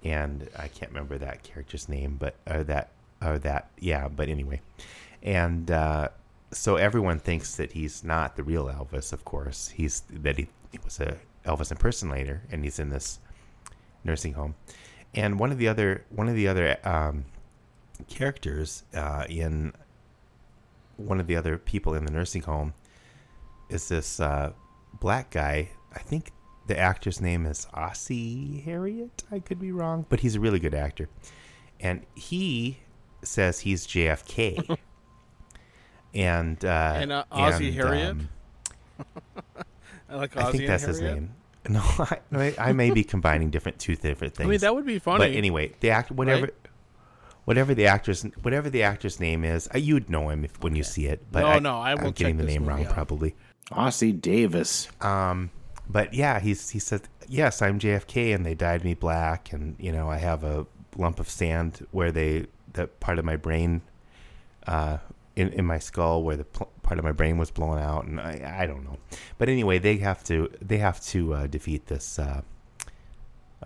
and 0.02 0.48
I 0.56 0.68
can't 0.68 0.90
remember 0.90 1.18
that 1.18 1.42
character's 1.42 1.86
name, 1.86 2.16
but 2.18 2.36
or 2.50 2.64
that 2.64 2.88
or 3.22 3.38
that 3.38 3.70
yeah. 3.78 4.08
But 4.08 4.28
anyway, 4.28 4.60
and 5.22 5.70
uh, 5.70 6.08
so 6.50 6.76
everyone 6.76 7.18
thinks 7.18 7.56
that 7.56 7.72
he's 7.72 8.04
not 8.04 8.36
the 8.36 8.42
real 8.42 8.66
Elvis. 8.66 9.12
Of 9.12 9.24
course, 9.24 9.68
he's 9.68 10.02
that 10.10 10.36
he, 10.36 10.48
he 10.72 10.78
was 10.84 11.00
a 11.00 11.16
Elvis 11.44 11.70
impersonator, 11.70 12.42
and 12.50 12.64
he's 12.64 12.78
in 12.78 12.90
this 12.90 13.18
nursing 14.04 14.34
home 14.34 14.54
and 15.14 15.38
one 15.38 15.50
of 15.50 15.58
the 15.58 15.68
other 15.68 16.04
one 16.10 16.28
of 16.28 16.34
the 16.34 16.48
other 16.48 16.76
um, 16.84 17.24
characters 18.08 18.84
uh, 18.94 19.24
in 19.28 19.72
one 20.96 21.20
of 21.20 21.26
the 21.26 21.36
other 21.36 21.56
people 21.58 21.94
in 21.94 22.04
the 22.04 22.10
nursing 22.12 22.42
home 22.42 22.74
is 23.68 23.88
this 23.88 24.20
uh, 24.20 24.52
black 25.00 25.30
guy. 25.30 25.70
I 25.94 26.00
think 26.00 26.32
the 26.66 26.78
actor's 26.78 27.20
name 27.20 27.46
is 27.46 27.66
Ossie 27.74 28.62
Harriet. 28.64 29.24
I 29.30 29.38
could 29.38 29.58
be 29.58 29.72
wrong, 29.72 30.06
but 30.08 30.20
he's 30.20 30.34
a 30.34 30.40
really 30.40 30.58
good 30.58 30.74
actor, 30.74 31.08
and 31.80 32.04
he 32.14 32.78
says 33.22 33.60
he's 33.60 33.86
JFK. 33.86 34.76
and 36.14 36.64
uh, 36.64 36.92
And, 36.96 37.12
uh, 37.12 37.24
Ozzie 37.30 37.66
and, 37.68 37.74
Harriet? 37.76 38.10
um, 38.10 38.28
I 40.10 40.16
like 40.16 40.36
I 40.36 40.50
think 40.50 40.62
and 40.62 40.68
that's 40.70 40.84
his 40.84 41.00
name. 41.00 41.30
No, 41.68 41.80
I, 41.98 42.18
I- 42.32 42.54
I 42.58 42.72
may 42.72 42.90
be 42.92 43.04
combining 43.04 43.50
different 43.50 43.78
two 43.78 43.94
different 43.94 44.34
things. 44.34 44.46
I 44.46 44.50
mean, 44.50 44.60
that 44.60 44.74
would 44.74 44.86
be 44.86 44.98
funny. 44.98 45.18
But 45.18 45.32
anyway, 45.36 45.72
the 45.80 45.90
act 45.90 46.10
whatever 46.10 46.42
Right? 46.46 46.54
whatever 47.44 47.74
the 47.74 47.86
actor's 47.86 48.22
whatever 48.40 48.70
the 48.70 48.84
actor's 48.84 49.20
name 49.20 49.44
is, 49.44 49.68
uh, 49.74 49.78
you'd 49.78 50.08
know 50.08 50.30
him 50.30 50.44
if 50.46 50.62
when 50.62 50.74
you 50.74 50.82
see 50.82 51.06
it. 51.06 51.26
But 51.30 51.40
No, 51.40 51.46
I, 51.48 51.58
no, 51.58 51.76
I 51.76 51.94
will 51.94 52.06
am 52.06 52.12
getting 52.12 52.38
the 52.38 52.44
name 52.44 52.64
wrong 52.66 52.86
out. 52.86 52.92
probably. 52.92 53.34
Ossie 53.70 54.18
Davis. 54.18 54.88
Um, 55.02 55.50
but 55.90 56.14
yeah, 56.14 56.40
he's 56.40 56.70
he 56.70 56.78
said 56.78 57.02
yes, 57.28 57.60
I'm 57.60 57.78
JFK, 57.78 58.34
and 58.34 58.46
they 58.46 58.54
dyed 58.54 58.82
me 58.82 58.94
black, 58.94 59.52
and 59.52 59.76
you 59.78 59.92
know 59.92 60.08
I 60.08 60.16
have 60.16 60.44
a 60.44 60.64
lump 60.96 61.20
of 61.20 61.28
sand 61.28 61.84
where 61.90 62.10
they 62.10 62.46
that 62.78 62.98
part 63.00 63.18
of 63.18 63.24
my 63.24 63.36
brain, 63.36 63.82
uh, 64.66 64.98
in 65.36 65.52
in 65.52 65.64
my 65.66 65.78
skull 65.78 66.22
where 66.22 66.36
the 66.36 66.44
pl- 66.44 66.70
part 66.82 66.98
of 66.98 67.04
my 67.04 67.12
brain 67.12 67.36
was 67.38 67.50
blown 67.50 67.78
out, 67.78 68.04
and 68.06 68.18
I 68.20 68.58
I 68.62 68.66
don't 68.66 68.82
know, 68.84 68.96
but 69.38 69.48
anyway, 69.48 69.78
they 69.78 69.98
have 69.98 70.24
to 70.24 70.48
they 70.60 70.78
have 70.78 71.00
to 71.12 71.34
uh, 71.34 71.46
defeat 71.46 71.86
this 71.86 72.18
uh, 72.18 72.40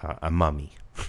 uh, 0.02 0.14
a 0.22 0.30
mummy. 0.30 0.72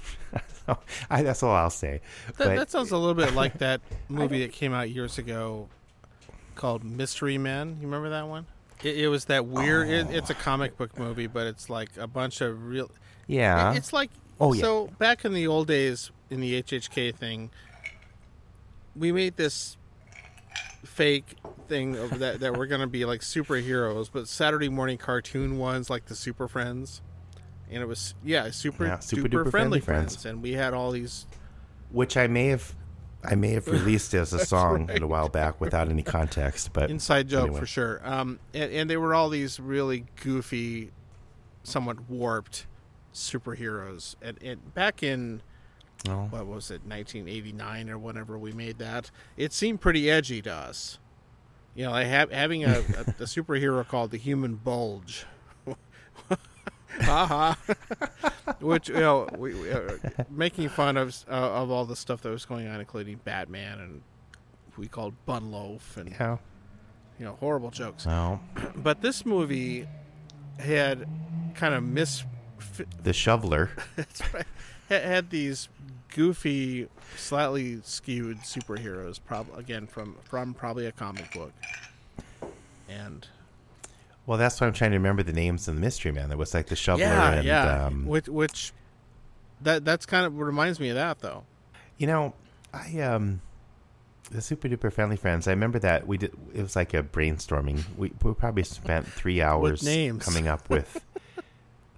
So, 0.66 0.78
I, 1.10 1.24
that's 1.24 1.44
all 1.44 1.52
I'll 1.54 1.70
say. 1.70 2.00
That, 2.28 2.38
But- 2.38 2.56
that 2.56 2.72
sounds 2.72 2.92
a 2.92 2.98
little 2.98 3.14
bit 3.16 3.34
like 3.34 3.58
that 3.58 3.82
movie 4.08 4.40
that 4.44 4.54
came 4.54 4.72
out 4.74 4.90
years 4.90 5.18
ago 5.18 5.68
called 6.56 6.86
Mystery 6.86 7.38
Men. 7.38 7.76
You 7.82 7.88
remember 7.88 8.12
that 8.12 8.30
one? 8.30 8.46
It, 8.82 8.98
it 9.00 9.08
was 9.10 9.26
that 9.26 9.46
weird. 9.46 9.90
It, 9.90 10.08
it's 10.12 10.30
a 10.30 10.34
comic 10.34 10.78
book 10.78 10.98
movie, 10.98 11.28
but 11.28 11.48
it's 11.48 11.70
like 11.70 11.90
a 11.98 12.08
bunch 12.08 12.40
of 12.40 12.66
real. 12.66 12.90
yeah, 13.28 13.74
it- 13.74 13.78
it's 13.78 13.92
like 13.92 14.10
Oh, 14.40 14.54
yeah. 14.54 14.62
so 14.62 14.88
back 15.00 15.26
in 15.26 15.34
the 15.34 15.48
old 15.48 15.68
days 15.68 16.12
in 16.30 16.40
the 16.40 16.64
HHK 16.64 17.14
thing, 17.14 17.50
we 18.96 19.12
made 19.12 19.38
this 19.38 19.78
fake 20.86 21.36
thing 21.68 21.96
of 21.96 22.20
that 22.20 22.40
that 22.42 22.58
we're 22.58 22.68
gonna 22.68 22.88
be 22.88 23.06
like 23.06 23.22
superheroes, 23.22 24.10
but 24.12 24.28
Saturday 24.28 24.70
morning 24.70 24.98
cartoon 24.98 25.58
ones 25.58 25.90
like 25.90 26.06
the 26.06 26.16
Super 26.16 26.48
Friends, 26.48 27.02
and 27.72 27.82
it 27.82 27.86
was 27.86 28.14
yeah 28.24 28.50
super, 28.52 28.86
Yeah, 28.86 29.00
super 29.00 29.28
duper 29.28 29.46
duper 29.46 29.52
friendly 29.52 29.52
friendly 29.52 29.80
friends. 29.80 30.14
friends. 30.16 30.26
and 30.26 30.42
we 30.44 30.54
had 30.54 30.74
all 30.74 30.92
these 30.92 31.26
which 31.92 32.18
I 32.18 32.28
may 32.28 32.48
have 32.48 32.76
I 33.24 33.36
may 33.36 33.52
have 33.52 33.68
released 33.70 34.14
as 34.14 34.34
a 34.34 34.46
song 34.46 34.90
a 34.92 35.08
while 35.08 35.30
back 35.30 35.62
without 35.62 35.88
any 35.90 36.04
context, 36.04 36.74
but 36.74 36.90
inside 36.92 37.30
joke 37.30 37.44
anyway. 37.46 37.60
for 37.62 37.66
sure. 37.66 38.02
Um, 38.04 38.40
and, 38.54 38.72
and 38.72 38.90
they 38.90 38.98
were 38.98 39.16
all 39.16 39.30
these 39.30 39.60
really 39.60 40.06
goofy 40.22 40.92
somewhat 41.64 42.10
warped 42.10 42.68
superheroes. 43.14 44.16
And, 44.22 44.38
and 44.44 44.74
back 44.74 45.04
in 45.04 45.42
Oh. 46.10 46.28
what 46.30 46.46
was 46.48 46.70
it, 46.70 46.82
1989 46.86 47.90
or 47.90 47.98
whenever 47.98 48.38
we 48.38 48.52
made 48.52 48.78
that, 48.80 49.10
it 49.38 49.54
seemed 49.54 49.80
pretty 49.80 50.12
edgy 50.12 50.42
to 50.42 50.54
us. 50.54 51.00
You 51.76 51.86
know, 51.86 51.92
like 51.92 52.08
ha- 52.08 52.28
having 52.32 52.66
a, 52.66 52.80
a, 52.80 52.80
a 53.20 53.26
superhero 53.26 53.88
called 53.88 54.12
the 54.12 54.18
Human 54.18 54.56
Bulge. 54.56 55.26
Haha. 57.02 57.56
Which 58.60 58.90
you 58.90 58.96
know, 58.96 59.28
we, 59.38 59.54
we, 59.56 59.72
uh, 59.72 59.98
making 60.30 60.70
fun 60.70 60.96
of 60.98 61.16
uh, 61.28 61.32
of 61.34 61.72
all 61.72 61.86
the 61.86 61.96
stuff 61.96 62.22
that 62.22 62.30
was 62.30 62.46
going 62.46 62.68
on, 62.68 62.80
including 62.80 63.20
Batman 63.24 63.80
and 63.80 64.02
we 64.78 64.88
called 64.88 65.14
Bun 65.26 65.52
Loaf 65.52 65.98
and 65.98 66.10
Yeah. 66.12 66.38
you 67.18 67.26
know 67.26 67.38
horrible 67.40 67.72
jokes. 67.72 68.06
Well, 68.06 68.42
But 68.76 69.02
this 69.02 69.26
movie 69.26 69.88
had 70.60 71.08
kind 71.56 71.74
of 71.74 71.84
mis 71.84 72.24
the 73.02 73.14
shoveler. 73.14 73.72
that's 73.96 74.22
right. 74.34 74.46
Had 74.90 75.32
these 75.32 75.70
goofy, 76.14 76.88
slightly 77.16 77.80
skewed 77.84 78.38
superheroes. 78.40 79.20
Prob 79.24 79.48
again 79.56 79.88
from 79.88 80.16
from 80.24 80.54
probably 80.54 80.86
a 80.86 80.92
comic 80.92 81.32
book. 81.34 81.52
And 82.90 83.28
Well, 84.26 84.38
that's 84.38 84.60
why 84.62 84.68
I'm 84.68 84.74
trying 84.74 84.92
to 84.92 84.98
remember 84.98 85.24
the 85.24 85.34
names 85.34 85.68
of 85.68 85.76
the 85.76 85.82
Mystery 85.82 86.12
Man. 86.12 86.30
There 86.30 86.38
was 86.38 86.54
like 86.54 86.68
the 86.68 86.76
shoveler 86.76 87.06
yeah, 87.06 87.32
and 87.34 87.46
yeah, 87.46 87.86
um, 87.86 88.06
which 88.06 88.28
which 88.30 88.74
that 89.62 89.84
that's 89.86 90.06
kind 90.06 90.26
of 90.26 90.38
reminds 90.40 90.80
me 90.80 90.90
of 90.90 90.96
that 90.96 91.20
though. 91.20 91.44
You 91.98 92.08
know, 92.08 92.34
I 92.74 93.00
um 93.00 93.42
the 94.32 94.42
Super 94.42 94.68
Duper 94.68 94.92
Family 94.92 95.16
Friends. 95.16 95.48
I 95.48 95.52
remember 95.52 95.80
that 95.80 96.08
we 96.08 96.18
did. 96.18 96.34
It 96.54 96.62
was 96.62 96.76
like 96.76 96.94
a 96.94 97.04
brainstorming. 97.04 97.84
We 97.98 98.12
we 98.22 98.34
probably 98.34 98.64
spent 98.64 99.08
three 99.08 99.42
hours 99.42 99.84
names. 99.84 100.24
coming 100.24 100.48
up 100.48 100.70
with. 100.70 101.04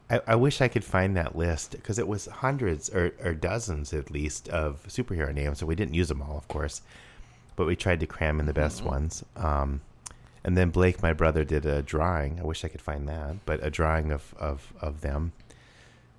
I, 0.10 0.22
I 0.28 0.36
wish 0.36 0.62
I 0.62 0.68
could 0.68 0.84
find 0.84 1.16
that 1.18 1.36
list 1.36 1.72
because 1.72 1.98
it 2.00 2.08
was 2.08 2.26
hundreds 2.28 2.90
or, 2.90 3.12
or 3.24 3.34
dozens 3.34 3.94
at 3.94 4.12
least 4.12 4.48
of 4.50 4.84
superhero 4.88 5.34
names, 5.34 5.60
so 5.60 5.66
we 5.66 5.76
didn't 5.76 5.94
use 5.96 6.10
them 6.10 6.22
all, 6.22 6.38
of 6.38 6.48
course. 6.48 6.82
But 7.56 7.66
we 7.68 7.76
tried 7.76 8.00
to 8.02 8.08
cram 8.08 8.40
in 8.40 8.46
the 8.46 8.54
best 8.54 8.80
Mm-hmm. 8.80 8.88
ones. 8.90 9.24
Um, 9.36 9.82
and 10.44 10.56
then 10.56 10.70
Blake, 10.70 11.02
my 11.02 11.14
brother, 11.14 11.44
did 11.44 11.66
a 11.66 11.82
drawing. 11.82 12.40
I 12.40 12.44
wish 12.44 12.64
I 12.64 12.68
could 12.68 12.82
find 12.82 13.08
that, 13.10 13.38
but 13.46 13.66
a 13.66 13.72
drawing 13.72 14.12
of 14.12 14.34
of, 14.38 14.74
of 14.80 15.02
them. 15.02 15.32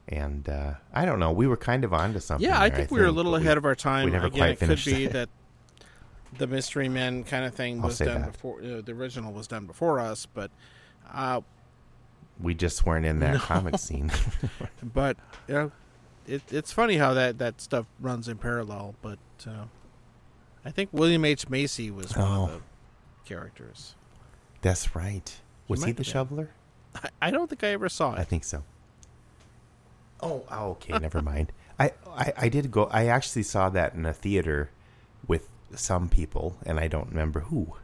And 0.08 0.48
uh, 0.48 0.74
I 0.92 1.04
don't 1.04 1.18
know. 1.18 1.32
We 1.32 1.46
were 1.46 1.56
kind 1.56 1.84
of 1.84 1.92
onto 1.92 2.20
something. 2.20 2.46
Yeah, 2.48 2.60
I 2.60 2.68
there, 2.68 2.78
think 2.78 2.90
we 2.90 3.00
were 3.00 3.06
a 3.06 3.10
little 3.12 3.32
but 3.32 3.40
we- 3.40 3.46
ahead 3.46 3.56
of 3.58 3.64
our 3.64 3.74
time. 3.74 4.06
we 4.06 4.10
never 4.12 4.26
Again, 4.26 4.38
quite 4.38 4.50
it 4.62 4.66
could 4.66 4.84
be 4.84 5.04
it. 5.04 5.12
that 5.12 5.28
the 6.38 6.46
Mystery 6.46 6.88
Men 6.88 7.22
kind 7.24 7.44
of 7.44 7.54
thing 7.54 7.80
I'll 7.80 7.86
was 7.86 7.98
done 7.98 8.22
that. 8.22 8.32
before. 8.32 8.60
Uh, 8.60 8.80
the 8.82 8.92
original 8.92 9.32
was 9.32 9.46
done 9.46 9.66
before 9.66 10.00
us, 10.00 10.26
but 10.26 10.50
uh, 11.12 11.40
we 12.40 12.54
just 12.54 12.84
weren't 12.86 13.06
in 13.06 13.20
that 13.20 13.40
comic 13.40 13.78
scene. 13.78 14.10
but 14.82 15.16
you 15.48 15.54
know, 15.54 15.72
it, 16.26 16.42
it's 16.50 16.72
funny 16.72 16.96
how 16.96 17.14
that 17.14 17.38
that 17.38 17.60
stuff 17.60 17.86
runs 18.00 18.28
in 18.28 18.38
parallel. 18.38 18.94
But 19.02 19.18
uh, 19.46 19.64
I 20.64 20.70
think 20.70 20.90
William 20.92 21.24
H 21.24 21.48
Macy 21.48 21.90
was 21.90 22.16
one 22.16 22.26
Oh. 22.26 22.44
of 22.44 22.50
the 22.52 22.60
characters. 23.28 23.94
That's 24.62 24.94
right. 24.96 25.38
Was 25.68 25.80
he 25.82 25.86
might 25.88 25.96
the 25.96 26.04
shoveler? 26.04 26.50
I, 26.94 27.08
I 27.22 27.30
don't 27.30 27.48
think 27.48 27.62
I 27.64 27.68
ever 27.68 27.88
saw 27.88 28.12
I 28.12 28.24
think 28.24 28.44
so. 28.44 28.62
Oh, 30.20 30.44
oh, 30.50 30.70
okay, 30.70 30.98
never 30.98 31.20
mind. 31.22 31.52
I, 31.78 31.92
I 32.08 32.32
I 32.36 32.48
did 32.48 32.70
go. 32.70 32.84
I 32.90 33.06
actually 33.06 33.42
saw 33.42 33.68
that 33.70 33.94
in 33.94 34.06
a 34.06 34.12
theater 34.12 34.70
with 35.28 35.48
some 35.74 36.08
people, 36.08 36.56
and 36.64 36.80
I 36.80 36.88
don't 36.88 37.08
remember 37.10 37.40
who. 37.40 37.74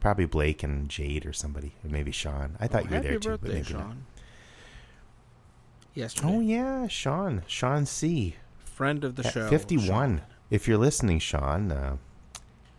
Probably 0.00 0.24
Blake 0.24 0.62
and 0.62 0.88
Jade 0.88 1.26
or 1.26 1.32
somebody, 1.32 1.74
or 1.84 1.90
maybe 1.90 2.10
Sean. 2.10 2.56
I 2.58 2.66
thought 2.66 2.82
Oh, 2.82 2.84
you 2.84 2.90
were 2.90 2.96
happy 2.96 3.08
there 3.08 3.18
too, 3.18 3.28
but 3.30 3.40
birthday, 3.42 3.54
maybe 3.62 3.72
not. 3.74 3.80
Sean. 3.82 4.06
Yesterday, 5.94 6.28
Oh 6.28 6.40
yeah, 6.40 6.86
Sean, 6.88 7.42
Sean 7.46 7.84
C. 7.86 8.36
friend 8.64 9.04
of 9.04 9.16
the 9.16 9.26
At 9.26 9.32
show, 9.34 9.48
fifty-one. 9.50 9.86
Sean. 10.18 10.22
If 10.48 10.66
you're 10.66 10.78
listening, 10.78 11.18
Sean, 11.18 11.70
uh, 11.70 11.96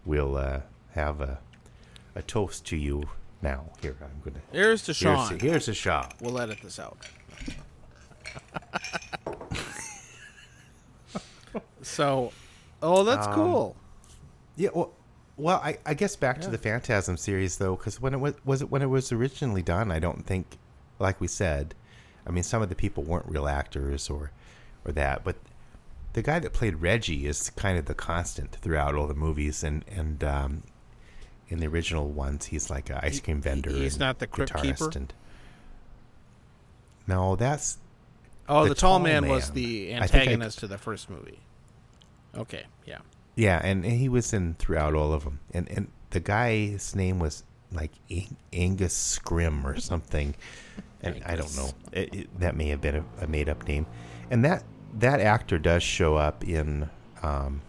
we'll 0.06 0.36
uh, 0.36 0.62
have 0.94 1.22
a 1.22 1.40
a 2.16 2.22
toast 2.22 2.66
to 2.68 2.76
you 2.78 3.04
now. 3.42 3.66
Here, 3.82 3.96
I'm 4.02 4.22
gonna. 4.24 4.42
There's 4.52 4.82
to 4.84 4.94
Here's, 4.94 4.98
Sean. 5.28 5.40
here's 5.40 5.68
a 5.68 5.74
shot. 5.74 6.16
We'll 6.22 6.40
edit 6.40 6.60
this 6.64 6.80
out. 6.80 6.98
so, 11.82 12.32
oh, 12.82 13.04
that's 13.04 13.28
Um, 13.28 13.34
cool. 13.34 13.76
Yeah, 14.56 14.70
well, 14.74 14.94
well, 15.42 15.60
I, 15.64 15.78
I 15.86 15.94
guess 15.94 16.16
back 16.16 16.40
to 16.42 16.50
the 16.50 16.58
Phantasm 16.58 17.18
series 17.18 17.58
though, 17.58 17.76
because 17.76 18.00
when 18.02 18.14
it 18.14 18.20
was 18.20 18.34
was 18.46 18.62
it 18.62 18.70
when 18.70 18.82
it 18.82 18.88
was 18.88 19.12
originally 19.12 19.62
done, 19.62 19.92
I 19.92 20.00
don't 20.00 20.26
think, 20.26 20.58
like 21.00 21.20
we 21.20 21.28
said, 21.28 21.76
I 22.26 22.32
mean, 22.32 22.44
some 22.44 22.62
of 22.62 22.70
the 22.70 22.76
people 22.76 23.04
weren't 23.04 23.26
real 23.28 23.48
actors 23.48 24.10
or, 24.10 24.32
or 24.86 24.92
that, 24.94 25.24
but 25.24 25.36
the 26.14 26.22
guy 26.22 26.40
that 26.40 26.54
played 26.54 26.82
Reggie 26.82 27.26
is 27.26 27.50
kind 27.52 27.78
of 27.78 27.86
the 27.86 27.94
constant 27.94 28.52
throughout 28.58 28.96
all 28.96 29.08
the 29.08 29.14
movies, 29.16 29.64
and 29.64 29.84
and 29.88 30.24
um, 30.24 30.64
in 31.50 31.60
the 31.60 31.68
original 31.68 32.10
ones, 32.10 32.46
he's 32.46 32.70
like 32.70 32.90
an 32.90 33.00
ice 33.02 33.20
cream 33.20 33.42
vendor. 33.42 33.72
he's 33.72 33.94
and 33.96 34.00
not 34.02 34.20
the 34.20 34.28
crypt 34.28 34.56
keeper? 34.62 34.90
And, 34.96 35.14
no, 37.08 37.36
that's 37.36 37.78
Oh, 38.48 38.64
the 38.64 38.70
the, 38.70 38.76
tall 38.76 38.98
tall 38.98 39.00
man, 39.00 39.28
was 39.28 39.52
the 39.52 39.94
I 39.94 39.98
I- 39.98 40.02
antagonist 40.02 40.60
to 40.60 40.68
the 40.68 40.78
first 40.78 41.10
movie. 41.10 41.40
Okay, 42.38 42.66
yeah. 42.86 43.00
Yeah, 43.36 43.62
and, 43.64 43.84
and 43.86 43.94
he 43.94 44.10
was 44.10 44.34
in 44.34 44.56
throughout 44.56 44.94
all 44.94 45.14
of 45.14 45.24
them. 45.24 45.40
And 45.54 45.70
and 45.70 45.88
the 46.10 46.20
guy's 46.20 46.96
name 46.96 47.20
was 47.20 47.44
like 47.72 47.92
Ang- 48.10 48.38
Angus 48.54 49.20
Scrimm 49.20 49.64
or 49.64 49.80
something. 49.80 50.36
And 51.02 51.22
I 51.26 51.36
don't 51.36 51.56
know. 51.56 51.70
It, 51.92 52.14
it, 52.14 52.40
that 52.40 52.56
may 52.56 52.68
have 52.68 52.82
been 52.82 52.98
a, 52.98 53.06
a 53.22 53.28
made 53.28 53.50
up 53.50 53.68
name. 53.68 53.88
And 54.30 54.46
that 54.46 54.64
that 54.96 55.20
actor 55.20 55.58
does 55.58 55.84
show 55.84 56.16
up 56.16 56.44
in 56.44 56.90
um, 57.24 57.62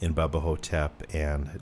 in 0.00 0.14
Bubba 0.14 0.40
Hotep 0.40 1.02
and 1.12 1.60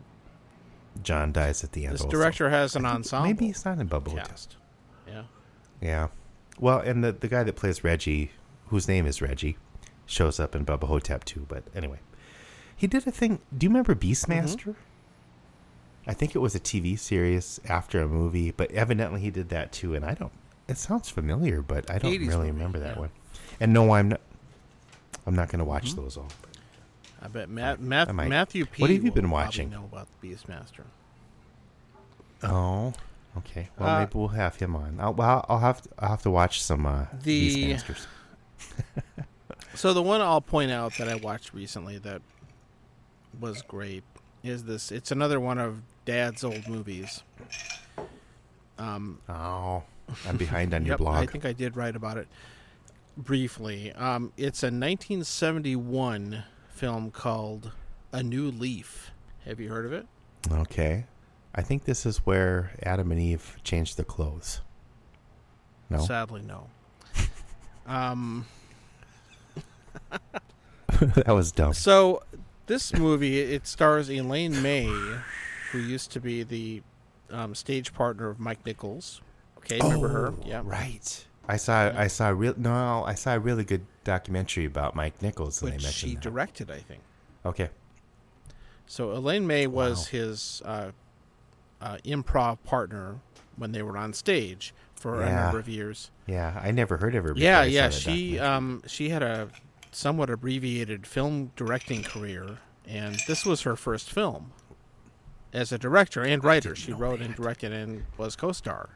John 1.03 1.33
dies 1.33 1.65
at 1.65 1.73
the 1.73 1.85
end. 1.85 1.95
This 1.95 2.03
also. 2.03 2.17
director 2.17 2.51
has 2.51 2.77
an 2.77 2.85
ensemble 2.85 3.29
Maybe 3.29 3.47
he's 3.47 3.65
not 3.65 3.79
in 3.79 3.89
Bubba 3.89 4.11
Hotep. 4.11 4.39
Yeah. 5.07 5.23
Yeah. 5.81 6.09
Well, 6.61 6.79
and 6.81 7.03
the 7.03 7.13
the 7.13 7.29
guy 7.29 7.43
that 7.43 7.57
plays 7.57 7.83
Reggie, 7.85 8.31
whose 8.67 8.89
name 8.89 9.07
is 9.07 9.23
Reggie, 9.23 9.57
shows 10.07 10.39
up 10.41 10.55
in 10.55 10.65
Bubba 10.65 10.85
Hotep 10.85 11.25
too. 11.25 11.47
But 11.49 11.65
anyway, 11.75 12.01
he 12.79 12.87
did 12.87 13.07
a 13.07 13.11
thing. 13.11 13.41
Do 13.57 13.65
you 13.67 13.71
remember 13.71 13.95
Beastmaster? 13.95 14.77
I 16.07 16.15
think 16.15 16.35
it 16.35 16.39
was 16.39 16.55
a 16.55 16.61
TV 16.61 16.99
series 16.99 17.61
after 17.69 18.01
a 18.01 18.09
movie, 18.09 18.53
but 18.53 18.71
evidently 18.71 19.21
he 19.21 19.31
did 19.31 19.51
that 19.51 19.73
too. 19.73 19.95
And 19.95 20.05
I 20.05 20.15
don't. 20.15 20.33
It 20.69 20.79
sounds 20.79 21.11
familiar, 21.11 21.61
but 21.61 21.91
I 21.91 21.99
don't 21.99 22.13
really 22.13 22.27
movie, 22.27 22.51
remember 22.53 22.79
that 22.79 22.95
yeah. 22.95 23.01
one. 23.01 23.11
And 23.61 23.73
no, 23.75 23.93
I'm 23.93 24.11
not. 24.11 24.21
I'm 25.27 25.35
not 25.35 25.49
going 25.49 25.59
to 25.59 25.65
watch 25.65 25.95
those 25.95 26.17
all. 26.17 26.29
I 27.21 27.29
bet 27.29 27.51
Matt, 27.51 27.81
Matt, 27.81 28.09
I. 28.09 28.13
Matthew 28.13 28.65
P. 28.65 28.81
What 28.81 28.91
have 28.91 29.05
you 29.05 29.11
been 29.11 29.31
watching? 29.31 29.71
Know 29.71 29.85
about 29.85 30.07
the 30.21 30.29
Beastmaster? 30.29 30.85
Oh, 32.45 32.93
okay. 33.39 33.69
Well, 33.79 33.89
Uh, 33.89 33.99
maybe 34.01 34.13
we'll 34.15 34.29
have 34.29 34.57
him 34.57 34.77
on. 34.77 34.99
I'll, 35.01 35.13
well, 35.15 35.45
I'll 35.49 35.59
have 35.59 35.83
to, 35.83 35.89
I'll 35.99 36.11
have 36.11 36.23
to 36.23 36.31
watch 36.31 36.63
some 36.63 36.87
uh, 36.87 37.07
The- 37.23 37.75
Beastmasters. 37.75 38.07
So 39.75 39.93
the 39.95 40.03
one 40.03 40.21
I'll 40.21 40.41
point 40.41 40.73
out 40.73 40.95
that 40.99 41.09
I 41.09 41.15
watched 41.15 41.55
recently 41.55 41.99
that 41.99 42.21
was 43.41 43.63
great 43.63 44.05
is 44.43 44.65
this. 44.65 44.93
It's 44.93 45.11
another 45.11 45.41
one 45.41 45.59
of 45.59 45.83
Dad's 46.05 46.45
old 46.45 46.69
movies. 46.69 47.23
Um, 48.79 49.19
Oh, 49.29 49.83
I'm 50.27 50.37
behind 50.37 50.73
on 50.75 50.85
your 50.85 50.95
yep, 50.95 50.99
blog. 50.99 51.17
I 51.17 51.27
think 51.27 51.45
I 51.45 51.53
did 51.53 51.77
write 51.77 51.97
about 51.97 52.17
it 52.17 52.29
briefly. 53.17 53.93
Um, 53.93 54.33
it's 54.37 54.63
a 54.63 54.67
1971 54.67 56.45
film 56.71 57.11
called 57.11 57.73
A 58.13 58.23
New 58.23 58.51
Leaf. 58.51 59.11
Have 59.45 59.61
you 59.61 59.69
heard 59.69 59.87
of 59.87 59.93
it? 59.93 60.07
Okay. 60.51 61.05
I 61.55 61.63
think 61.63 61.85
this 61.85 62.07
is 62.07 62.19
where 62.19 62.73
Adam 62.83 63.11
and 63.11 63.21
Eve 63.21 63.59
changed 63.65 63.97
their 63.97 64.05
clothes. 64.05 64.61
No? 65.91 65.99
Sadly, 65.99 66.43
no. 66.43 66.69
um, 67.87 68.47
that 71.01 71.35
was 71.35 71.51
dumb. 71.51 71.73
so 71.73 72.23
this 72.69 72.93
movie 72.95 73.41
it 73.41 73.67
stars 73.67 74.09
Elaine 74.09 74.63
May, 74.63 74.87
who 75.73 75.79
used 75.79 76.13
to 76.13 76.21
be 76.21 76.43
the 76.45 76.83
um, 77.31 77.55
stage 77.55 77.93
partner 77.93 78.29
of 78.29 78.39
Mike 78.39 78.65
Nichols. 78.65 79.21
Okay, 79.59 79.79
remember 79.81 80.09
her? 80.09 80.35
Yeah. 80.47 80.61
Oh, 80.61 80.63
Right. 80.63 81.25
I 81.51 81.57
saw 81.57 81.91
I 81.97 82.07
saw 82.09 82.29
a 82.29 82.35
real 82.35 82.55
no, 82.57 83.05
I 83.07 83.15
saw 83.15 83.35
a 83.35 83.39
really 83.41 83.65
good 83.65 83.85
documentary 84.05 84.67
about 84.67 84.95
Mike 84.95 85.21
Nichols 85.23 85.61
and 85.63 85.73
Which 85.73 85.83
they 85.83 85.91
she 85.91 86.07
mentioned 86.07 86.23
that. 86.23 86.31
directed, 86.31 86.71
I 86.71 86.79
think. 86.79 87.01
Okay. 87.45 87.71
So 88.87 89.13
Elaine 89.13 89.47
May 89.47 89.67
was 89.67 89.99
Wow. 90.13 90.19
his 90.21 90.63
uh, 90.65 90.91
uh, 91.81 91.97
improv 92.05 92.59
partner 92.65 93.17
when 93.57 93.73
they 93.73 93.83
were 93.83 93.97
on 93.97 94.13
stage 94.13 94.73
for 94.95 95.23
a 95.23 95.33
number 95.33 95.59
of 95.59 95.69
years. 95.69 96.11
Yeah, 96.27 96.59
I 96.63 96.71
never 96.71 96.97
heard 96.99 97.15
of 97.15 97.25
her 97.25 97.33
before 97.35 97.45
Yeah, 97.45 97.63
yeah. 97.65 97.89
She 97.91 98.39
um 98.39 98.83
she 98.87 99.09
had 99.09 99.23
a 99.23 99.49
somewhat 99.91 100.31
abbreviated 100.31 101.07
film 101.07 101.53
directing 101.57 102.03
career, 102.03 102.59
and 102.87 103.19
this 103.27 103.45
was 103.45 103.63
her 103.63 103.77
first 103.77 104.11
film 104.11 104.53
as 105.53 105.73
a 105.73 105.79
director 105.79 106.23
and 106.23 106.43
writer. 106.45 106.75
She 106.77 106.93
wrote 106.93 107.21
and 107.21 107.35
directed 107.35 107.73
and 107.73 108.05
was 108.17 108.37
co-star. 108.37 108.91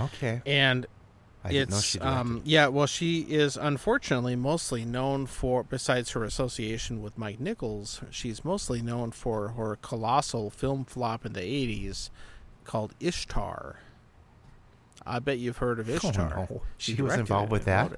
Okay. 0.00 0.40
And 0.46 0.86
I 1.44 1.50
didn't 1.50 1.70
know 1.70 1.76
it's 1.78 1.86
she 1.86 1.98
um 1.98 2.40
yeah 2.44 2.68
well 2.68 2.86
she 2.86 3.22
is 3.22 3.56
unfortunately 3.56 4.36
mostly 4.36 4.84
known 4.84 5.26
for 5.26 5.64
besides 5.64 6.10
her 6.10 6.22
association 6.22 7.02
with 7.02 7.18
mike 7.18 7.40
nichols 7.40 8.00
she's 8.12 8.44
mostly 8.44 8.80
known 8.80 9.10
for 9.10 9.48
her 9.48 9.74
colossal 9.82 10.50
film 10.50 10.84
flop 10.84 11.26
in 11.26 11.32
the 11.32 11.40
80s 11.40 12.10
called 12.62 12.94
ishtar 13.00 13.80
i 15.04 15.18
bet 15.18 15.38
you've 15.38 15.56
heard 15.56 15.80
of 15.80 15.90
ishtar 15.90 16.32
Oh, 16.32 16.46
no. 16.48 16.62
She 16.78 16.94
was 17.02 17.14
involved 17.14 17.50
with 17.50 17.64
that? 17.64 17.90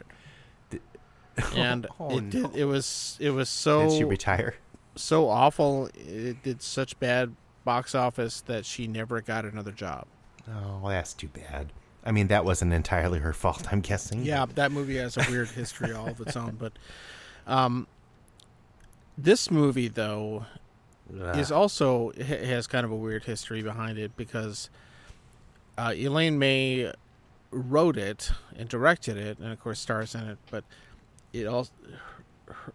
and 1.54 1.86
Oh, 2.00 2.18
it 2.18 2.30
did 2.30 2.54
it 2.56 2.64
was 2.64 3.16
it 3.20 3.30
was 3.30 3.48
so 3.48 3.88
Did 3.88 3.98
she 3.98 4.04
retire? 4.04 4.54
so 4.96 5.28
awful 5.28 5.88
it 5.94 6.42
did 6.42 6.62
such 6.62 6.98
bad 7.00 7.34
box 7.64 7.94
office 7.94 8.40
that 8.42 8.64
she 8.64 8.86
never 8.86 9.20
got 9.20 9.44
another 9.44 9.72
job 9.72 10.06
Oh, 10.48 10.88
that's 10.88 11.14
too 11.14 11.28
bad. 11.28 11.72
I 12.04 12.12
mean, 12.12 12.26
that 12.26 12.44
wasn't 12.44 12.74
entirely 12.74 13.18
her 13.20 13.32
fault, 13.32 13.66
I'm 13.72 13.80
guessing. 13.80 14.24
Yeah, 14.26 14.44
that 14.56 14.72
movie 14.72 14.98
has 14.98 15.16
a 15.16 15.24
weird 15.30 15.48
history 15.48 15.94
all 15.94 16.06
of 16.08 16.20
its 16.20 16.36
own. 16.36 16.56
But 16.60 16.74
um, 17.46 17.86
this 19.16 19.50
movie, 19.50 19.88
though, 19.88 20.44
Ugh. 21.18 21.38
is 21.38 21.50
also 21.50 22.12
has 22.12 22.66
kind 22.66 22.84
of 22.84 22.90
a 22.90 22.94
weird 22.94 23.24
history 23.24 23.62
behind 23.62 23.96
it 23.96 24.14
because 24.18 24.68
uh, 25.78 25.94
Elaine 25.96 26.38
May 26.38 26.92
wrote 27.50 27.96
it 27.96 28.30
and 28.54 28.68
directed 28.68 29.16
it, 29.16 29.38
and 29.38 29.50
of 29.50 29.60
course 29.60 29.80
stars 29.80 30.14
in 30.14 30.28
it. 30.28 30.36
But 30.50 30.64
it 31.34 31.46
also 31.46 31.70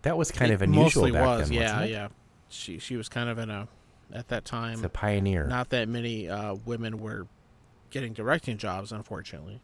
that 0.04 0.18
was 0.18 0.32
kind 0.32 0.52
of 0.52 0.62
unusual 0.62 1.04
Mostly 1.04 1.12
back 1.12 1.26
was, 1.26 1.50
then, 1.50 1.58
yeah, 1.58 1.84
yeah. 1.84 2.08
She 2.50 2.78
she 2.80 2.96
was 2.96 3.10
kind 3.10 3.30
of 3.30 3.40
in 3.40 3.50
a 3.50 3.68
at 4.14 4.28
that 4.28 4.46
time. 4.46 4.74
It's 4.74 4.84
a 4.84 4.90
pioneer. 4.90 5.46
Not 5.48 5.70
that 5.70 5.88
many 5.90 6.28
uh, 6.30 6.56
women 6.66 7.00
were 7.00 7.26
getting 7.90 8.14
directing 8.14 8.58
jobs, 8.58 8.92
unfortunately. 8.92 9.62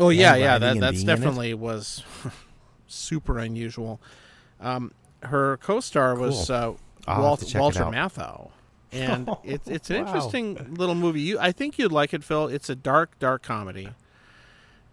Oh 0.00 0.10
And 0.10 0.18
yeah, 0.18 0.34
yeah. 0.36 0.58
That 0.58 0.80
that's 0.80 1.02
definitely 1.04 1.54
was 1.54 2.02
super 2.86 3.38
unusual. 3.38 4.00
Um, 4.60 4.92
her 5.22 5.56
co-star 5.58 6.14
was 6.16 6.46
Cool. 6.48 6.78
uh, 7.06 7.20
Walt, 7.20 7.40
to 7.40 7.46
check 7.46 7.56
it 7.56 7.60
Walter. 7.60 7.84
Matthau, 7.84 8.50
and 8.92 9.28
it's 9.44 9.68
it's 9.68 9.90
an 9.90 9.96
Wow. 10.04 10.06
interesting 10.06 10.74
little 10.74 10.94
movie. 10.94 11.20
You, 11.20 11.38
I 11.38 11.52
think 11.52 11.78
you'd 11.78 11.92
like 11.92 12.12
it, 12.14 12.24
Phil. 12.24 12.48
It's 12.48 12.68
a 12.68 12.74
dark, 12.76 13.18
dark 13.18 13.42
comedy, 13.42 13.90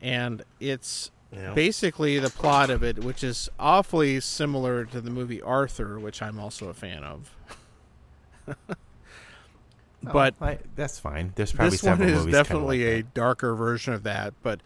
and 0.01 0.43
it's 0.59 1.09
Yeah. 1.33 1.53
basically 1.53 2.19
the 2.19 2.29
plot 2.29 2.69
of 2.69 2.83
it, 2.83 3.03
which 3.05 3.23
is 3.23 3.49
awfully 3.57 4.19
similar 4.19 4.83
to 4.85 4.99
the 4.99 5.09
movie 5.09 5.41
Arthur, 5.41 5.97
which 5.99 6.21
I'm 6.21 6.39
also 6.39 6.67
a 6.69 6.73
fan 6.73 7.03
of. 7.03 7.31
Oh, 10.03 10.11
but 10.13 10.33
I, 10.41 10.57
that's 10.75 10.99
fine. 10.99 11.31
There's 11.35 11.51
probably 11.51 11.69
this 11.77 11.83
one 11.83 12.01
is 12.01 12.25
definitely 12.25 12.83
like 12.83 13.05
a 13.05 13.07
darker 13.13 13.53
version 13.53 13.93
of 13.93 14.01
that. 14.01 14.33
But 14.41 14.61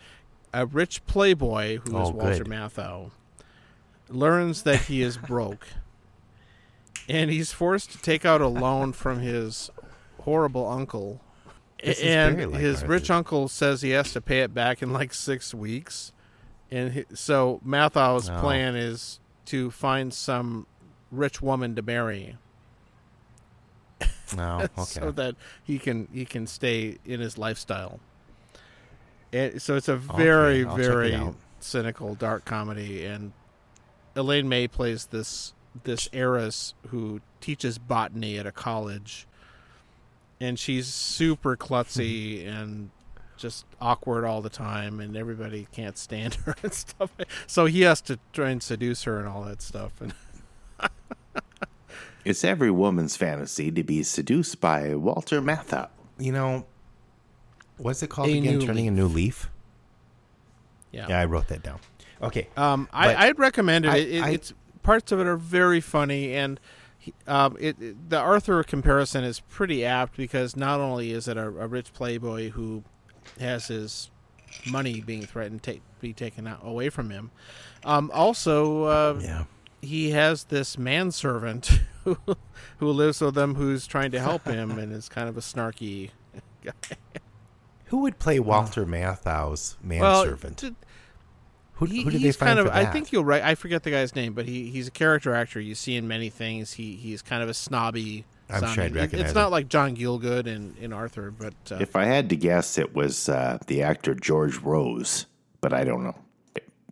a 0.54 0.66
rich 0.66 1.06
playboy 1.08 1.80
who 1.80 1.90
is 2.02 2.08
Oh, 2.08 2.12
Walter 2.12 2.46
good. 2.46 2.48
Matthau 2.48 3.12
learns 4.08 4.64
that 4.64 4.84
he 4.84 5.02
is 5.02 5.18
broke, 5.28 5.68
and 7.10 7.30
he's 7.30 7.52
forced 7.52 7.92
to 7.92 7.98
take 7.98 8.24
out 8.24 8.40
a 8.40 8.48
loan 8.48 8.94
from 8.94 9.20
his 9.20 9.70
horrible 10.22 10.66
uncle. 10.70 11.20
This 11.84 12.00
and 12.02 12.54
like 12.54 12.62
his 12.62 12.78
Arthur. 12.78 12.88
rich 12.88 13.12
uncle 13.12 13.50
says 13.50 13.82
he 13.82 13.90
has 13.90 14.14
to 14.14 14.22
pay 14.22 14.40
it 14.40 14.54
back 14.54 14.82
in 14.82 14.94
like 14.94 15.14
six 15.14 15.54
weeks, 15.54 16.14
and 16.76 16.92
he, 16.94 17.06
so 17.14 17.62
Matthau's 17.66 18.30
Oh. 18.30 18.40
plan 18.40 18.76
is 18.76 19.20
to 19.46 19.72
find 19.72 20.14
some 20.14 20.68
rich 21.12 21.42
woman 21.42 21.76
to 21.76 21.82
marry. 21.82 22.38
Oh, 24.02 24.08
no, 24.36 24.60
okay. 24.78 24.84
so 24.84 25.12
that 25.12 25.36
he 25.64 25.80
can 25.80 26.08
he 26.12 26.26
can 26.26 26.48
stay 26.48 26.98
in 27.06 27.20
his 27.20 27.38
lifestyle. 27.38 28.00
And 29.32 29.62
so 29.62 29.76
it's 29.76 29.88
a 29.88 29.96
very 29.98 30.62
Okay, 30.66 30.70
I'll 30.70 30.78
check 30.78 30.86
it 30.86 30.90
very 30.90 31.34
cynical 31.60 32.16
dark 32.16 32.46
comedy, 32.46 33.06
and 33.06 33.32
Elaine 34.16 34.50
May 34.50 34.68
plays 34.68 35.08
this 35.08 35.54
this 35.84 36.10
heiress 36.14 36.74
who 36.88 37.22
teaches 37.42 37.78
botany 37.78 38.38
at 38.38 38.46
a 38.46 38.52
college, 38.52 39.28
and 40.40 40.58
she's 40.58 40.88
super 40.88 41.56
klutzy 41.66 42.48
and 42.48 42.90
just 43.38 43.66
awkward 43.82 44.26
all 44.26 44.42
the 44.42 44.50
time, 44.50 45.00
and 45.00 45.16
everybody 45.18 45.68
can't 45.72 45.98
stand 45.98 46.36
her 46.46 46.56
and 46.64 46.74
stuff. 46.74 47.12
So 47.48 47.66
he 47.66 47.82
has 47.82 48.02
to 48.02 48.20
try 48.34 48.50
and 48.50 48.62
seduce 48.64 49.04
her 49.04 49.20
and 49.20 49.28
all 49.28 49.44
that 49.44 49.62
stuff, 49.62 49.92
and 50.02 50.14
It's 52.24 52.44
every 52.44 52.72
woman's 52.72 53.16
fantasy 53.16 53.70
to 53.72 53.84
be 53.84 54.02
seduced 54.02 54.60
by 54.60 54.96
Walter 54.96 55.42
Matthau. 55.42 55.90
you 56.18 56.32
know, 56.32 56.66
what's 57.78 58.02
it 58.02 58.08
called 58.10 58.30
A 58.30 58.38
again? 58.38 58.58
New 58.60 58.66
Turning 58.66 58.88
a 58.88 58.92
new 58.92 59.08
leaf. 59.08 59.50
yeah. 60.92 61.06
Yeah, 61.08 61.20
I 61.20 61.26
wrote 61.26 61.50
that 61.50 61.62
down. 61.62 61.80
Okay. 62.24 62.48
Um, 62.58 62.90
I, 62.92 63.28
I'd 63.28 63.38
recommend 63.38 63.86
it. 63.86 63.90
I- 63.90 63.98
it, 63.98 64.12
it 64.16 64.24
I- 64.24 64.30
it's 64.32 64.54
parts 64.82 65.12
of 65.12 65.20
it 65.20 65.28
are 65.28 65.38
very 65.38 65.82
funny, 65.82 66.34
and 66.34 66.60
um, 67.28 67.58
it, 67.60 67.80
it- 67.80 68.10
the 68.10 68.18
Arthur 68.18 68.64
comparison 68.64 69.24
is 69.24 69.40
pretty 69.42 69.86
apt 69.86 70.18
because 70.18 70.56
not 70.56 70.80
only 70.80 71.12
is 71.12 71.28
it 71.28 71.38
a, 71.38 71.46
a 71.48 71.68
rich 71.68 71.94
playboy 71.94 72.50
who 72.50 72.84
has 73.40 73.68
his 73.68 74.10
money 74.66 75.02
being 75.02 75.26
threatened 75.26 75.64
to 75.64 75.80
be 76.02 76.14
taken 76.14 76.48
out, 76.48 76.60
away 76.64 76.90
from 76.90 77.10
him, 77.10 77.32
um, 77.84 78.10
also 78.14 78.84
uh, 78.84 79.20
Yeah. 79.22 79.44
he 79.82 80.12
has 80.12 80.46
this 80.46 80.78
manservant 80.78 81.82
who, 82.04 82.18
who 82.78 82.90
lives 82.92 83.22
with 83.22 83.38
him 83.38 83.56
who's 83.56 83.86
trying 83.88 84.12
to 84.12 84.20
help 84.20 84.46
him 84.46 84.72
and 84.78 84.92
is 84.94 85.10
kind 85.10 85.28
of 85.30 85.38
a 85.38 85.42
snarky 85.42 86.12
guy. 86.64 86.72
Who 87.86 88.00
would 88.00 88.18
play 88.18 88.40
Walter 88.40 88.86
Matthau's 88.86 89.78
Well, 89.86 90.24
manservant? 90.26 90.58
t- 90.58 90.76
who, 91.74 91.86
he, 91.86 92.04
who 92.04 92.10
did 92.12 92.22
they 92.22 92.32
find 92.32 92.48
kind 92.58 92.60
of. 92.60 92.68
for 92.68 92.74
I 92.74 92.86
think 92.86 93.12
you'll 93.12 93.26
right. 93.26 93.44
I 93.44 93.54
forget 93.56 93.84
the 93.84 93.92
guy's 93.92 94.16
name, 94.16 94.32
but 94.34 94.46
he 94.46 94.70
he's 94.70 94.88
a 94.88 94.92
character 94.92 95.36
actor 95.36 95.60
you 95.60 95.76
see 95.76 95.98
in 95.98 96.08
many 96.08 96.30
things. 96.30 96.74
He 96.74 96.96
he's 96.96 97.22
kind 97.22 97.44
of 97.44 97.50
a 97.50 97.54
snobby. 97.54 98.24
I'm 98.50 98.74
sure 98.74 98.84
I'd 98.84 98.96
recognize 98.96 99.26
It's 99.28 99.36
not 99.36 99.46
him. 99.48 99.52
like 99.52 99.68
John 99.70 99.96
Gielgud 99.96 100.48
in 100.48 100.76
in 100.80 100.94
Arthur, 100.94 101.32
but 101.32 101.54
uh, 101.72 101.78
If 101.80 101.96
I 101.96 102.06
had 102.06 102.30
to 102.30 102.36
guess, 102.36 102.78
it 102.78 102.94
was 102.94 103.28
uh, 103.30 103.58
the 103.68 103.82
actor 103.82 104.14
George 104.14 104.58
Rose, 104.60 105.26
but 105.62 105.74
I 105.74 105.84
don't 105.84 106.04
know. 106.04 106.16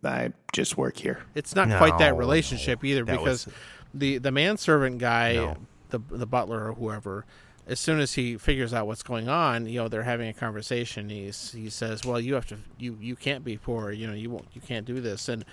I 0.04 0.32
just 0.52 0.76
work 0.76 0.96
here. 0.98 1.22
it's 1.34 1.54
not 1.54 1.68
quite 1.78 1.96
that 1.98 2.10
No, 2.12 2.18
relationship 2.18 2.84
either 2.84 3.04
That 3.04 3.12
because 3.18 3.46
was- 3.46 3.54
the 3.94 4.18
the 4.18 4.30
manservant 4.32 4.98
guy, 4.98 5.34
No. 5.34 5.56
the 5.90 6.00
the 6.10 6.26
butler 6.26 6.68
or 6.70 6.74
whoever. 6.74 7.24
As 7.66 7.80
soon 7.80 7.98
as 8.00 8.12
he 8.12 8.36
figures 8.36 8.74
out 8.74 8.86
what's 8.86 9.02
going 9.02 9.26
on, 9.30 9.64
you 9.66 9.78
know 9.80 9.88
they're 9.88 10.02
having 10.02 10.28
a 10.28 10.34
conversation. 10.34 11.08
He's, 11.08 11.52
he 11.52 11.70
says, 11.70 12.04
"Well, 12.04 12.20
you 12.20 12.34
have 12.34 12.44
to, 12.48 12.58
you 12.78 12.98
you 13.00 13.16
can't 13.16 13.42
be 13.42 13.56
poor. 13.56 13.90
You 13.92 14.06
know, 14.06 14.12
you 14.12 14.28
won't, 14.28 14.44
you 14.52 14.60
can't 14.60 14.84
do 14.84 15.00
this." 15.00 15.30
And 15.30 15.46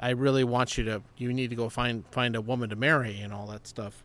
I 0.00 0.10
really 0.10 0.44
want 0.44 0.78
you 0.78 0.84
to, 0.84 1.02
you 1.18 1.30
need 1.34 1.50
to 1.50 1.56
go 1.56 1.68
find 1.68 2.04
find 2.10 2.34
a 2.34 2.40
woman 2.40 2.70
to 2.70 2.76
marry 2.76 3.20
and 3.20 3.30
all 3.34 3.46
that 3.48 3.66
stuff. 3.66 4.02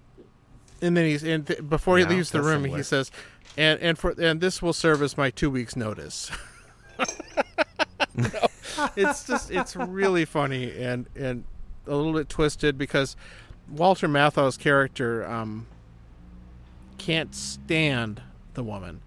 And 0.82 0.95
then 0.97 1.05
he's 1.05 1.23
and 1.23 1.47
th- 1.47 1.67
before 1.67 1.97
he 1.97 2.03
Yeah, 2.03 2.09
leaves 2.09 2.32
the 2.32 2.41
room, 2.41 2.63
he 2.65 2.84
says, 2.84 3.11
"And 3.57 3.80
and 3.80 3.97
for 3.97 4.11
and 4.19 4.41
this 4.41 4.61
will 4.61 4.73
serve 4.73 5.01
as 5.01 5.17
my 5.17 5.30
two 5.30 5.49
weeks 5.49 5.76
notice." 5.76 6.32
No, 8.17 8.30
it's 8.95 9.26
just 9.28 9.51
it's 9.51 9.76
really 9.76 10.23
funny 10.26 10.71
and 10.71 11.05
and 11.17 11.43
a 11.86 11.93
little 11.95 12.13
bit 12.13 12.30
twisted 12.30 12.78
because 12.78 13.15
Walter 13.69 14.07
Matthau's 14.07 14.55
character 14.55 15.26
um, 15.26 15.67
can't 16.97 17.36
stand 17.36 18.21
the 18.53 18.63
woman. 18.63 19.01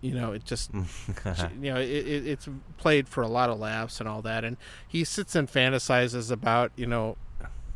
You 0.00 0.14
know, 0.14 0.32
it 0.32 0.44
just 0.44 0.70
she- 1.36 1.42
you 1.66 1.72
know 1.72 1.80
it, 1.80 1.88
it, 1.88 2.26
it's 2.26 2.48
played 2.78 3.08
for 3.08 3.22
a 3.22 3.28
lot 3.28 3.48
of 3.48 3.60
laughs 3.60 4.00
and 4.00 4.08
all 4.08 4.22
that, 4.22 4.44
and 4.44 4.56
he 4.88 5.04
sits 5.04 5.36
and 5.36 5.48
fantasizes 5.48 6.30
about 6.32 6.72
you 6.74 6.86
know 6.86 7.16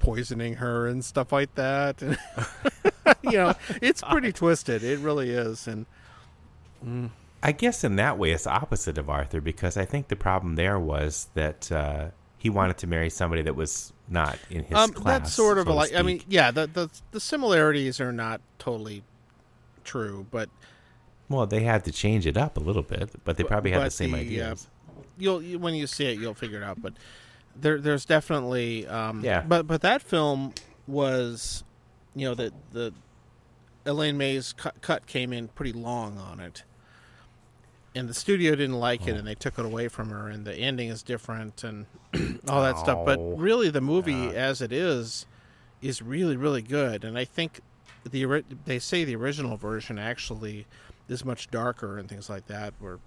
poisoning 0.02 0.54
her 0.56 0.86
and 0.86 1.02
stuff 1.04 1.32
like 1.32 1.54
that. 1.54 2.02
And 2.02 2.18
you 3.22 3.32
know, 3.32 3.54
it's 3.80 4.02
pretty 4.02 4.32
twisted. 4.42 4.82
It 4.84 4.98
really 4.98 5.30
is, 5.30 5.66
and 5.66 5.86
I 7.42 7.52
guess 7.52 7.84
in 7.84 7.96
that 7.96 8.18
way 8.18 8.32
it's 8.32 8.46
opposite 8.46 8.98
of 8.98 9.08
Arthur 9.08 9.40
because 9.40 9.76
I 9.76 9.84
think 9.84 10.08
the 10.08 10.16
problem 10.16 10.56
there 10.56 10.78
was 10.78 11.28
that 11.34 11.70
uh, 11.72 12.08
he 12.38 12.50
wanted 12.50 12.78
to 12.78 12.86
marry 12.86 13.08
somebody 13.10 13.42
that 13.42 13.54
was 13.56 13.92
not 14.08 14.38
in 14.50 14.64
his 14.64 14.76
um, 14.76 14.92
class. 14.92 15.20
that's 15.20 15.32
sort 15.32 15.58
of 15.58 15.66
so 15.66 15.74
like. 15.74 15.94
I 15.94 16.02
mean, 16.02 16.22
yeah, 16.28 16.50
the, 16.50 16.66
the 16.66 16.90
the 17.12 17.20
similarities 17.20 18.00
are 18.00 18.12
not 18.12 18.40
totally 18.58 19.02
true, 19.84 20.26
but 20.30 20.48
well, 21.28 21.46
they 21.46 21.62
had 21.62 21.84
to 21.84 21.92
change 21.92 22.26
it 22.26 22.36
up 22.36 22.56
a 22.56 22.60
little 22.60 22.82
bit, 22.82 23.10
but 23.24 23.36
they 23.36 23.42
But- 23.44 23.50
probably 23.50 23.70
had 23.70 23.86
the 23.86 23.90
same 23.90 24.10
the, 24.12 24.18
uh, 24.18 24.20
ideas. 24.20 24.66
you'll 25.16 25.42
you, 25.42 25.58
when 25.58 25.74
you 25.74 25.86
see 25.86 26.06
it, 26.06 26.18
you'll 26.18 26.34
figure 26.34 26.58
it 26.58 26.64
out. 26.64 26.82
But 26.82 26.94
there, 27.56 27.78
there's 27.80 28.04
definitely, 28.04 28.86
um, 28.86 29.24
Yeah. 29.24 29.42
But 29.42 29.66
but 29.66 29.82
that 29.82 30.02
film 30.02 30.54
was, 30.86 31.64
you 32.14 32.26
know, 32.28 32.34
the 32.34 32.52
the 32.72 32.92
Elaine 33.84 34.16
May's 34.16 34.52
cut, 34.52 34.80
cut 34.80 35.06
came 35.06 35.32
in 35.32 35.48
pretty 35.48 35.72
long 35.72 36.16
on 36.18 36.38
it, 36.40 36.64
and 37.94 38.08
the 38.08 38.14
studio 38.14 38.52
didn't 38.54 38.78
like 38.78 39.02
Oh. 39.02 39.08
it, 39.08 39.16
and 39.16 39.26
they 39.26 39.34
took 39.34 39.58
it 39.58 39.64
away 39.64 39.88
from 39.88 40.10
her, 40.10 40.28
and 40.28 40.44
the 40.46 40.54
ending 40.54 40.88
is 40.88 41.02
different, 41.02 41.64
and 41.64 41.86
all 42.48 42.62
that 42.62 42.78
stuff. 42.78 43.04
But 43.04 43.18
Oh. 43.18 43.34
really, 43.36 43.70
the 43.70 43.80
movie 43.80 44.34
as 44.36 44.60
it 44.62 44.72
is 44.72 45.26
is 45.80 46.00
really 46.00 46.36
really 46.36 46.62
good, 46.62 47.04
and 47.04 47.18
I 47.18 47.24
think 47.24 47.60
the 48.08 48.44
they 48.64 48.78
say 48.78 49.04
the 49.04 49.16
original 49.16 49.56
version 49.56 49.98
actually 49.98 50.66
is 51.08 51.24
much 51.24 51.50
darker 51.50 51.98
and 51.98 52.08
things 52.08 52.30
like 52.30 52.46
that, 52.46 52.74
where 52.78 52.98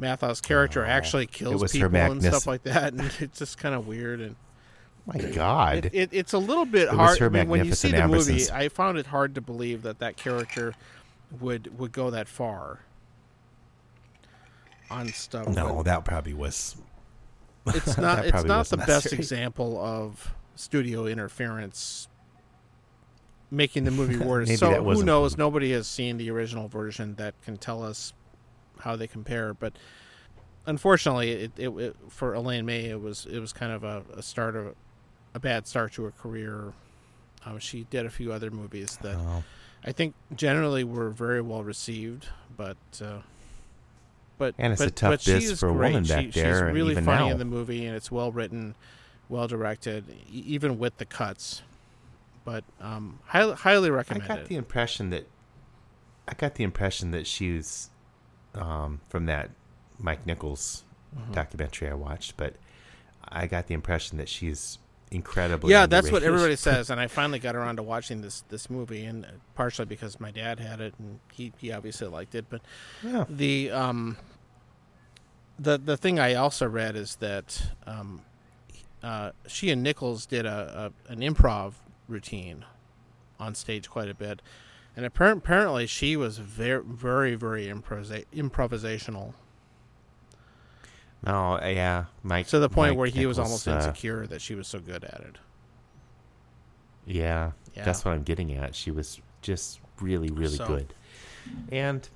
Matthau's 0.00 0.40
character 0.40 0.84
oh, 0.84 0.88
actually 0.88 1.26
kills 1.26 1.72
people 1.72 1.94
and 1.94 2.22
stuff 2.22 2.46
like 2.46 2.62
that, 2.64 2.92
and 2.94 3.12
it's 3.20 3.38
just 3.38 3.58
kind 3.58 3.74
of 3.74 3.86
weird. 3.86 4.20
And 4.20 4.36
My 5.06 5.18
God. 5.18 5.86
it, 5.86 5.94
it, 5.94 6.08
it's 6.12 6.32
a 6.32 6.38
little 6.38 6.64
bit 6.64 6.88
was 6.88 6.96
hard. 6.96 7.22
I 7.22 7.28
mean, 7.28 7.48
when 7.48 7.64
you 7.64 7.74
see 7.74 7.90
the 7.90 8.08
movie, 8.08 8.50
I 8.50 8.68
found 8.68 8.98
it 8.98 9.06
hard 9.06 9.34
to 9.34 9.40
believe 9.40 9.82
that 9.82 9.98
that 9.98 10.16
character 10.16 10.74
would 11.38 11.78
would 11.78 11.92
go 11.92 12.10
that 12.10 12.28
far 12.28 12.80
on 14.90 15.08
stuff. 15.08 15.48
no, 15.48 15.76
but 15.76 15.82
that 15.84 16.04
probably 16.04 16.34
was. 16.34 16.76
it's 17.66 17.98
not. 17.98 18.24
it's 18.24 18.44
not 18.44 18.66
the 18.66 18.76
wasn't 18.78 18.86
best 18.86 19.12
example 19.12 19.78
of 19.78 20.34
studio 20.56 21.06
interference 21.06 22.08
making 23.50 23.84
the 23.84 23.90
movie 23.90 24.16
worse. 24.24 24.58
So 24.58 24.82
who 24.82 25.04
knows? 25.04 25.36
Nobody 25.36 25.72
has 25.72 25.86
seen 25.86 26.16
the 26.16 26.30
original 26.30 26.68
version 26.68 27.14
that 27.16 27.34
can 27.42 27.56
tell 27.56 27.82
us 27.82 28.12
how 28.80 28.96
they 28.96 29.06
compare. 29.06 29.54
But 29.54 29.74
unfortunately, 30.66 31.30
it, 31.32 31.52
it, 31.56 31.68
it 31.70 31.96
for 32.08 32.34
Elaine 32.34 32.66
May, 32.66 32.86
it 32.86 33.00
was 33.00 33.26
it 33.26 33.38
was 33.40 33.52
kind 33.52 33.72
of 33.72 33.84
a, 33.84 34.02
a 34.16 34.22
start 34.22 34.56
of 34.56 34.74
a 35.34 35.38
bad 35.40 35.66
start 35.66 35.92
to 35.94 36.04
her 36.04 36.10
career. 36.12 36.72
Um, 37.46 37.58
she 37.58 37.84
did 37.90 38.04
a 38.04 38.10
few 38.10 38.32
other 38.32 38.50
movies 38.50 38.98
that 39.02 39.16
Oh, 39.16 39.42
I 39.84 39.92
think 39.92 40.14
generally 40.34 40.84
were 40.84 41.08
very 41.10 41.40
well 41.40 41.62
received, 41.64 42.28
but 42.56 42.76
uh, 43.02 43.20
but 44.36 44.54
And 44.58 44.72
it's 44.72 44.80
but, 44.82 44.88
a 44.88 44.90
tough 44.90 45.10
but 45.12 45.20
she 45.22 45.32
biz 45.32 45.50
is 45.52 45.60
for 45.60 45.70
a 45.70 45.72
great. 45.72 45.92
woman 45.94 46.04
back 46.08 46.24
She- 46.32 46.40
there, 46.40 46.66
She's 46.68 46.74
really 46.74 46.92
even 46.92 47.04
funny 47.04 47.26
now. 47.26 47.32
in 47.32 47.38
the 47.38 47.44
movie, 47.46 47.86
and 47.86 47.96
it's 47.96 48.10
well 48.10 48.30
written, 48.32 48.74
well 49.28 49.46
directed, 49.48 50.04
even 50.30 50.78
with 50.78 50.98
the 50.98 51.04
cuts. 51.06 51.62
But 52.44 52.64
um, 52.80 53.20
highly 53.26 53.54
highly 53.54 53.90
I 53.90 54.02
got 54.02 54.38
it. 54.40 54.46
the 54.48 54.56
impression 54.56 55.10
that 55.10 55.26
I 56.26 56.34
got 56.34 56.54
the 56.56 56.64
impression 56.64 57.10
that 57.12 57.26
she 57.26 57.52
was 57.52 57.90
um, 58.54 59.00
from 59.08 59.26
that 59.26 59.50
Mike 59.98 60.26
Nichols 60.26 60.84
Mm-hmm. 61.18 61.32
documentary 61.32 61.88
I 61.88 61.94
watched, 61.94 62.36
but 62.36 62.54
I 63.28 63.48
got 63.48 63.66
the 63.66 63.74
impression 63.74 64.16
that 64.18 64.28
she's 64.28 64.78
incredibly. 65.10 65.72
yeah, 65.72 65.86
that's 65.86 66.12
what 66.12 66.22
everybody 66.22 66.54
says, 66.68 66.88
and 66.88 67.00
I 67.00 67.08
finally 67.08 67.40
got 67.40 67.56
around 67.56 67.76
to 67.78 67.82
watching 67.82 68.20
this 68.20 68.42
this 68.48 68.70
movie, 68.70 69.04
and 69.04 69.24
uh, 69.24 69.28
partially 69.56 69.86
because 69.86 70.20
my 70.20 70.30
dad 70.30 70.60
had 70.60 70.80
it, 70.80 70.94
and 71.00 71.18
he, 71.32 71.52
he 71.58 71.72
obviously 71.72 72.06
liked 72.06 72.36
it. 72.36 72.44
But 72.48 72.60
Yeah. 73.02 73.24
the 73.28 73.72
um 73.72 74.18
the 75.58 75.78
the 75.78 75.96
thing 75.96 76.20
I 76.20 76.34
also 76.34 76.68
read 76.68 76.94
is 76.94 77.16
that 77.16 77.70
um 77.86 78.22
uh 79.02 79.32
she 79.48 79.70
and 79.70 79.82
Nichols 79.82 80.26
did 80.26 80.46
a, 80.46 80.92
a 81.08 81.12
an 81.12 81.20
improv 81.20 81.72
routine 82.06 82.64
on 83.40 83.56
stage 83.56 83.90
quite 83.90 84.08
a 84.08 84.14
bit. 84.14 84.42
And 84.96 85.06
apparently 85.06 85.86
she 85.86 86.16
was 86.16 86.38
very 86.38 86.82
very 86.84 87.34
very 87.36 87.66
improsa- 87.66 88.24
improvisational 88.34 89.34
No, 91.24 91.54
uh, 91.62 91.66
yeah, 91.66 92.04
Mike. 92.22 92.46
to 92.48 92.58
the 92.58 92.68
point 92.68 92.92
Mike 92.92 92.98
where 92.98 93.08
he 93.08 93.26
was 93.26 93.38
Nichols, 93.38 93.66
almost 93.66 93.68
uh, 93.68 93.88
insecure 93.88 94.26
that 94.26 94.40
she 94.40 94.54
was 94.54 94.66
so 94.68 94.78
good 94.80 95.04
at 95.04 95.20
it. 95.20 95.38
Yeah, 97.06 97.52
Yeah. 97.74 97.84
that's 97.84 98.04
what 98.04 98.12
I'm 98.14 98.22
getting 98.22 98.52
at. 98.54 98.74
She 98.74 98.90
was 98.90 99.20
just 99.42 99.80
really, 100.00 100.30
really 100.30 100.56
So- 100.56 100.66
good, 100.66 100.94
and 101.72 102.08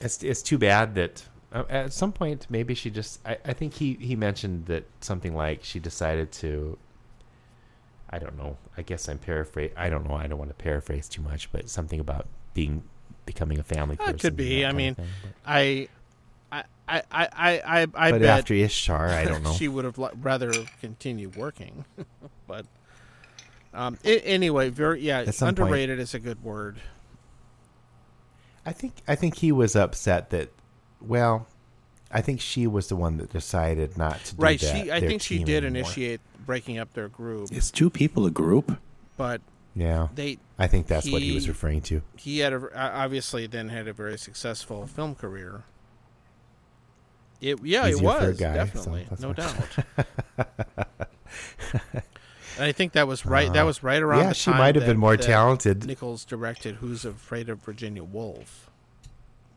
it's 0.00 0.22
it's 0.22 0.42
too 0.42 0.58
bad 0.58 0.94
that 0.94 1.24
uh, 1.52 1.64
at 1.68 1.92
some 1.92 2.12
point 2.12 2.46
maybe 2.50 2.74
she 2.74 2.90
just. 2.90 3.20
I, 3.26 3.38
I 3.44 3.52
think 3.52 3.74
he 3.74 3.94
he 4.00 4.14
mentioned 4.16 4.66
that 4.66 4.84
something 5.00 5.34
like 5.34 5.64
she 5.64 5.78
decided 5.78 6.32
to. 6.32 6.78
I 8.10 8.18
don't 8.18 8.36
know. 8.38 8.56
I 8.76 8.82
guess 8.82 9.08
I'm 9.08 9.18
paraphrase. 9.18 9.72
I 9.76 9.90
don't 9.90 10.08
know. 10.08 10.14
I 10.14 10.26
don't 10.26 10.38
want 10.38 10.50
to 10.50 10.54
paraphrase 10.54 11.08
too 11.08 11.22
much, 11.22 11.50
but 11.52 11.68
something 11.68 12.00
about 12.00 12.26
being 12.54 12.82
becoming 13.26 13.58
a 13.58 13.62
family 13.62 13.96
person. 13.96 14.14
it 14.14 14.20
could 14.20 14.36
be. 14.36 14.64
I 14.64 14.72
mean, 14.72 14.94
thing, 14.94 15.06
I 15.46 15.88
I 16.50 16.62
I 16.88 17.02
I 17.10 17.28
I, 17.32 17.86
I 17.94 18.10
but 18.12 18.20
bet 18.22 18.38
after 18.38 18.54
Ishtar, 18.54 19.08
I 19.10 19.24
don't 19.26 19.42
know. 19.44 19.52
she 19.52 19.68
would 19.68 19.84
have 19.84 19.98
rather 20.22 20.52
continued 20.80 21.36
working, 21.36 21.84
but 22.46 22.64
um, 23.74 23.98
a- 24.04 24.20
anyway, 24.22 24.70
very 24.70 25.02
yeah, 25.02 25.18
At 25.20 25.34
some 25.34 25.48
point- 25.48 25.58
underrated 25.60 25.98
is 25.98 26.14
a 26.14 26.18
good 26.18 26.42
word. 26.42 26.78
I 28.64 28.72
think 28.72 28.94
I 29.06 29.14
think 29.14 29.36
he 29.36 29.52
was 29.52 29.76
upset 29.76 30.30
that. 30.30 30.50
Well, 31.00 31.46
I 32.10 32.20
think 32.22 32.40
she 32.40 32.66
was 32.66 32.88
the 32.88 32.96
one 32.96 33.18
that 33.18 33.30
decided 33.32 33.98
not 33.98 34.24
to 34.24 34.34
do 34.36 34.42
Right? 34.42 34.60
that, 34.60 34.84
She, 34.84 34.90
I 34.90 35.00
think 35.00 35.20
she 35.22 35.44
did 35.44 35.64
anymore. 35.64 35.80
initiate 35.90 36.20
breaking 36.46 36.78
up 36.78 36.94
their 36.94 37.08
group, 37.08 37.50
It's 37.52 37.70
two 37.70 37.90
people 37.90 38.24
a 38.26 38.30
group? 38.30 38.78
but 39.18 39.40
Yeah, 39.74 40.08
they 40.14 40.38
I 40.58 40.66
think 40.68 40.86
that's 40.86 41.10
what 41.10 41.20
he 41.22 41.34
was 41.34 41.48
referring 41.48 41.82
to. 41.82 42.00
he 42.16 42.38
had 42.38 42.52
a, 42.54 42.56
uh, 42.56 42.90
obviously 42.94 43.46
then 43.46 43.68
had 43.68 43.86
a 43.88 43.92
very 43.92 44.16
successful 44.16 44.86
film 44.86 45.14
career. 45.14 45.64
It 47.40 47.58
yeah, 47.62 47.86
it 47.86 47.90
Easier 47.94 48.10
for 48.10 48.24
a 48.24 48.28
was 48.28 48.38
guy, 48.40 48.54
definitely 48.54 49.06
that's 49.08 49.22
no 49.22 49.32
doubt. 49.32 49.54
and 52.56 52.64
I 52.64 52.72
think 52.72 52.92
that 52.92 53.06
was 53.06 53.24
right. 53.26 53.52
that 53.52 53.62
was 53.64 53.82
right 53.82 54.02
around. 54.02 54.18
Uh, 54.20 54.22
yeah, 54.22 54.28
the 54.30 54.34
she 54.34 54.50
time 54.50 54.58
might 54.58 54.74
have 54.74 54.84
that- 54.84 54.90
been 54.90 54.98
more 54.98 55.16
talented. 55.16 55.86
Nichols 55.86 56.24
directed 56.24 56.76
"Who's 56.76 57.04
Afraid 57.04 57.48
of 57.48 57.58
Virginia 57.62 58.02
Woolf," 58.02 58.67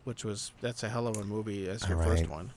which 0.04 0.24
was 0.26 0.52
that's 0.62 0.84
a 0.84 0.89
hell 0.89 1.08
of 1.08 1.18
a 1.18 1.24
movie 1.24 1.68
as 1.70 1.88
your 1.88 1.97
All 2.02 2.08
first 2.10 2.28
one. 2.28 2.52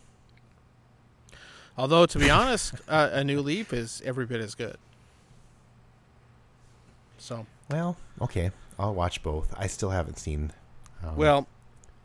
Although 1.77 2.07
to 2.07 2.19
be 2.19 2.31
honest, 2.31 2.75
uh, 2.89 3.11
"A 3.13 3.25
New 3.25 3.41
Leaf" 3.41 3.73
is 3.73 4.03
every 4.05 4.27
bit 4.27 4.41
as 4.41 4.55
good. 4.55 4.77
So 7.19 7.47
Well, 7.71 7.97
okay, 8.21 8.51
I'll 8.79 8.95
watch 8.95 9.23
both. 9.23 9.53
I 9.57 9.67
still 9.67 9.91
haven't 9.91 10.19
seen. 10.19 10.53
Um, 11.03 11.17
well, 11.17 11.47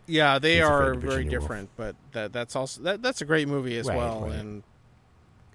yeah, 0.07 0.39
they 0.39 0.61
are 0.61 0.93
very 0.95 1.23
different, 1.25 1.69
but 1.75 1.95
that 2.13 2.33
that's 2.33 2.55
also 2.55 2.81
that 2.83 3.01
that's 3.01 3.21
a 3.21 3.25
great 3.25 3.47
movie 3.47 3.77
as 3.77 3.87
Right, 3.87 3.97
well. 3.97 4.21
right. 4.21 4.33
And 4.33 4.63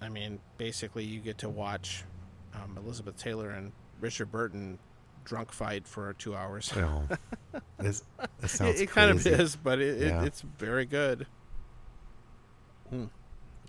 I 0.01 0.09
mean, 0.09 0.39
basically, 0.59 1.05
you 1.05 1.21
get 1.21 1.39
to 1.39 1.49
watch 1.49 2.05
um, 2.55 2.77
Elizabeth 2.77 3.17
Taylor 3.17 3.51
and 3.51 3.73
Richard 4.01 4.31
Burton 4.31 4.79
drunk 5.25 5.51
fight 5.53 5.87
for 5.89 6.13
two 6.15 6.35
hours. 6.37 6.73
no, 6.77 7.09
this, 7.79 8.03
this 8.41 8.53
sounds 8.53 8.81
it, 8.81 8.85
it 8.85 8.91
kind 8.91 9.11
of 9.11 9.27
is, 9.27 9.57
but 9.57 9.79
it, 9.81 10.01
Yeah. 10.07 10.23
it, 10.23 10.27
it's 10.27 10.41
very 10.43 10.85
good. 10.85 11.27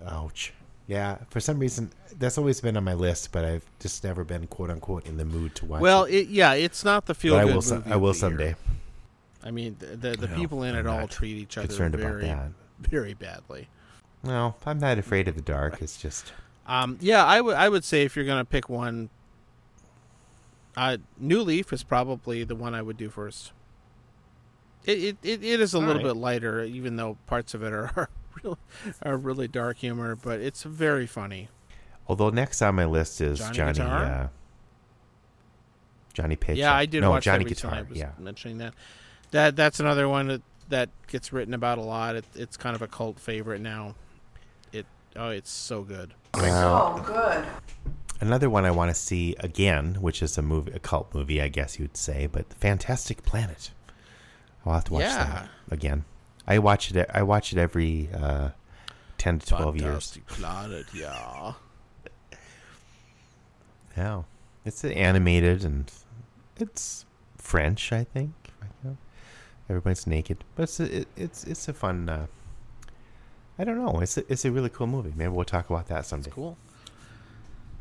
Ouch. 0.05 0.53
Yeah, 0.87 1.17
for 1.29 1.39
some 1.39 1.57
reason 1.57 1.91
that's 2.19 2.37
always 2.37 2.61
been 2.61 2.77
on 2.77 2.83
my 2.83 2.93
list, 2.93 3.31
but 3.31 3.43
I've 3.43 3.65
just 3.79 4.03
never 4.03 4.23
been 4.23 4.45
quote 4.47 4.69
unquote 4.69 5.07
in 5.07 5.17
the 5.17 5.25
mood 5.25 5.55
to 5.55 5.65
watch. 5.65 5.81
Well, 5.81 6.03
it. 6.03 6.27
yeah, 6.27 6.53
it's 6.53 6.85
not 6.85 7.07
the 7.07 7.15
feel 7.15 7.33
but 7.33 7.41
I 7.41 7.45
will. 7.45 7.53
movie. 7.61 7.91
I 7.91 7.95
will 7.95 8.13
someday. 8.13 8.45
year. 8.49 8.57
I 9.43 9.49
mean, 9.51 9.75
the 9.79 9.87
the, 9.87 10.11
the 10.11 10.27
Well, 10.27 10.35
people 10.35 10.63
in 10.63 10.75
I'm 10.75 10.85
it 10.85 10.89
all 10.89 11.07
treat 11.07 11.37
each 11.37 11.57
other 11.57 11.67
Concerned 11.67 11.95
about 11.95 12.07
very, 12.07 12.25
that. 12.25 12.49
very 12.79 13.13
badly. 13.15 13.67
No, 14.23 14.55
I'm 14.65 14.79
not 14.79 14.99
afraid 14.99 15.27
of 15.27 15.35
the 15.35 15.41
dark. 15.41 15.81
It's 15.81 15.97
just 15.99 16.31
Um, 16.67 16.97
yeah, 17.01 17.25
I 17.25 17.41
would 17.41 17.55
I 17.55 17.67
would 17.67 17.83
say 17.83 18.03
if 18.03 18.15
you're 18.15 18.25
gonna 18.25 18.45
pick 18.45 18.69
one, 18.69 19.09
uh, 20.78 20.97
New 21.17 21.41
Leaf 21.41 21.71
is 21.73 21.84
probably 21.84 22.43
the 22.43 22.55
one 22.55 22.73
I 22.76 22.82
would 22.82 22.97
do 22.97 23.09
first. 23.09 23.51
It 24.86 24.97
it, 24.99 25.17
it, 25.23 25.43
it 25.43 25.59
is 25.61 25.73
a 25.73 25.78
All 25.78 25.84
little 25.84 26.01
right. 26.03 26.09
bit 26.13 26.17
lighter, 26.17 26.63
even 26.63 26.95
though 26.95 27.17
parts 27.28 27.53
of 27.53 27.63
it 27.63 27.73
are 27.73 27.91
are 27.95 28.09
really, 28.43 28.57
are 29.01 29.17
really 29.17 29.47
dark 29.47 29.78
humor, 29.78 30.15
but 30.15 30.39
it's 30.39 30.63
very 30.63 31.07
funny. 31.07 31.49
Although 32.07 32.30
next 32.30 32.61
on 32.61 32.76
my 32.76 32.86
list 32.86 33.19
is 33.21 33.39
Johnny 33.39 33.53
Johnny 33.53 33.73
Guitar? 33.73 34.05
uh, 34.05 34.28
Johnny 36.13 36.36
Paycheck. 36.36 36.57
Yeah, 36.59 36.73
I 36.73 36.86
did 36.86 37.01
no, 37.01 37.09
watch 37.11 37.23
Johnny 37.23 37.43
that. 37.43 37.49
Guitar. 37.49 37.73
I 37.73 37.82
was 37.82 37.97
Yeah, 37.97 38.11
mentioning 38.19 38.59
that. 38.59 38.73
That 39.32 39.55
that's 39.55 39.80
another 39.80 40.07
one 40.07 40.28
that, 40.28 40.41
that 40.69 40.89
gets 41.07 41.34
written 41.34 41.53
about 41.53 41.78
a 41.78 41.82
lot. 41.82 42.15
It, 42.15 42.26
it's 42.36 42.57
kind 42.57 42.76
of 42.76 42.82
a 42.82 42.88
cult 42.88 43.19
favorite 43.19 43.59
now. 43.59 43.95
It 44.71 44.86
oh, 45.15 45.30
it's 45.30 45.49
so 45.51 45.82
good. 45.82 46.13
Well, 46.36 46.95
Oh, 46.97 47.01
good. 47.03 47.45
Another 48.26 48.49
one 48.49 48.65
I 48.65 48.71
want 48.71 48.89
to 48.89 48.95
see 48.95 49.36
again, 49.39 49.95
which 50.01 50.21
is 50.21 50.38
a 50.38 50.41
movie, 50.41 50.71
a 50.73 50.80
cult 50.80 51.13
movie, 51.13 51.41
I 51.41 51.47
guess 51.47 51.80
you'd 51.80 51.97
say, 51.97 52.28
but 52.28 52.51
Fantastic 52.53 53.23
Planet. 53.23 53.71
I'll 54.65 54.73
have 54.73 54.86
to 54.86 54.93
watch 54.93 55.03
Yeah. 55.03 55.23
that 55.23 55.49
again. 55.71 56.05
I 56.47 56.59
watch 56.59 56.91
it. 56.93 57.09
I 57.13 57.23
watch 57.23 57.51
it 57.53 57.57
every 57.59 58.09
uh, 58.13 58.49
ten 59.17 59.39
to 59.39 59.45
twelve 59.47 59.76
years. 59.78 60.11
Fantastic 60.11 60.28
Planet, 60.28 60.86
yeah. 60.93 61.53
Yeah, 63.97 64.23
it's 64.65 64.84
animated 64.84 65.63
and 65.63 65.89
it's 66.57 67.05
French, 67.38 67.93
I 67.93 68.03
think. 68.03 68.34
Everybody's 69.69 70.05
naked, 70.05 70.43
but 70.55 70.63
it's 70.63 70.80
a, 70.80 70.97
it, 70.99 71.07
it's 71.15 71.43
it's 71.45 71.67
a 71.67 71.73
fun. 71.73 72.07
Uh, 72.07 72.28
I 73.57 73.63
don't 73.63 73.84
know. 73.84 73.99
It's 73.99 74.15
a, 74.15 74.32
it's 74.32 74.45
a 74.45 74.51
really 74.51 74.69
cool 74.69 74.86
movie. 74.86 75.11
Maybe 75.15 75.30
we'll 75.30 75.43
talk 75.43 75.69
about 75.71 75.88
that 75.88 76.05
someday. 76.05 76.30
Cool. 76.30 76.55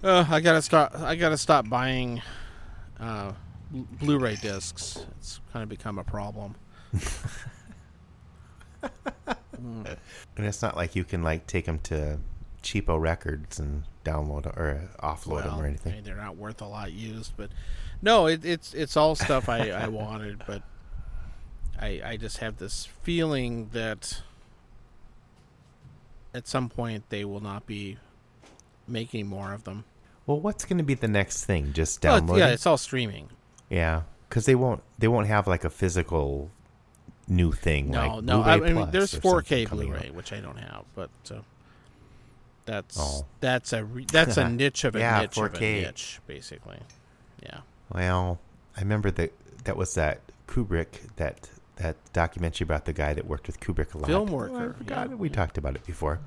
Uh, 0.05 0.25
I 0.29 0.41
gotta 0.41 0.61
start. 0.61 0.95
I 0.95 1.17
gotta 1.17 1.39
stop 1.39 1.67
buying 1.67 2.21
uh, 3.01 3.33
Blu- 3.71 3.89
Blu-ray 4.01 4.37
discs. 4.37 4.99
It's 5.19 5.41
kind 5.51 5.63
of 5.63 5.69
become 5.71 5.99
a 5.99 6.05
problem. 6.05 6.55
And 10.37 10.45
it's 10.47 10.61
not 10.61 10.77
like 10.77 10.95
you 10.95 11.05
can 11.05 11.23
like 11.23 11.47
take 11.47 11.65
them 11.65 11.79
to 11.85 12.19
cheapo 12.63 13.01
records 13.01 13.59
and 13.59 13.85
download 14.05 14.47
or 14.47 14.91
offload 15.03 15.45
them 15.45 15.59
or 15.59 15.65
I 15.65 15.69
anything. 15.69 15.93
mean, 15.95 16.05
they're 16.05 16.17
not 16.17 16.37
worth 16.37 16.61
a 16.61 16.67
lot 16.67 16.93
used, 16.93 17.33
but 17.37 17.51
no, 18.03 18.27
it, 18.27 18.45
it's 18.45 18.75
it's 18.75 18.95
all 18.97 19.15
stuff 19.15 19.49
I, 19.49 19.71
I 19.71 19.89
wanted, 19.89 20.43
but 20.47 20.63
I 21.81 22.03
I 22.05 22.17
just 22.19 22.39
have 22.39 22.59
this 22.59 22.87
feeling 23.03 23.71
that 23.73 24.21
at 26.35 26.47
some 26.47 26.69
point 26.69 27.09
they 27.09 27.25
will 27.25 27.41
not 27.41 27.65
be 27.67 27.97
making 28.87 29.27
more 29.29 29.55
of 29.55 29.65
them. 29.65 29.85
Well, 30.27 30.41
what's 30.41 30.65
going 30.65 30.79
to 30.79 30.85
be 30.85 30.95
the 30.95 31.09
next 31.09 31.45
thing? 31.45 31.73
Just 31.73 32.03
Well, 32.03 32.21
download. 32.21 32.39
yeah, 32.39 32.49
it's 32.49 32.67
all 32.67 32.79
streaming. 32.79 33.29
yeah, 33.69 34.03
because 34.29 34.47
they 34.47 34.55
won't 34.55 34.83
they 34.99 35.09
won't 35.09 35.27
have 35.27 35.47
like 35.47 35.65
a 35.65 35.71
physical 35.71 36.51
new 37.29 37.53
thing. 37.53 37.91
No, 37.91 38.17
like 38.17 38.25
no. 38.25 38.43
I, 38.43 38.59
mean, 38.61 38.75
Plus 38.75 38.91
there's 38.91 39.15
4K 39.15 39.69
Blu-ray, 39.69 40.09
out. 40.09 40.15
which 40.15 40.33
I 40.33 40.41
don't 40.41 40.59
have, 40.59 40.85
but 40.95 41.11
uh, 41.31 41.41
that's 42.65 42.97
Oh. 42.99 43.27
that's 43.41 43.73
a 43.73 43.85
re- 43.85 44.07
that's 44.11 44.37
a 44.37 44.49
niche 44.61 44.85
of 44.85 44.97
a 44.97 45.01
Yeah, 45.01 45.21
niche 45.21 45.37
of 45.37 45.55
a 45.55 45.61
niche, 45.61 46.21
basically. 46.27 46.79
Yeah. 47.43 47.61
Well, 47.93 48.39
I 48.77 48.81
remember 48.81 49.11
that 49.13 49.33
that 49.65 49.77
was 49.77 49.95
that 49.95 50.21
Kubrick 50.49 51.15
that 51.17 51.51
that 51.77 51.97
documentary 52.13 52.65
about 52.65 52.85
the 52.87 52.93
guy 52.93 53.13
that 53.15 53.27
worked 53.27 53.47
with 53.47 53.61
Kubrick 53.61 53.95
a 53.95 53.99
lot. 53.99 54.07
Film 54.07 54.31
Oh, 54.31 54.35
worker, 54.37 54.75
I 54.75 54.79
forgot 54.79 55.09
yeah. 55.11 55.15
We 55.17 55.29
talked 55.29 55.59
about 55.59 55.75
it 55.75 55.85
before. 55.85 56.21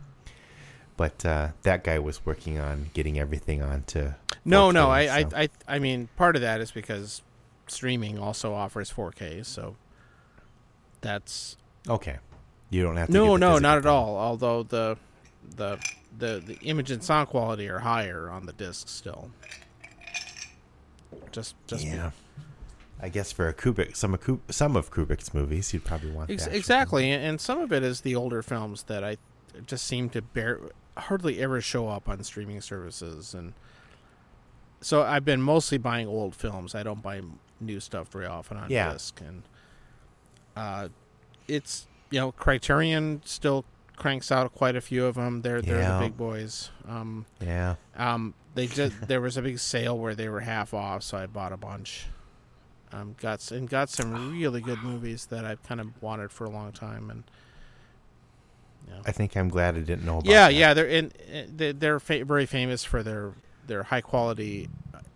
But 0.97 1.23
uh, 1.25 1.49
that 1.61 1.83
guy 1.83 1.99
was 1.99 2.25
working 2.25 2.57
on 2.57 2.89
getting 2.93 3.19
everything 3.19 3.61
onto. 3.61 4.13
No, 4.43 4.71
no. 4.71 4.87
4K, 4.87 4.89
I, 4.91 5.17
I, 5.17 5.21
so- 5.23 5.29
I, 5.37 5.49
I 5.67 5.79
mean, 5.79 6.09
part 6.17 6.35
of 6.35 6.41
that 6.41 6.59
is 6.59 6.71
because 6.71 7.21
streaming 7.67 8.17
also 8.17 8.53
offers 8.53 8.91
4K, 8.91 9.45
so 9.45 9.75
that's 11.01 11.55
okay. 11.87 12.17
You 12.71 12.81
don't 12.83 12.97
have 12.97 13.07
to. 13.07 13.13
no, 13.13 13.37
no, 13.37 13.59
not 13.59 13.77
at 13.77 13.85
all. 13.85 14.17
Although 14.17 14.63
the, 14.63 14.97
the, 15.55 15.77
the, 16.17 16.41
the 16.45 16.57
image 16.63 16.89
and 16.91 17.03
sound 17.03 17.29
quality 17.29 17.69
are 17.69 17.79
higher 17.79 18.29
on 18.29 18.45
the 18.47 18.53
disc 18.53 18.87
still. 18.89 19.29
Just, 21.31 21.55
just 21.67 21.83
be- 21.85 21.91
Yeah. 21.91 22.11
I 22.99 23.09
guess 23.09 23.31
for 23.31 23.47
a 23.47 23.53
Kubrick, 23.53 23.95
some 23.95 24.15
of 24.15 24.21
Kub- 24.21 24.39
some 24.49 24.75
of 24.75 24.89
Kubrick's 24.89 25.31
movies, 25.31 25.71
you'd 25.71 25.85
probably 25.85 26.09
want 26.09 26.31
Ex- 26.31 26.47
exactly, 26.47 27.11
and, 27.11 27.23
and 27.23 27.39
some 27.41 27.59
of 27.59 27.71
it 27.71 27.83
is 27.83 28.01
the 28.01 28.15
older 28.15 28.41
films 28.41 28.83
that 28.83 29.03
I 29.03 29.17
just 29.67 29.85
seem 29.85 30.09
to 30.09 30.21
bear 30.23 30.59
hardly 30.97 31.39
ever 31.39 31.61
show 31.61 31.87
up 31.87 32.07
on 32.09 32.23
streaming 32.23 32.61
services, 32.61 33.33
and 33.33 33.53
so 34.81 35.03
I've 35.03 35.25
been 35.25 35.41
mostly 35.41 35.77
buying 35.77 36.07
old 36.07 36.35
films. 36.35 36.75
I 36.75 36.83
don't 36.83 37.01
buy 37.01 37.21
new 37.59 37.79
stuff 37.79 38.09
very 38.09 38.25
often 38.25 38.57
on 38.57 38.69
Yeah. 38.69 38.93
disc, 38.93 39.19
and 39.21 39.43
uh, 40.55 40.89
it's 41.47 41.87
you 42.09 42.19
know 42.19 42.31
Criterion 42.31 43.21
still 43.25 43.65
cranks 43.95 44.31
out 44.31 44.53
quite 44.53 44.75
a 44.75 44.81
few 44.81 45.05
of 45.05 45.15
them. 45.15 45.41
They're 45.41 45.61
they're 45.61 45.79
Yeah. 45.79 45.93
the 45.99 46.05
big 46.05 46.17
boys. 46.17 46.69
Um, 46.87 47.25
Yeah. 47.39 47.75
um, 47.95 48.33
they 48.55 48.67
just 48.79 49.07
there 49.07 49.21
was 49.21 49.37
a 49.37 49.41
big 49.41 49.59
sale 49.59 49.97
where 49.97 50.15
they 50.15 50.29
were 50.29 50.41
half 50.41 50.73
off, 50.73 51.03
so 51.03 51.17
I 51.17 51.25
bought 51.25 51.51
a 51.53 51.57
bunch. 51.57 52.07
Um, 52.91 53.15
got 53.19 53.51
and 53.51 53.69
got 53.69 53.89
some 53.89 54.29
really 54.29 54.61
good 54.61 54.81
movies 54.81 55.25
that 55.25 55.43
I've 55.43 55.61
kind 55.63 55.81
of 55.81 56.01
wanted 56.01 56.31
for 56.31 56.45
a 56.45 56.49
long 56.49 56.71
time, 56.71 57.09
and 57.09 57.23
yeah, 58.87 59.01
I 59.05 59.11
think 59.11 59.35
I'm 59.35 59.49
glad 59.49 59.75
I 59.75 59.79
didn't 59.81 60.05
know 60.05 60.19
about 60.19 60.25
yeah, 60.25 60.47
that. 60.47 60.53
yeah. 60.53 60.73
They're 60.73 60.87
in, 60.87 61.11
they- 61.55 61.71
they're 61.73 61.99
fa- 61.99 62.25
very 62.25 62.45
famous 62.45 62.83
for 62.83 63.03
their 63.03 63.33
their 63.67 63.83
high 63.83 64.01
quality 64.01 64.69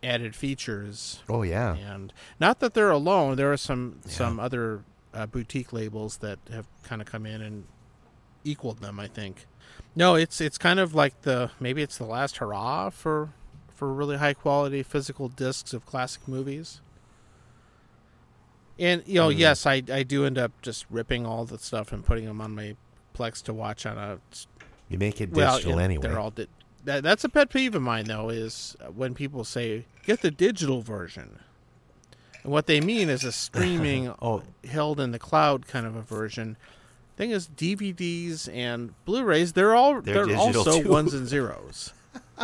added 0.03 0.35
features, 0.35 1.21
Oh 1.29 1.43
yeah. 1.43 1.75
and 1.75 2.11
not 2.39 2.59
that 2.59 2.73
they're 2.73 2.89
alone. 2.91 3.37
There 3.37 3.51
are 3.51 3.57
some 3.57 3.99
Yeah. 4.05 4.11
some 4.11 4.39
other 4.39 4.83
uh, 5.13 5.25
boutique 5.27 5.71
labels 5.73 6.17
that 6.17 6.39
have 6.51 6.65
kind 6.83 7.01
of 7.01 7.07
come 7.07 7.25
in 7.25 7.41
and 7.41 7.65
equaled 8.43 8.79
them. 8.79 8.99
I 8.99 9.07
think. 9.07 9.45
No, 9.95 10.15
it's 10.15 10.41
it's 10.41 10.57
kind 10.57 10.79
of 10.79 10.93
like 10.95 11.21
the 11.21 11.51
maybe 11.59 11.81
it's 11.81 11.97
the 11.97 12.05
last 12.05 12.37
hurrah 12.37 12.89
for 12.89 13.29
for 13.73 13.93
really 13.93 14.17
high 14.17 14.33
quality 14.33 14.83
physical 14.83 15.27
discs 15.29 15.73
of 15.73 15.85
classic 15.85 16.27
movies. 16.27 16.81
And 18.79 19.03
you 19.05 19.15
know, 19.15 19.29
Mm. 19.29 19.37
yes, 19.37 19.65
I 19.65 19.83
I 19.91 20.03
do 20.03 20.25
end 20.25 20.37
up 20.37 20.51
just 20.61 20.85
ripping 20.89 21.25
all 21.25 21.45
the 21.45 21.57
stuff 21.59 21.91
and 21.91 22.03
putting 22.05 22.25
them 22.25 22.41
on 22.41 22.55
my 22.55 22.75
Plex 23.13 23.41
to 23.43 23.53
watch 23.53 23.85
on 23.85 23.97
a 23.97 24.19
You 24.89 24.97
make 24.97 25.21
it 25.21 25.31
well, 25.31 25.57
digital 25.57 25.79
anyway. 25.79 26.01
They're 26.07 26.19
all 26.19 26.31
di- 26.31 26.47
that, 26.85 27.03
that's 27.03 27.23
a 27.23 27.29
pet 27.29 27.49
peeve 27.49 27.75
of 27.75 27.81
mine, 27.81 28.05
though, 28.05 28.29
is 28.29 28.75
when 28.95 29.13
people 29.13 29.43
say 29.43 29.85
get 30.05 30.21
the 30.21 30.31
digital 30.31 30.81
version. 30.81 31.39
And 32.43 32.51
what 32.51 32.65
they 32.65 32.81
mean 32.81 33.09
is 33.09 33.23
a 33.23 33.31
streaming, 33.31 34.09
Oh. 34.21 34.41
held 34.67 34.99
in 34.99 35.11
the 35.11 35.19
cloud 35.19 35.67
kind 35.67 35.85
of 35.85 35.95
a 35.95 36.01
version. 36.01 36.57
Thing 37.17 37.29
is, 37.31 37.47
DVDs 37.47 38.51
and 38.51 38.93
Blu-rays 39.05 39.53
they're 39.53 39.75
all 39.75 40.01
They're 40.01 40.25
they're, 40.25 40.35
also 40.37 40.81
too. 40.81 40.89
ones 40.89 41.13
and 41.13 41.27
zeros. 41.27 41.93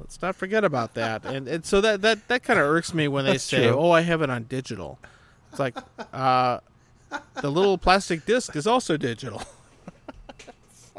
Let's 0.00 0.20
not 0.22 0.34
forget 0.36 0.64
about 0.64 0.94
that. 0.94 1.24
And 1.26 1.46
and 1.48 1.64
so 1.66 1.80
that 1.82 2.00
that 2.02 2.28
that 2.28 2.42
kind 2.42 2.58
of 2.58 2.64
irks 2.66 2.94
me 2.94 3.06
when 3.08 3.24
they 3.26 3.32
That's 3.32 3.44
say, 3.44 3.68
true. 3.68 3.76
"Oh, 3.78 3.90
I 3.90 4.00
have 4.02 4.22
it 4.22 4.30
on 4.30 4.44
digital." 4.44 4.98
It's 5.50 5.58
like 5.60 5.76
uh, 6.12 6.60
the 7.40 7.50
little 7.50 7.76
plastic 7.78 8.24
disc 8.24 8.56
is 8.56 8.66
also 8.66 8.96
digital. 8.96 9.42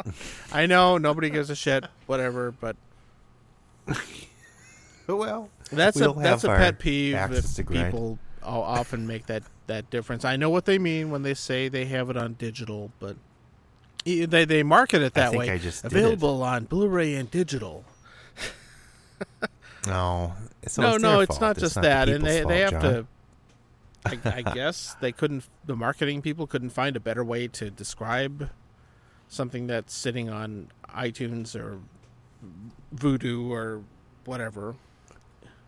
I 0.51 0.65
know 0.65 0.97
nobody 0.97 1.29
gives 1.29 1.49
a 1.49 1.55
shit, 1.55 1.85
whatever, 2.05 2.51
but 2.51 2.75
well, 5.07 5.49
that's 5.71 5.97
We'll 5.99 6.19
a 6.19 6.23
that's 6.23 6.43
a 6.43 6.49
pet 6.49 6.79
peeve 6.79 7.13
that 7.13 7.65
people 7.67 8.19
often 8.43 9.07
make 9.07 9.25
that 9.27 9.43
that 9.67 9.89
difference. 9.89 10.25
I 10.25 10.35
know 10.35 10.49
what 10.49 10.65
they 10.65 10.77
mean 10.77 11.11
when 11.11 11.23
they 11.23 11.33
say 11.33 11.67
they 11.67 11.85
have 11.85 12.09
it 12.09 12.17
on 12.17 12.33
digital, 12.33 12.91
but 12.99 13.15
they 14.05 14.25
they 14.25 14.63
market 14.63 15.01
it 15.01 15.13
that 15.15 15.33
way. 15.33 15.49
I 15.49 15.57
just 15.57 15.83
did 15.83 15.93
it. 15.93 15.97
Available 15.97 16.43
on 16.43 16.65
Blu-ray 16.65 17.15
and 17.15 17.29
digital. 17.29 17.83
no. 19.87 20.33
So 20.67 20.81
no, 20.81 20.93
it's 20.95 21.03
no, 21.03 21.19
it's 21.21 21.27
fault. 21.37 21.41
not 21.41 21.57
just 21.57 21.75
the 21.75 21.81
that, 21.81 22.09
and 22.09 22.25
they 22.25 22.37
people's 22.37 22.49
they 22.49 22.59
have 22.61 22.71
John. 22.71 22.81
to. 22.81 23.07
I, 24.07 24.19
I 24.25 24.41
guess 24.53 24.95
they 24.99 25.11
couldn't. 25.11 25.47
The 25.65 25.75
marketing 25.75 26.21
people 26.21 26.47
couldn't 26.47 26.69
find 26.71 26.95
a 26.95 26.99
better 26.99 27.23
way 27.23 27.47
to 27.49 27.69
describe 27.71 28.49
something 29.29 29.67
that's 29.67 29.93
sitting 29.93 30.29
on 30.29 30.67
iTunes 30.89 31.55
or 31.55 31.79
Vudu 32.95 33.49
or 33.49 33.81
whatever. 34.25 34.75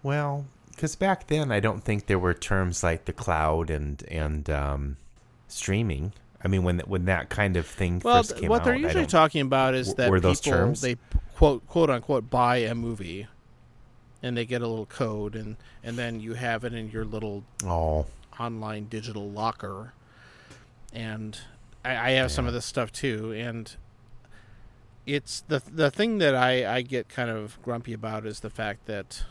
Well, 0.03 0.45
because 0.71 0.95
back 0.95 1.27
then 1.27 1.51
I 1.51 1.59
don't 1.59 1.83
think 1.83 2.05
there 2.05 2.19
were 2.19 2.33
terms 2.33 2.83
like 2.83 3.05
the 3.05 3.13
cloud 3.13 3.69
and 3.69 4.03
and 4.09 4.49
um, 4.49 4.97
streaming. 5.47 6.13
I 6.43 6.47
mean, 6.47 6.63
when 6.63 6.79
when 6.79 7.05
that 7.05 7.29
kind 7.29 7.57
of 7.57 7.65
thing 7.65 8.01
Well, 8.03 8.23
first 8.23 8.37
came 8.37 8.49
what 8.49 8.61
out, 8.61 8.65
they're 8.65 8.75
usually 8.75 9.07
talking 9.07 9.41
about 9.41 9.73
is 9.73 9.95
that 9.95 10.09
were 10.09 10.19
those 10.19 10.39
people 10.39 10.59
terms? 10.59 10.81
they 10.81 10.97
quote 11.35 11.65
quote 11.67 11.89
unquote 11.89 12.29
buy 12.29 12.57
a 12.57 12.75
movie, 12.75 13.27
and 14.21 14.37
they 14.37 14.45
get 14.45 14.61
a 14.61 14.67
little 14.67 14.85
code, 14.85 15.35
and 15.35 15.57
and 15.83 15.97
then 15.97 16.19
you 16.19 16.35
have 16.35 16.63
it 16.63 16.73
in 16.73 16.89
your 16.91 17.05
little 17.05 17.43
oh, 17.65 18.05
online 18.39 18.85
digital 18.85 19.29
locker, 19.29 19.93
and 20.93 21.39
I, 21.87 22.09
I 22.09 22.11
have 22.11 22.31
some 22.31 22.47
of 22.47 22.53
this 22.53 22.65
stuff 22.65 22.91
too, 22.91 23.31
and 23.33 23.73
it's 25.05 25.41
the 25.47 25.61
the 25.71 25.89
thing 25.89 26.17
that 26.17 26.35
I 26.35 26.77
I 26.77 26.81
get 26.81 27.07
kind 27.07 27.29
of 27.29 27.61
grumpy 27.63 27.93
about 27.93 28.25
is 28.25 28.41
the 28.41 28.49
fact 28.49 28.85
that 28.87 29.23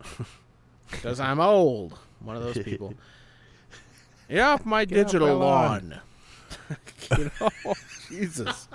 because 0.90 1.18
I'm 1.18 1.40
old, 1.40 1.98
one 2.20 2.36
of 2.36 2.42
those 2.42 2.58
people. 2.64 2.94
Get 4.28 4.40
off 4.40 4.64
my 4.64 4.84
Get 4.84 4.98
off 4.98 5.06
digital 5.06 5.28
my 5.38 5.44
lawn. 5.44 6.00
lawn. 7.40 7.74
Jesus. 8.08 8.68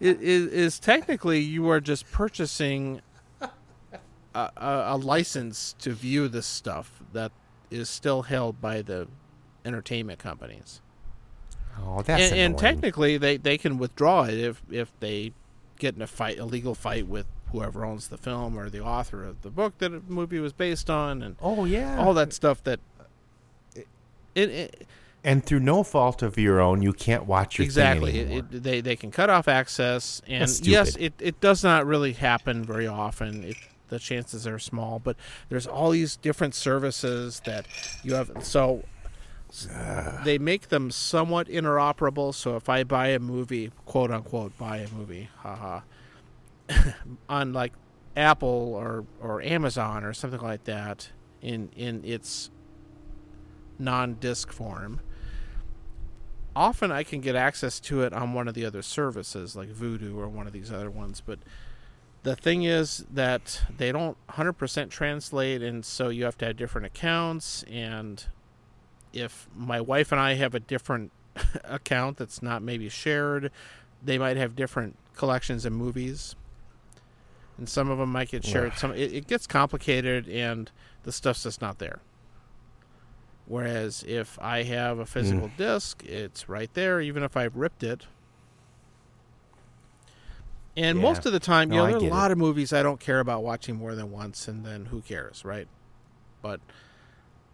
It 0.00 0.20
is, 0.22 0.46
is 0.46 0.78
technically 0.78 1.40
you 1.40 1.68
are 1.68 1.80
just 1.80 2.10
purchasing 2.10 3.02
a, 3.40 3.48
a, 4.34 4.50
a 4.56 4.96
license 4.96 5.74
to 5.80 5.92
view 5.92 6.28
this 6.28 6.46
stuff 6.46 7.02
that 7.12 7.32
is 7.70 7.90
still 7.90 8.22
held 8.22 8.60
by 8.60 8.80
the 8.80 9.08
entertainment 9.66 10.18
companies. 10.18 10.80
Oh, 11.82 12.02
that's 12.02 12.32
and, 12.32 12.40
and 12.40 12.58
technically, 12.58 13.18
they, 13.18 13.36
they 13.36 13.58
can 13.58 13.78
withdraw 13.78 14.24
it 14.24 14.34
if 14.34 14.62
if 14.70 14.92
they 15.00 15.32
get 15.78 15.96
in 15.96 16.02
a 16.02 16.06
fight, 16.06 16.38
a 16.38 16.44
legal 16.44 16.74
fight 16.74 17.06
with 17.06 17.26
whoever 17.52 17.84
owns 17.84 18.08
the 18.08 18.18
film 18.18 18.58
or 18.58 18.68
the 18.68 18.80
author 18.80 19.24
of 19.24 19.42
the 19.42 19.50
book 19.50 19.78
that 19.78 19.92
a 19.92 20.02
movie 20.08 20.40
was 20.40 20.52
based 20.52 20.90
on, 20.90 21.22
and 21.22 21.36
oh 21.40 21.64
yeah, 21.64 21.98
all 21.98 22.14
that 22.14 22.32
stuff. 22.32 22.62
That 22.64 22.80
it, 24.34 24.50
it 24.50 24.86
and 25.24 25.44
through 25.44 25.60
no 25.60 25.82
fault 25.82 26.22
of 26.22 26.38
your 26.38 26.60
own, 26.60 26.82
you 26.82 26.92
can't 26.92 27.26
watch 27.26 27.58
your 27.58 27.64
exactly 27.64 28.12
thing 28.12 28.30
it, 28.30 28.44
it, 28.52 28.62
they 28.62 28.80
they 28.80 28.96
can 28.96 29.10
cut 29.10 29.30
off 29.30 29.48
access, 29.48 30.22
and 30.26 30.48
yes, 30.66 30.96
it 30.96 31.14
it 31.18 31.40
does 31.40 31.64
not 31.64 31.86
really 31.86 32.12
happen 32.12 32.64
very 32.64 32.86
often. 32.86 33.44
It, 33.44 33.56
the 33.88 33.98
chances 33.98 34.46
are 34.46 34.58
small, 34.58 34.98
but 34.98 35.16
there's 35.48 35.66
all 35.66 35.90
these 35.90 36.16
different 36.16 36.54
services 36.54 37.40
that 37.44 37.66
you 38.02 38.14
have. 38.14 38.30
So 38.44 38.82
they 40.24 40.38
make 40.38 40.68
them 40.68 40.90
somewhat 40.90 41.48
interoperable. 41.48 42.34
So 42.34 42.56
if 42.56 42.68
I 42.68 42.84
buy 42.84 43.08
a 43.08 43.18
movie, 43.18 43.70
quote 43.84 44.10
unquote, 44.10 44.56
buy 44.58 44.78
a 44.78 44.88
movie, 44.90 45.28
haha, 45.38 45.80
on 47.28 47.52
like 47.52 47.72
Apple 48.16 48.74
or 48.74 49.04
or 49.20 49.42
Amazon 49.42 50.04
or 50.04 50.12
something 50.12 50.40
like 50.40 50.64
that, 50.64 51.10
in 51.40 51.70
in 51.76 52.04
its 52.04 52.50
non-disc 53.78 54.50
form. 54.52 55.00
Often 56.54 56.90
I 56.90 57.02
can 57.02 57.20
get 57.20 57.36
access 57.36 57.78
to 57.80 58.02
it 58.02 58.14
on 58.14 58.32
one 58.32 58.48
of 58.48 58.54
the 58.54 58.64
other 58.64 58.80
services 58.80 59.54
like 59.54 59.68
Vudu 59.68 60.16
or 60.16 60.26
one 60.26 60.46
of 60.46 60.54
these 60.54 60.72
other 60.72 60.90
ones, 60.90 61.22
but 61.24 61.38
the 62.22 62.34
thing 62.34 62.64
is 62.64 63.04
that 63.10 63.62
they 63.76 63.92
don't 63.92 64.16
100% 64.30 64.90
translate 64.90 65.62
and 65.62 65.84
so 65.84 66.08
you 66.08 66.24
have 66.24 66.36
to 66.38 66.46
have 66.46 66.56
different 66.56 66.86
accounts 66.86 67.62
and 67.64 68.24
if 69.12 69.48
my 69.54 69.80
wife 69.80 70.12
and 70.12 70.20
I 70.20 70.34
have 70.34 70.54
a 70.54 70.60
different 70.60 71.12
account 71.64 72.16
that's 72.18 72.42
not 72.42 72.62
maybe 72.62 72.88
shared, 72.88 73.50
they 74.02 74.18
might 74.18 74.36
have 74.36 74.56
different 74.56 74.96
collections 75.14 75.64
of 75.64 75.72
movies, 75.72 76.34
and 77.58 77.68
some 77.68 77.90
of 77.90 77.98
them 77.98 78.12
might 78.12 78.30
get 78.30 78.44
shared. 78.44 78.72
Ugh. 78.72 78.78
Some 78.78 78.92
it, 78.92 79.12
it 79.12 79.26
gets 79.26 79.46
complicated, 79.46 80.28
and 80.28 80.70
the 81.04 81.12
stuff's 81.12 81.42
just 81.42 81.60
not 81.60 81.78
there. 81.78 82.00
Whereas 83.48 84.04
if 84.06 84.38
I 84.40 84.64
have 84.64 84.98
a 84.98 85.06
physical 85.06 85.48
Mm. 85.48 85.56
disc, 85.56 86.04
it's 86.04 86.48
right 86.48 86.72
there, 86.74 87.00
even 87.00 87.22
if 87.22 87.36
I've 87.36 87.56
ripped 87.56 87.82
it. 87.84 88.06
And 90.76 90.98
Yeah. 90.98 91.02
most 91.02 91.24
of 91.24 91.32
the 91.32 91.40
time, 91.40 91.70
you 91.70 91.78
No, 91.78 91.86
know, 91.86 91.98
there 92.00 92.08
are 92.10 92.12
a 92.12 92.14
lot 92.14 92.30
it. 92.30 92.32
of 92.32 92.38
movies 92.38 92.72
I 92.72 92.82
don't 92.82 93.00
care 93.00 93.20
about 93.20 93.42
watching 93.42 93.76
more 93.76 93.94
than 93.94 94.10
once, 94.10 94.46
and 94.48 94.64
then 94.64 94.86
who 94.86 95.00
cares, 95.00 95.44
right? 95.44 95.68
But 96.42 96.60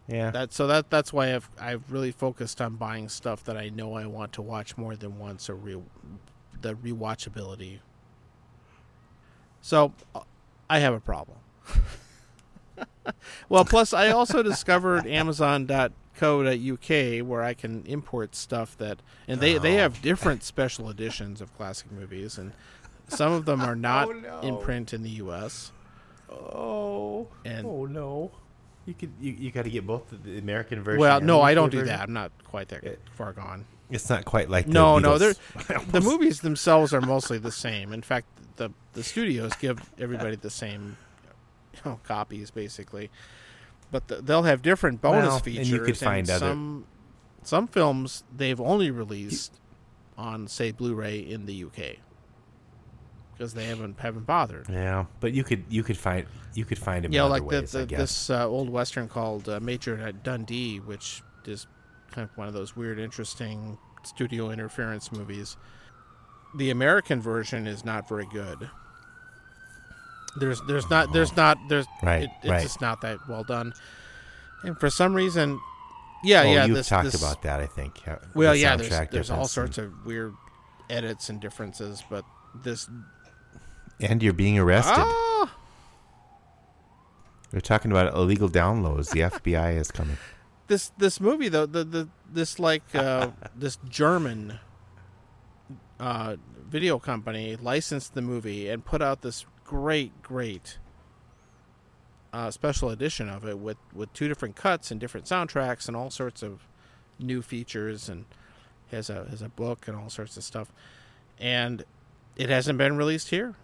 Yeah. 0.09 0.31
that 0.33 0.53
so 0.53 0.67
that 0.67 0.91
that's 0.91 1.13
why 1.13 1.35
I've 1.35 1.49
I've 1.61 1.91
really 1.91 2.11
focused 2.13 2.61
on 2.61 2.75
buying 2.77 3.09
stuff 3.09 3.45
that 3.45 3.57
I 3.57 3.69
know 3.69 3.95
I 3.95 4.07
want 4.07 4.33
to 4.35 4.43
watch 4.43 4.77
more 4.77 4.97
than 4.97 5.19
once 5.19 5.49
or 5.49 5.55
re, 5.55 5.79
the 6.61 6.75
rewatchability. 6.75 7.79
So 9.61 9.93
uh, 10.15 10.21
I 10.69 10.81
have 10.81 10.93
a 10.95 11.01
problem. 11.01 11.39
well, 13.49 13.65
plus 13.65 13.93
I 13.93 14.09
also 14.11 14.43
discovered 14.43 15.07
Amazon.co.uk 16.21 16.89
where 17.27 17.43
I 17.43 17.55
can 17.55 17.85
import 17.87 18.35
stuff 18.35 18.77
that 18.79 18.99
and 19.29 19.41
they 19.41 19.57
they 19.59 19.77
Oh. 19.77 19.83
have 19.83 20.03
different 20.03 20.43
special 20.43 20.91
editions 20.91 21.41
of 21.41 21.57
classic 21.57 21.91
movies 21.93 22.39
and 22.39 22.53
some 23.09 23.33
of 23.33 23.45
them 23.45 23.61
are 23.61 23.77
not 23.91 24.09
Oh, 24.09 24.13
no. 24.13 24.41
in 24.41 24.59
print 24.59 24.93
in 24.93 25.03
the 25.03 25.11
U.S. 25.11 25.71
oh. 26.31 27.29
And- 27.45 27.67
oh 27.67 27.87
no. 27.87 28.33
You 28.87 28.95
could 28.95 29.13
you, 29.21 29.33
you 29.33 29.51
got 29.51 29.63
to 29.65 29.71
get 29.71 29.87
both 29.87 30.05
the 30.25 30.39
American 30.39 30.83
version. 30.83 31.01
Well, 31.01 31.21
no, 31.21 31.41
I 31.41 31.55
don't 31.55 31.71
do 31.71 31.79
version? 31.79 31.95
that. 31.97 32.03
I'm 32.09 32.13
not 32.13 32.33
quite 32.45 32.69
that 32.69 32.83
It- 32.85 33.01
far 33.15 33.33
gone. 33.33 33.65
It's 33.91 34.09
not 34.09 34.25
quite 34.25 34.49
like 34.49 34.67
the 34.67 34.73
No, 34.73 34.99
no, 34.99 35.17
Beatles. 35.17 35.39
they're 35.67 35.79
the 35.93 36.01
movies 36.01 36.41
themselves 36.41 36.95
are 36.95 37.01
mostly 37.03 37.37
the 37.39 37.53
same. 37.53 37.93
In 37.93 38.01
fact, 38.03 38.27
the 38.57 38.71
the 38.95 39.03
studios 39.03 39.53
give 39.61 39.91
everybody 39.99 40.37
the 40.37 40.51
same 40.51 40.97
you 41.75 41.81
know, 41.85 42.01
copies 42.03 42.51
basically, 42.51 43.11
but 43.91 44.09
the, 44.09 44.17
they'll 44.17 44.43
have 44.45 44.63
different 44.63 45.01
bonus 45.03 45.27
Well, 45.27 45.43
and 45.59 45.67
you 45.67 45.81
could 45.81 45.97
find 45.99 46.29
other- 46.31 46.39
some 46.47 46.87
some 47.43 47.67
films 47.67 48.25
they've 48.35 48.61
only 48.61 48.91
released 48.91 49.61
on 50.17 50.49
say 50.49 50.71
Blu-ray 50.73 51.19
in 51.19 51.47
the 51.47 51.65
UK 51.65 51.97
because 53.33 53.55
they 53.55 53.65
haven't 53.67 53.99
haven't 53.99 54.27
bothered. 54.27 54.69
Yeah, 54.69 55.07
but 55.21 55.33
you 55.33 55.45
could 55.45 55.65
you 55.69 55.83
could 55.83 55.97
find 55.97 56.27
you 56.55 56.65
could 56.65 56.79
find 56.79 57.05
them. 57.05 57.13
Yeah, 57.13 57.25
like 57.25 57.43
the, 57.43 57.61
ways, 57.61 57.75
I 57.75 57.81
the, 57.81 57.87
guess. 57.87 57.99
this 58.01 58.31
uh, 58.31 58.47
old 58.49 58.71
western 58.71 59.09
called 59.09 59.49
uh, 59.49 59.61
Major 59.61 60.13
Dundee, 60.23 60.79
which 60.79 61.23
is 61.45 61.67
kind 62.11 62.29
of 62.31 62.37
one 62.37 62.47
of 62.49 62.55
those 62.55 62.77
weird, 62.77 62.99
interesting 62.99 63.79
studio 64.05 64.51
interference 64.51 65.11
movies. 65.13 65.57
The 66.57 66.71
American 66.71 67.21
version 67.23 67.67
is 67.67 67.85
not 67.85 68.09
very 68.09 68.27
good. 68.27 68.69
There's 70.37 70.61
there's 70.63 70.89
not 70.89 71.13
there's 71.13 71.37
not 71.37 71.59
there's 71.69 71.87
Right, 72.03 72.23
it, 72.25 72.31
it's 72.43 72.51
right. 72.51 72.63
just 72.63 72.81
not 72.81 73.01
that 73.03 73.19
well 73.29 73.45
done. 73.45 73.73
And 74.63 74.79
for 74.79 74.89
some 74.91 75.13
reason, 75.15 75.61
yeah, 76.23 76.41
oh, 76.43 76.45
yeah, 76.53 76.65
you've 76.67 76.77
this, 76.77 76.89
talked 76.89 77.05
this- 77.13 77.21
about 77.21 77.43
that. 77.43 77.61
I 77.61 77.67
think. 77.67 77.99
how- 78.01 78.17
the 78.17 78.29
Well, 78.35 78.55
yeah, 78.55 78.77
there's 78.77 79.09
there's 79.11 79.31
all 79.31 79.47
sorts 79.47 79.77
of 79.79 80.07
weird 80.07 80.35
edits 80.89 81.29
and 81.29 81.41
differences, 81.41 82.03
but 82.09 82.25
this 82.55 82.89
and, 84.03 84.23
you're 84.23 84.33
being 84.33 84.59
arrested. 84.59 84.95
ah, 84.99 85.55
They're 87.51 87.61
talking 87.61 87.91
about 87.91 88.15
illegal 88.15 88.49
downloads. 88.49 89.11
The 89.11 89.21
FBI 89.39 89.77
is 89.77 89.91
coming. 89.91 90.17
this 90.69 90.91
this 90.99 91.21
movie 91.21 91.49
though 91.49 91.67
the 91.67 91.85
the 91.85 92.09
this 92.31 92.59
like 92.59 92.83
uh, 92.95 93.29
this 93.57 93.79
German 93.89 94.59
uh, 96.01 96.37
video 96.69 96.99
company 96.99 97.57
licensed 97.57 98.15
the 98.15 98.23
movie 98.23 98.69
and 98.69 98.85
put 98.85 99.03
out 99.03 99.23
this 99.23 99.45
great 99.65 100.23
great 100.23 100.79
uh, 102.33 102.51
special 102.51 102.89
edition 102.91 103.29
of 103.29 103.47
it 103.47 103.59
with 103.59 103.77
with 103.93 104.13
two 104.15 104.29
different 104.29 104.57
cuts 104.57 104.91
and 104.91 104.99
different 105.01 105.27
soundtracks 105.27 105.87
and 105.89 105.97
all 105.97 106.11
sorts 106.11 106.43
of 106.43 106.67
new 107.19 107.43
features 107.43 108.09
and 108.09 108.25
has 108.91 109.11
a 109.11 109.27
has 109.29 109.43
a 109.43 109.49
book 109.51 109.87
and 109.87 109.97
all 109.97 110.09
sorts 110.09 110.37
of 110.37 110.43
stuff 110.43 110.73
and 111.39 111.85
it 112.37 112.49
hasn't 112.49 112.79
been 112.79 112.97
released 112.97 113.29
here 113.29 113.55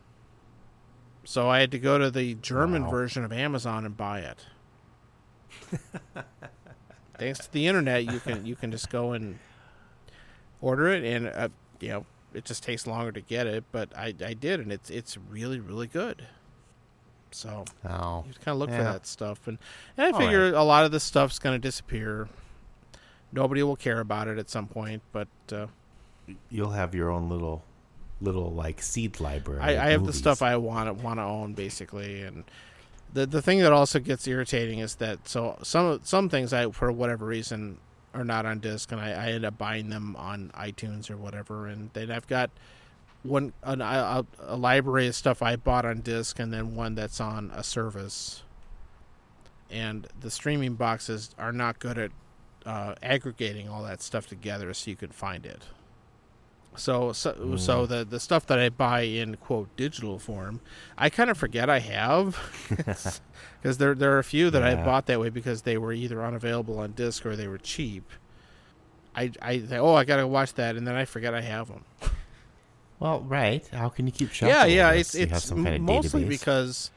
so 1.29 1.51
I 1.51 1.61
had 1.61 1.71
to 1.73 1.79
go 1.79 1.99
to 1.99 2.11
the 2.11 2.35
German 2.37 2.85
Wow. 2.85 2.91
version 2.91 3.23
of 3.23 3.35
Amazon 3.35 3.85
and 3.85 3.95
buy 3.95 4.21
it. 4.21 4.47
Thanks 7.19 7.41
to 7.41 7.53
the 7.53 7.67
internet 7.67 8.07
you 8.11 8.19
can 8.21 8.47
you 8.47 8.57
can 8.57 8.71
just 8.71 8.89
go 8.89 9.13
and 9.13 9.39
order 10.63 10.89
it 10.89 11.05
and 11.05 11.27
uh, 11.29 11.49
you 11.81 11.89
know 11.91 12.07
it 12.33 12.47
just 12.47 12.63
takes 12.63 12.87
longer 12.87 13.13
to 13.13 13.21
get 13.21 13.47
it 13.47 13.65
but 13.73 13.95
I, 13.97 14.15
I 14.25 14.33
did 14.33 14.61
and 14.61 14.73
it's 14.73 14.89
it's 14.89 15.19
really 15.19 15.61
really 15.61 15.87
good. 15.87 16.27
So 17.31 17.65
Oh, 17.87 18.25
you 18.27 18.33
kind 18.33 18.55
of 18.55 18.57
look 18.57 18.71
for 18.71 18.83
that 18.85 19.07
stuff 19.07 19.47
and, 19.47 19.59
and 19.99 20.07
I 20.15 20.19
figure 20.19 20.55
a 20.55 20.65
lot 20.65 20.87
of 20.87 20.93
this 20.93 21.05
stuff's 21.05 21.39
going 21.39 21.55
to 21.55 21.59
disappear. 21.69 22.29
Nobody 23.33 23.63
will 23.63 23.77
care 23.77 24.01
about 24.01 24.29
it 24.29 24.39
at 24.39 24.49
some 24.49 24.67
point 24.67 25.03
but 25.13 25.29
uh, 25.53 25.67
you'll 26.49 26.71
have 26.71 26.95
your 26.95 27.11
own 27.11 27.29
little, 27.29 27.63
little 28.21 28.53
like 28.53 28.83
seed 28.83 29.21
library. 29.21 29.61
I, 29.61 29.87
I 29.87 29.91
have 29.91 30.05
the 30.05 30.13
stuff 30.13 30.43
I 30.43 30.57
want 30.57 30.89
to 30.89 31.05
want 31.05 31.19
to 31.19 31.25
own 31.25 31.55
basically, 31.55 32.23
and 32.23 32.45
the 33.13 33.27
the 33.27 33.43
thing 33.43 33.61
that 33.61 33.73
also 33.73 33.99
gets 33.99 34.27
irritating 34.27 34.81
is 34.81 34.97
that 34.97 35.29
so 35.29 35.59
some 35.63 36.01
some 36.03 36.29
things 36.29 36.53
I 36.53 36.71
for 36.71 36.91
whatever 36.93 37.27
reason 37.27 37.79
are 38.15 38.25
not 38.25 38.47
on 38.47 38.59
disc, 38.59 38.91
and 38.91 39.01
I, 39.01 39.11
I 39.11 39.33
end 39.33 39.45
up 39.45 39.59
buying 39.59 39.91
them 39.91 40.17
on 40.17 40.51
iTunes 40.55 41.11
or 41.11 41.17
whatever, 41.17 41.67
and 41.67 41.91
then 41.93 42.11
I've 42.11 42.27
got 42.27 42.51
one 43.23 43.53
an, 43.63 43.81
a, 43.81 44.25
a 44.41 44.57
library 44.57 45.09
of 45.09 45.15
stuff 45.15 45.43
I 45.43 45.57
bought 45.57 45.85
on 45.85 46.01
disc, 46.01 46.39
and 46.39 46.53
then 46.53 46.75
one 46.75 46.95
that's 46.95 47.21
on 47.21 47.51
a 47.55 47.63
service, 47.63 48.43
and 49.71 50.07
the 50.21 50.31
streaming 50.31 50.75
boxes 50.75 51.31
are 51.39 51.53
not 51.53 51.79
good 51.79 51.99
at 51.99 52.11
uh, 52.67 52.95
aggregating 53.03 53.69
all 53.69 53.83
that 53.85 54.03
stuff 54.03 54.27
together 54.27 54.73
so 54.75 54.91
you 54.91 54.97
can 54.97 55.11
find 55.11 55.47
it. 55.47 55.63
So 56.79 57.13
so, 57.13 57.57
so 57.57 57.87
mm. 57.87 57.89
the 57.89 58.05
the 58.05 58.21
stuff 58.21 58.47
that 58.47 58.59
I 58.59 58.69
buy 58.69 59.03
in 59.03 59.37
quote 59.37 59.75
digital 59.77 60.19
form, 60.19 60.61
I 60.97 61.11
kind 61.11 61.31
of 61.31 61.37
forget 61.37 61.69
I 61.69 61.81
have 61.81 62.39
because 63.61 63.79
there 63.79 63.95
there 63.95 64.13
are 64.13 64.19
a 64.19 64.25
few 64.25 64.51
that 64.51 64.63
I 64.63 64.75
bought 64.75 65.07
that 65.07 65.21
way 65.21 65.29
because 65.29 65.63
they 65.63 65.77
were 65.77 65.93
either 65.93 66.25
unavailable 66.25 66.79
on 66.79 66.93
disc 66.93 67.27
or 67.27 67.37
they 67.37 67.49
were 67.49 67.59
cheap. 67.59 68.11
I 69.15 69.33
I 69.43 69.61
say, 69.61 69.79
oh 69.79 69.95
I 69.95 70.05
gotta 70.05 70.27
watch 70.27 70.55
that 70.55 70.77
and 70.77 70.87
then 70.87 70.95
I 70.95 71.05
forget 71.05 71.35
I 71.35 71.43
have 71.43 71.69
them. 71.69 71.85
Well, 73.01 73.21
right. 73.21 73.67
How 73.69 73.89
can 73.89 74.07
you 74.07 74.13
keep 74.13 74.31
track? 74.31 74.51
yeah 74.51 74.65
yeah 74.65 74.93
it's 74.93 75.15
it's 75.15 75.51
kind 75.51 75.69
of 75.69 75.81
mostly 75.81 76.25
database? 76.25 76.29
because 76.29 76.91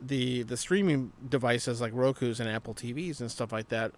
the 0.00 0.42
the 0.42 0.56
streaming 0.56 1.12
devices 1.28 1.80
like 1.80 1.92
Roku's 1.92 2.40
and 2.40 2.48
Apple 2.48 2.74
TVs 2.74 3.20
and 3.20 3.30
stuff 3.30 3.52
like 3.52 3.68
that 3.68 3.92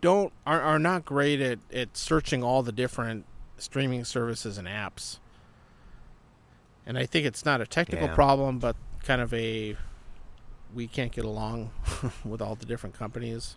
don't 0.00 0.32
are, 0.46 0.60
are 0.60 0.78
not 0.78 1.04
great 1.04 1.40
at, 1.40 1.58
at 1.72 1.96
searching 1.96 2.42
all 2.42 2.62
the 2.62 2.72
different 2.72 3.24
streaming 3.62 4.04
services 4.04 4.58
and 4.58 4.66
apps. 4.68 5.18
And 6.86 6.98
I 6.98 7.06
think 7.06 7.26
it's 7.26 7.44
not 7.44 7.60
a 7.60 7.66
technical 7.66 8.08
Yeah. 8.08 8.14
problem, 8.14 8.58
but 8.58 8.76
kind 9.02 9.20
of 9.20 9.32
a 9.34 9.76
we 10.74 10.86
can't 10.86 11.10
get 11.12 11.24
along 11.24 11.70
with 12.24 12.40
all 12.40 12.54
the 12.54 12.66
different 12.66 12.96
companies 12.96 13.56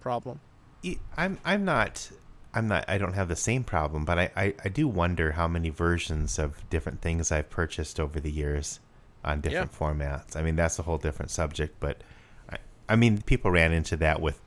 problem. 0.00 0.40
I'm 1.16 1.38
I'm 1.44 1.64
not 1.64 2.10
I'm 2.54 2.68
not 2.68 2.84
I 2.88 2.98
don't 2.98 3.14
have 3.14 3.28
the 3.28 3.36
same 3.36 3.64
problem, 3.64 4.04
but 4.04 4.18
I, 4.18 4.30
I, 4.36 4.54
I 4.64 4.68
do 4.68 4.88
wonder 4.88 5.32
how 5.32 5.48
many 5.48 5.70
versions 5.70 6.38
of 6.38 6.68
different 6.70 7.00
things 7.00 7.30
I've 7.30 7.50
purchased 7.50 7.98
over 8.00 8.20
the 8.20 8.30
years 8.30 8.80
on 9.24 9.40
different 9.40 9.72
formats. 9.72 10.36
I 10.36 10.42
mean 10.42 10.56
that's 10.56 10.78
a 10.78 10.82
whole 10.82 10.98
different 10.98 11.30
subject, 11.30 11.76
but 11.80 12.02
I, 12.50 12.58
I 12.88 12.96
mean 12.96 13.22
people 13.22 13.50
ran 13.50 13.72
into 13.72 13.96
that 13.98 14.20
with 14.20 14.40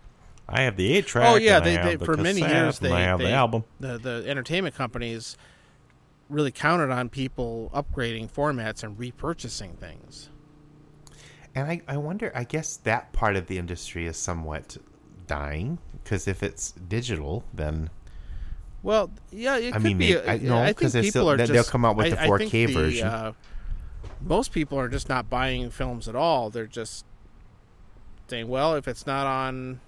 I 0.52 0.62
have 0.62 0.76
the 0.78 0.91
eight 0.93 1.08
track. 1.08 1.28
Oh 1.28 1.36
yeah, 1.36 1.60
they, 1.60 1.78
they 1.78 1.95
the 1.95 2.06
for 2.06 2.18
many 2.18 2.41
years 2.41 2.80
they, 2.80 2.91
I 2.91 3.02
have 3.02 3.20
they 3.20 3.26
the 3.26 3.32
album. 3.32 3.64
the 3.80 3.97
the 3.97 4.24
entertainment 4.28 4.76
companies 4.76 5.38
really 6.30 6.52
counted 6.52 6.91
on 6.91 7.10
people 7.10 7.70
upgrading 7.74 8.32
formats 8.32 8.84
and 8.84 8.97
repurchasing 8.97 9.78
things. 9.78 10.30
And 11.54 11.70
I, 11.70 11.82
I 11.88 11.97
wonder, 11.97 12.32
I 12.34 12.45
guess 12.45 12.78
that 12.78 13.12
part 13.12 13.36
of 13.36 13.47
the 13.47 13.58
industry 13.58 14.06
is 14.06 14.16
somewhat 14.16 14.78
dying 15.28 15.80
because 16.04 16.28
if 16.30 16.41
it's 16.41 16.72
digital, 16.72 17.43
then 17.54 17.89
Well, 18.84 19.12
yeah, 19.32 19.58
it 19.58 19.70
I 19.70 19.72
could 19.74 19.84
mean, 19.84 19.97
be. 19.97 20.14
may- 20.16 20.22
I- 20.26 20.34
I, 20.36 20.38
no, 20.38 20.58
I 20.58 20.72
'cause 20.72 20.80
think 20.80 20.91
they're 20.93 21.02
people 21.02 21.12
still- 21.12 21.30
are 21.32 21.36
they- 21.38 21.43
just. 21.47 21.54
they'll 21.54 21.64
come 21.72 21.84
out 21.84 21.97
with 21.97 22.08
I- 22.08 22.10
the 22.12 22.16
4K 22.28 22.74
version. 22.74 23.08
Uh, 23.08 23.34
most 24.22 24.54
people 24.54 24.80
are 24.80 24.88
just 24.88 25.10
not 25.10 25.30
buying 25.30 25.70
films 25.70 26.08
at 26.08 26.16
all. 26.16 26.49
They're 26.49 26.66
just 26.68 27.04
saying, 28.30 28.47
"Well, 28.47 28.76
if 28.76 28.88
it's 28.88 29.06
not 29.06 29.28
on 29.28 29.82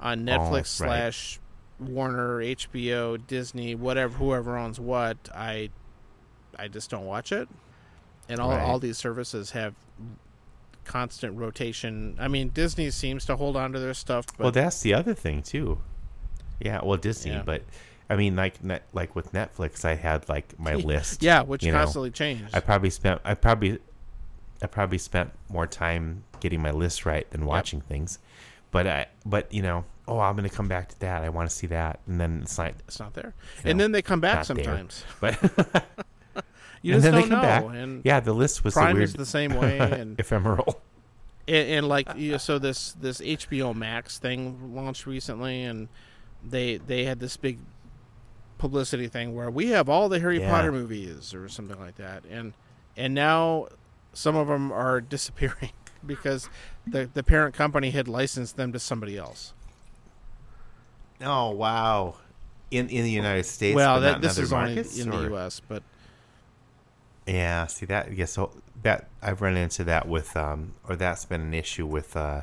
on 0.00 0.28
oh, 0.28 0.32
Netflix 0.32 0.80
Oh, 0.80 0.86
right. 0.86 1.12
slash 1.12 1.40
Warner, 1.78 2.38
HBO, 2.40 3.18
Disney, 3.26 3.74
whatever, 3.74 4.16
whoever 4.18 4.56
owns 4.58 4.78
what, 4.80 5.16
I 5.34 5.70
I 6.58 6.68
just 6.68 6.90
don't 6.90 7.06
watch 7.06 7.32
it." 7.32 7.48
And 8.28 8.38
all 8.40 8.50
Right. 8.50 8.60
all 8.60 8.78
these 8.78 8.98
services 8.98 9.52
have 9.52 9.74
constant 10.84 11.36
rotation. 11.38 12.16
I 12.18 12.28
mean, 12.28 12.48
Disney 12.48 12.90
seems 12.90 13.24
to 13.26 13.36
hold 13.36 13.56
on 13.56 13.72
to 13.72 13.78
their 13.78 13.94
stuff, 13.94 14.26
but 14.36 14.40
well, 14.44 14.52
that's 14.52 14.80
the 14.82 14.94
other 14.94 15.14
thing 15.14 15.42
too. 15.42 15.78
Yeah, 16.60 16.80
well, 16.82 16.96
Disney, 16.98 17.32
Yeah. 17.32 17.42
but 17.44 17.62
I 18.08 18.16
mean, 18.16 18.36
like 18.36 18.56
like 18.92 19.14
with 19.14 19.32
Netflix, 19.32 19.84
I 19.84 19.94
had 19.94 20.28
like 20.28 20.58
my 20.58 20.74
list. 20.90 21.22
Yeah, 21.22 21.42
which 21.42 21.64
know. 21.64 21.72
constantly 21.72 22.10
changed. 22.10 22.54
I 22.54 22.60
probably 22.60 22.90
spent 22.90 23.20
I 23.24 23.34
probably 23.34 23.78
I 24.62 24.66
probably 24.66 24.98
spent 24.98 25.30
more 25.48 25.66
time 25.66 26.24
getting 26.40 26.60
my 26.60 26.70
list 26.72 27.06
right 27.06 27.28
than 27.30 27.46
watching 27.46 27.80
things. 27.82 28.18
But 28.70 28.86
I 28.86 29.06
but 29.26 29.52
you 29.52 29.62
know, 29.62 29.84
oh, 30.06 30.18
I'm 30.20 30.36
going 30.36 30.48
to 30.48 30.54
come 30.54 30.68
back 30.68 30.88
to 30.90 31.00
that. 31.00 31.22
I 31.22 31.28
want 31.28 31.48
to 31.50 31.54
see 31.54 31.66
that. 31.68 32.00
And 32.06 32.20
then 32.20 32.40
it's 32.42 32.58
like 32.58 32.76
it's 32.86 32.98
not 33.00 33.14
there, 33.14 33.34
and 33.64 33.78
then 33.80 33.92
they 33.92 34.02
come 34.02 34.20
back 34.20 34.48
not 34.48 34.56
there. 34.56 34.64
sometimes. 34.64 35.04
but 35.20 35.36
You 36.82 36.94
and 36.94 37.02
just 37.02 37.12
then 37.12 37.20
don't 37.20 37.28
come 37.28 37.38
know. 37.38 37.42
back. 37.42 37.64
And 37.82 38.02
yeah, 38.04 38.20
the 38.20 38.32
list 38.32 38.64
was 38.64 38.72
Prime 38.74 38.96
the 38.96 39.02
is 39.02 39.12
the 39.12 39.26
same 39.26 39.52
way, 39.54 39.78
and 39.80 40.18
ephemeral. 40.18 40.80
and, 41.46 41.68
and 41.68 41.88
like 41.88 42.08
you 42.16 42.32
know, 42.32 42.38
so 42.38 42.58
this 42.58 42.92
this 42.92 43.20
HBO 43.20 43.74
Max 43.74 44.18
thing 44.18 44.74
launched 44.74 45.04
recently, 45.06 45.62
and 45.62 45.88
they 46.42 46.78
they 46.78 47.04
had 47.04 47.20
this 47.20 47.36
big 47.36 47.58
publicity 48.56 49.08
thing 49.08 49.34
where 49.34 49.50
we 49.50 49.68
have 49.68 49.88
all 49.88 50.08
the 50.08 50.20
Harry 50.20 50.40
Yeah. 50.40 50.50
Potter 50.50 50.72
movies 50.72 51.34
or 51.34 51.48
something 51.48 51.78
like 51.78 51.96
that, 51.96 52.24
and 52.30 52.54
and 52.96 53.14
now 53.14 53.66
some 54.14 54.34
of 54.36 54.48
them 54.48 54.72
are 54.72 55.00
disappearing 55.02 55.72
because 56.06 56.48
the 56.86 57.08
the 57.12 57.22
parent 57.22 57.54
company 57.54 57.90
had 57.90 58.08
licensed 58.08 58.56
them 58.56 58.72
to 58.72 58.78
somebody 58.78 59.16
else. 59.16 59.52
Oh, 61.22 61.50
wow. 61.50 62.14
In 62.70 62.88
in 62.88 63.04
the 63.04 63.10
United 63.10 63.44
States, 63.44 63.74
well, 63.76 64.00
that 64.00 64.20
this 64.22 64.38
is 64.38 64.52
only 64.52 64.72
in 64.98 65.12
or- 65.12 65.22
the 65.22 65.28
U.S., 65.30 65.60
but 65.66 65.82
Yeah, 67.26 67.66
see 67.66 67.86
that. 67.86 68.12
Yeah, 68.12 68.24
so 68.26 68.50
that 68.82 69.08
I've 69.20 69.42
run 69.42 69.56
into 69.56 69.84
that 69.84 70.08
with, 70.08 70.36
um, 70.36 70.74
or 70.88 70.96
that's 70.96 71.24
been 71.24 71.40
an 71.42 71.52
issue 71.54 71.84
with 71.86 72.16
uh, 72.16 72.42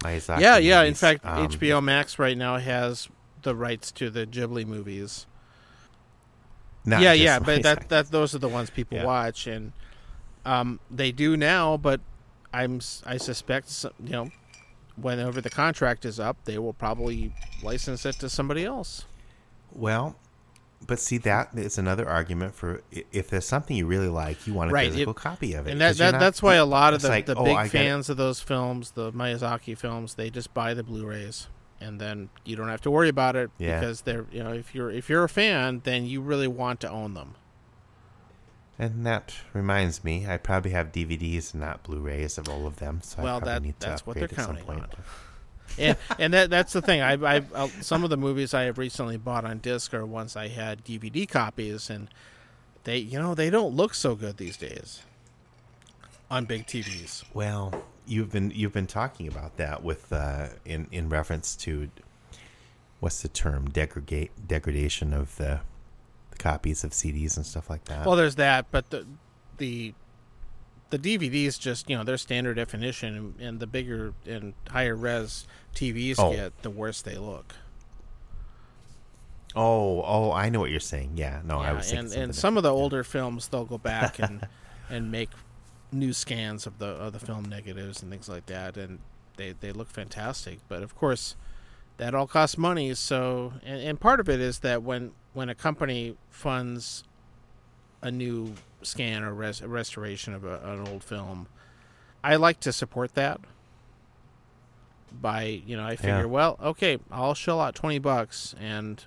Miyazaki. 0.00 0.40
yeah, 0.40 0.56
yeah. 0.58 0.82
In 0.82 0.94
fact, 0.94 1.24
Um, 1.26 1.48
HBO 1.48 1.82
Max 1.82 2.18
right 2.18 2.36
now 2.38 2.56
has 2.58 3.08
the 3.42 3.54
rights 3.54 3.90
to 3.92 4.08
the 4.08 4.24
Ghibli 4.26 4.64
movies. 4.66 5.26
yeah, 6.86 7.12
yeah, 7.12 7.38
but 7.44 7.62
that 7.64 7.88
that 7.90 8.10
those 8.10 8.34
are 8.34 8.38
the 8.38 8.48
ones 8.48 8.70
people 8.70 8.98
Yeah. 8.98 9.04
watch, 9.04 9.46
and 9.46 9.72
um, 10.46 10.78
they 10.90 11.10
do 11.12 11.36
now. 11.36 11.76
But 11.76 12.00
I'm 12.52 12.80
I 13.06 13.16
suspect 13.18 13.84
you 14.02 14.10
know 14.10 14.30
whenever 14.96 15.40
the 15.40 15.50
contract 15.50 16.04
is 16.04 16.18
up, 16.18 16.36
they 16.44 16.58
will 16.58 16.72
probably 16.72 17.32
license 17.62 18.04
it 18.06 18.16
to 18.16 18.28
somebody 18.28 18.64
else. 18.64 19.04
Well, 19.72 20.16
but 20.86 20.98
see 20.98 21.18
that 21.18 21.50
is 21.54 21.78
another 21.78 22.08
argument 22.08 22.54
for 22.54 22.82
if 23.12 23.28
there's 23.30 23.44
something 23.44 23.76
you 23.76 23.86
really 23.86 24.08
like, 24.08 24.46
you 24.46 24.54
want 24.54 24.70
a 24.70 24.74
Right, 24.74 24.90
physical 24.90 25.12
it- 25.12 25.16
copy 25.16 25.52
of 25.54 25.66
it. 25.68 25.72
And 25.72 25.80
that, 25.80 25.96
that 25.98 26.12
not- 26.12 26.20
that's 26.20 26.42
why 26.42 26.54
a 26.56 26.64
lot 26.64 26.94
of 26.94 27.02
the, 27.02 27.08
like, 27.08 27.26
the 27.26 27.34
oh, 27.36 27.44
big 27.44 27.54
gotta- 27.54 27.68
fans 27.68 28.08
of 28.08 28.16
those 28.16 28.40
films, 28.40 28.92
the 28.92 29.12
Miyazaki 29.12 29.76
films, 29.76 30.14
they 30.14 30.30
just 30.30 30.52
buy 30.54 30.74
the 30.74 30.82
Blu-rays, 30.82 31.48
and 31.80 32.00
then 32.00 32.28
you 32.44 32.56
don't 32.56 32.68
have 32.68 32.80
to 32.82 32.90
worry 32.90 33.08
about 33.08 33.36
it 33.36 33.50
Yeah. 33.58 33.78
because 33.78 34.00
they're 34.02 34.26
you 34.32 34.42
know 34.42 34.52
if 34.52 34.74
you're 34.74 34.90
if 34.90 35.08
you're 35.08 35.24
a 35.24 35.28
fan, 35.28 35.82
then 35.84 36.06
you 36.06 36.20
really 36.20 36.48
want 36.48 36.80
to 36.80 36.90
own 36.90 37.14
them. 37.14 37.34
And 38.78 39.04
that 39.04 39.34
reminds 39.52 40.04
me, 40.04 40.26
I 40.28 40.36
probably 40.36 40.70
have 40.70 40.92
DVDs 40.92 41.52
and 41.52 41.60
not 41.62 41.82
Blu-rays 41.82 42.38
of 42.38 42.48
all 42.48 42.64
of 42.66 42.76
them. 42.76 43.00
So 43.02 43.22
Well, 43.22 43.36
I 43.36 43.40
probably 43.40 43.54
that- 43.54 43.62
need 43.62 43.80
to 43.80 43.86
that's 43.88 44.06
what 44.06 44.16
upgrade 44.16 44.30
they're 44.30 44.38
at 44.38 44.46
some 44.46 44.56
counting 44.56 44.80
point. 44.80 44.94
on. 44.94 45.04
and 45.78 45.96
and 46.20 46.34
that 46.34 46.50
that's 46.50 46.72
the 46.72 46.82
thing. 46.82 47.00
I 47.02 47.12
I 47.14 47.42
uh, 47.54 47.68
some 47.80 48.04
of 48.04 48.10
the 48.10 48.16
movies 48.16 48.54
I 48.54 48.62
have 48.62 48.78
recently 48.78 49.16
bought 49.16 49.44
on 49.44 49.58
disc 49.58 49.92
are 49.94 50.06
ones 50.06 50.36
I 50.36 50.48
had 50.48 50.84
DVD 50.84 51.28
copies, 51.28 51.90
and 51.90 52.08
they 52.84 52.98
you 52.98 53.18
know 53.18 53.34
they 53.34 53.50
don't 53.50 53.74
look 53.74 53.94
so 53.94 54.14
good 54.14 54.36
these 54.36 54.56
days 54.56 55.02
on 56.30 56.44
big 56.44 56.66
TVs. 56.66 57.24
Well, 57.34 57.82
you've 58.06 58.30
been 58.32 58.50
you've 58.54 58.72
been 58.72 58.86
talking 58.86 59.26
about 59.28 59.56
that 59.56 59.82
with 59.82 60.12
uh, 60.12 60.48
in 60.64 60.86
in 60.92 61.08
reference 61.08 61.56
to 61.56 61.90
what's 63.00 63.22
the 63.22 63.28
term 63.28 63.68
degradate 63.70 64.30
degradation 64.46 65.12
of 65.12 65.36
the 65.36 65.60
copies 66.38 66.84
of 66.84 66.92
CDs 66.92 67.36
and 67.36 67.44
stuff 67.44 67.68
like 67.68 67.84
that. 67.86 68.06
Well, 68.06 68.16
there's 68.16 68.36
that, 68.36 68.66
but 68.70 68.90
the 68.90 69.06
the 69.58 69.94
the 70.90 70.98
DVDs 70.98 71.58
just 71.58 71.90
you 71.90 71.96
know 71.96 72.04
they're 72.04 72.16
standard 72.16 72.54
definition, 72.54 73.16
and, 73.16 73.40
and 73.40 73.60
the 73.60 73.66
bigger 73.66 74.14
and 74.26 74.54
higher 74.70 74.96
res 74.96 75.46
TVs 75.74 76.16
Oh. 76.18 76.32
get, 76.32 76.62
the 76.62 76.70
worse 76.70 77.02
they 77.02 77.16
look. 77.16 77.54
oh, 79.56 80.02
oh, 80.04 80.32
I 80.32 80.48
know 80.50 80.60
what 80.60 80.70
you're 80.70 80.80
saying. 80.80 81.12
Yeah, 81.16 81.40
no, 81.44 81.58
I 81.58 81.72
was 81.72 81.92
and 81.92 82.12
and 82.12 82.34
some 82.34 82.56
of 82.56 82.62
the 82.62 82.72
older 82.72 83.04
films 83.04 83.48
they'll 83.48 83.64
go 83.64 83.78
back 83.78 84.18
and 84.18 84.46
and 84.90 85.10
make 85.10 85.30
new 85.90 86.12
scans 86.12 86.66
of 86.66 86.78
the 86.78 86.86
of 86.86 87.12
the 87.12 87.18
film 87.18 87.44
negatives 87.44 88.02
and 88.02 88.10
things 88.10 88.28
like 88.28 88.46
that, 88.46 88.76
and 88.76 88.98
they 89.36 89.52
they 89.52 89.72
look 89.72 89.88
fantastic. 89.90 90.60
But 90.68 90.82
of 90.82 90.94
course, 90.94 91.34
that 91.96 92.14
all 92.14 92.26
costs 92.26 92.58
money. 92.58 92.94
So 92.94 93.54
and, 93.64 93.80
and 93.80 94.00
part 94.00 94.20
of 94.20 94.28
it 94.28 94.40
is 94.40 94.60
that 94.60 94.82
when 94.82 95.12
when 95.34 95.48
a 95.48 95.54
company 95.54 96.16
funds 96.30 97.04
a 98.02 98.10
new 98.10 98.54
scan 98.82 99.22
or 99.24 99.34
res- 99.34 99.62
restoration 99.62 100.34
of 100.34 100.44
a, 100.44 100.60
an 100.64 100.86
old 100.88 101.02
film, 101.02 101.48
I 102.22 102.36
like 102.36 102.60
to 102.60 102.72
support 102.72 103.14
that. 103.14 103.40
By 105.20 105.44
you 105.66 105.76
know, 105.76 105.86
I 105.86 105.96
figure, 105.96 106.18
Yeah. 106.20 106.24
well, 106.26 106.58
okay, 106.62 106.98
I'll 107.10 107.34
shell 107.34 107.60
out 107.60 107.74
twenty 107.74 107.98
bucks 107.98 108.54
and 108.60 109.02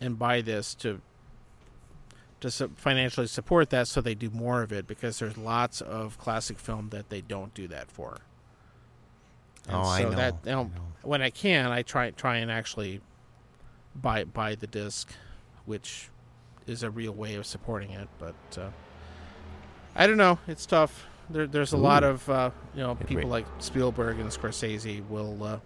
and 0.00 0.18
buy 0.18 0.40
this 0.40 0.74
to 0.76 1.00
to 2.40 2.50
su- 2.50 2.72
financially 2.76 3.28
support 3.28 3.70
that 3.70 3.86
so 3.86 4.00
they 4.00 4.14
do 4.16 4.30
more 4.30 4.62
of 4.62 4.72
it 4.72 4.86
because 4.88 5.20
there's 5.20 5.38
lots 5.38 5.80
of 5.80 6.18
classic 6.18 6.58
film 6.58 6.88
that 6.90 7.08
they 7.08 7.20
don't 7.20 7.54
do 7.54 7.68
that 7.68 7.88
for. 7.90 8.18
And 9.68 9.76
Oh, 9.76 9.82
I 9.82 10.02
so 10.02 10.10
know, 10.10 10.16
That, 10.16 10.34
you 10.44 10.50
I 10.50 10.54
know, 10.54 10.62
know. 10.64 10.70
When 11.02 11.22
I 11.22 11.30
can, 11.30 11.70
I 11.70 11.82
try 11.82 12.10
try 12.10 12.38
and 12.38 12.50
actually 12.50 13.00
buy 13.94 14.24
buy 14.24 14.56
the 14.56 14.66
disc, 14.66 15.12
which 15.66 16.10
is 16.66 16.82
a 16.82 16.90
real 16.90 17.12
way 17.12 17.34
of 17.34 17.46
supporting 17.46 17.90
it. 17.90 18.08
But 18.18 18.34
uh, 18.58 18.70
I 19.94 20.06
don't 20.06 20.16
know. 20.16 20.38
It's 20.46 20.66
tough. 20.66 21.06
There, 21.30 21.46
there's 21.46 21.72
a 21.72 21.78
lot 21.78 22.04
of 22.04 22.28
uh, 22.28 22.50
you 22.74 22.82
know 22.82 22.94
people 22.94 23.28
like 23.28 23.46
Spielberg 23.58 24.18
and 24.18 24.28
Scorsese 24.28 25.06
will 25.08 25.42
uh, 25.42 25.58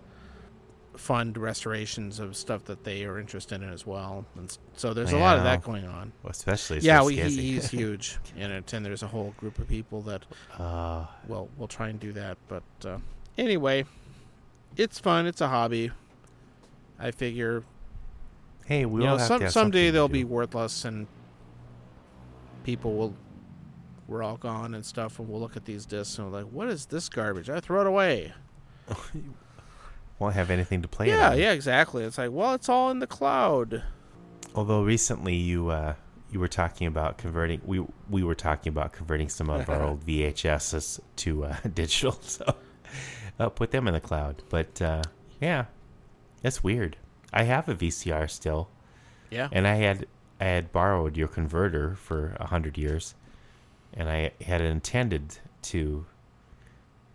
fund 0.97 1.37
restorations 1.39 2.19
of 2.19 2.37
stuff 2.37 2.65
that 2.65 2.85
they 2.85 3.05
are 3.05 3.19
interested 3.19 3.63
in 3.63 3.73
as 3.73 3.87
well. 3.87 4.25
And 4.37 4.57
so 4.77 4.93
there's 4.93 5.13
a 5.13 5.19
lot 5.19 5.39
of 5.39 5.45
that 5.45 5.63
going 5.63 5.87
on. 5.87 6.13
Well, 6.23 6.31
especially 6.31 6.81
yeah, 6.81 7.09
he, 7.09 7.21
he's 7.23 7.71
huge 7.71 8.19
in 8.37 8.51
it, 8.51 8.73
and 8.73 8.85
there's 8.85 9.03
a 9.03 9.07
whole 9.07 9.35
group 9.39 9.59
of 9.59 9.69
people 9.69 10.03
that 10.03 10.25
uh, 10.59 11.07
will 11.27 11.49
will 11.57 11.69
try 11.69 11.89
and 11.89 11.99
do 11.99 12.13
that. 12.13 12.37
But 12.49 12.63
uh, 12.85 12.99
anyway, 13.37 13.85
it's 14.77 14.99
fun. 14.99 15.27
It's 15.27 15.41
a 15.41 15.49
hobby. 15.49 15.91
I 16.99 17.13
figure 17.13 17.63
hey, 18.69 18.85
we 18.85 19.01
you 19.03 19.09
will 19.09 19.15
know 19.15 19.17
have 19.19 19.27
some 19.27 19.39
to 19.41 19.47
have 19.47 19.53
someday 19.53 19.91
they'll 19.91 20.09
be 20.09 20.25
worthless 20.25 20.85
and 20.85 21.07
people 22.65 22.95
will 22.95 23.15
we're 24.07 24.23
all 24.23 24.37
gone 24.37 24.75
and 24.75 24.85
stuff 24.85 25.19
and 25.19 25.29
we'll 25.29 25.41
look 25.41 25.57
at 25.57 25.65
these 25.65 25.85
discs 25.87 26.19
and 26.19 26.31
we're 26.31 26.39
like 26.43 26.51
what 26.53 26.69
is 26.69 26.87
this 26.87 27.09
garbage 27.09 27.51
i 27.51 27.61
throw 27.61 27.81
it 27.81 27.87
away 27.87 28.33
won't 30.19 30.35
have 30.35 30.51
anything 30.51 30.83
to 30.83 30.89
play. 30.89 31.09
yeah 31.09 31.31
on. 31.31 31.39
yeah 31.39 31.53
exactly 31.53 32.05
it's 32.05 32.19
like 32.19 32.31
well 32.31 32.55
it's 32.55 32.69
all 32.69 32.91
in 32.91 32.99
the 32.99 33.07
cloud 33.07 33.83
Although 34.55 34.83
recently 34.83 35.35
you 35.35 35.69
uh, 35.69 35.95
you 36.31 36.41
were 36.41 36.49
talking 36.49 36.87
about 36.87 37.19
converting, 37.19 37.61
we 37.65 37.85
we 38.11 38.23
were 38.23 38.35
talking 38.35 38.71
about 38.71 38.93
converting 38.93 39.29
some 39.29 39.51
of 39.51 39.69
our 39.69 39.83
old 39.89 40.05
VHSs 40.05 41.01
to 41.17 41.45
uh, 41.45 41.57
digital, 41.75 42.13
so 42.23 42.55
uh, 43.39 43.49
put 43.51 43.71
them 43.71 43.87
in 43.87 43.95
the 43.95 44.01
cloud. 44.01 44.43
But 44.49 44.81
uh, 44.81 45.03
yeah, 45.41 45.67
that's 46.43 46.65
weird. 46.65 46.97
I 47.33 47.43
have 47.45 47.69
a 47.69 47.75
VCR 47.75 48.29
still, 48.31 48.69
yeah 49.31 49.49
and 49.53 49.67
I 49.67 49.75
had 49.77 50.07
I 50.41 50.45
had 50.45 50.73
borrowed 50.73 51.17
your 51.17 51.29
converter 51.29 51.95
for 51.97 52.37
a 52.41 52.47
hundred 52.47 52.79
years, 52.79 53.15
and 53.95 54.09
I 54.09 54.33
had 54.45 54.61
intended 54.61 55.39
to 55.63 56.07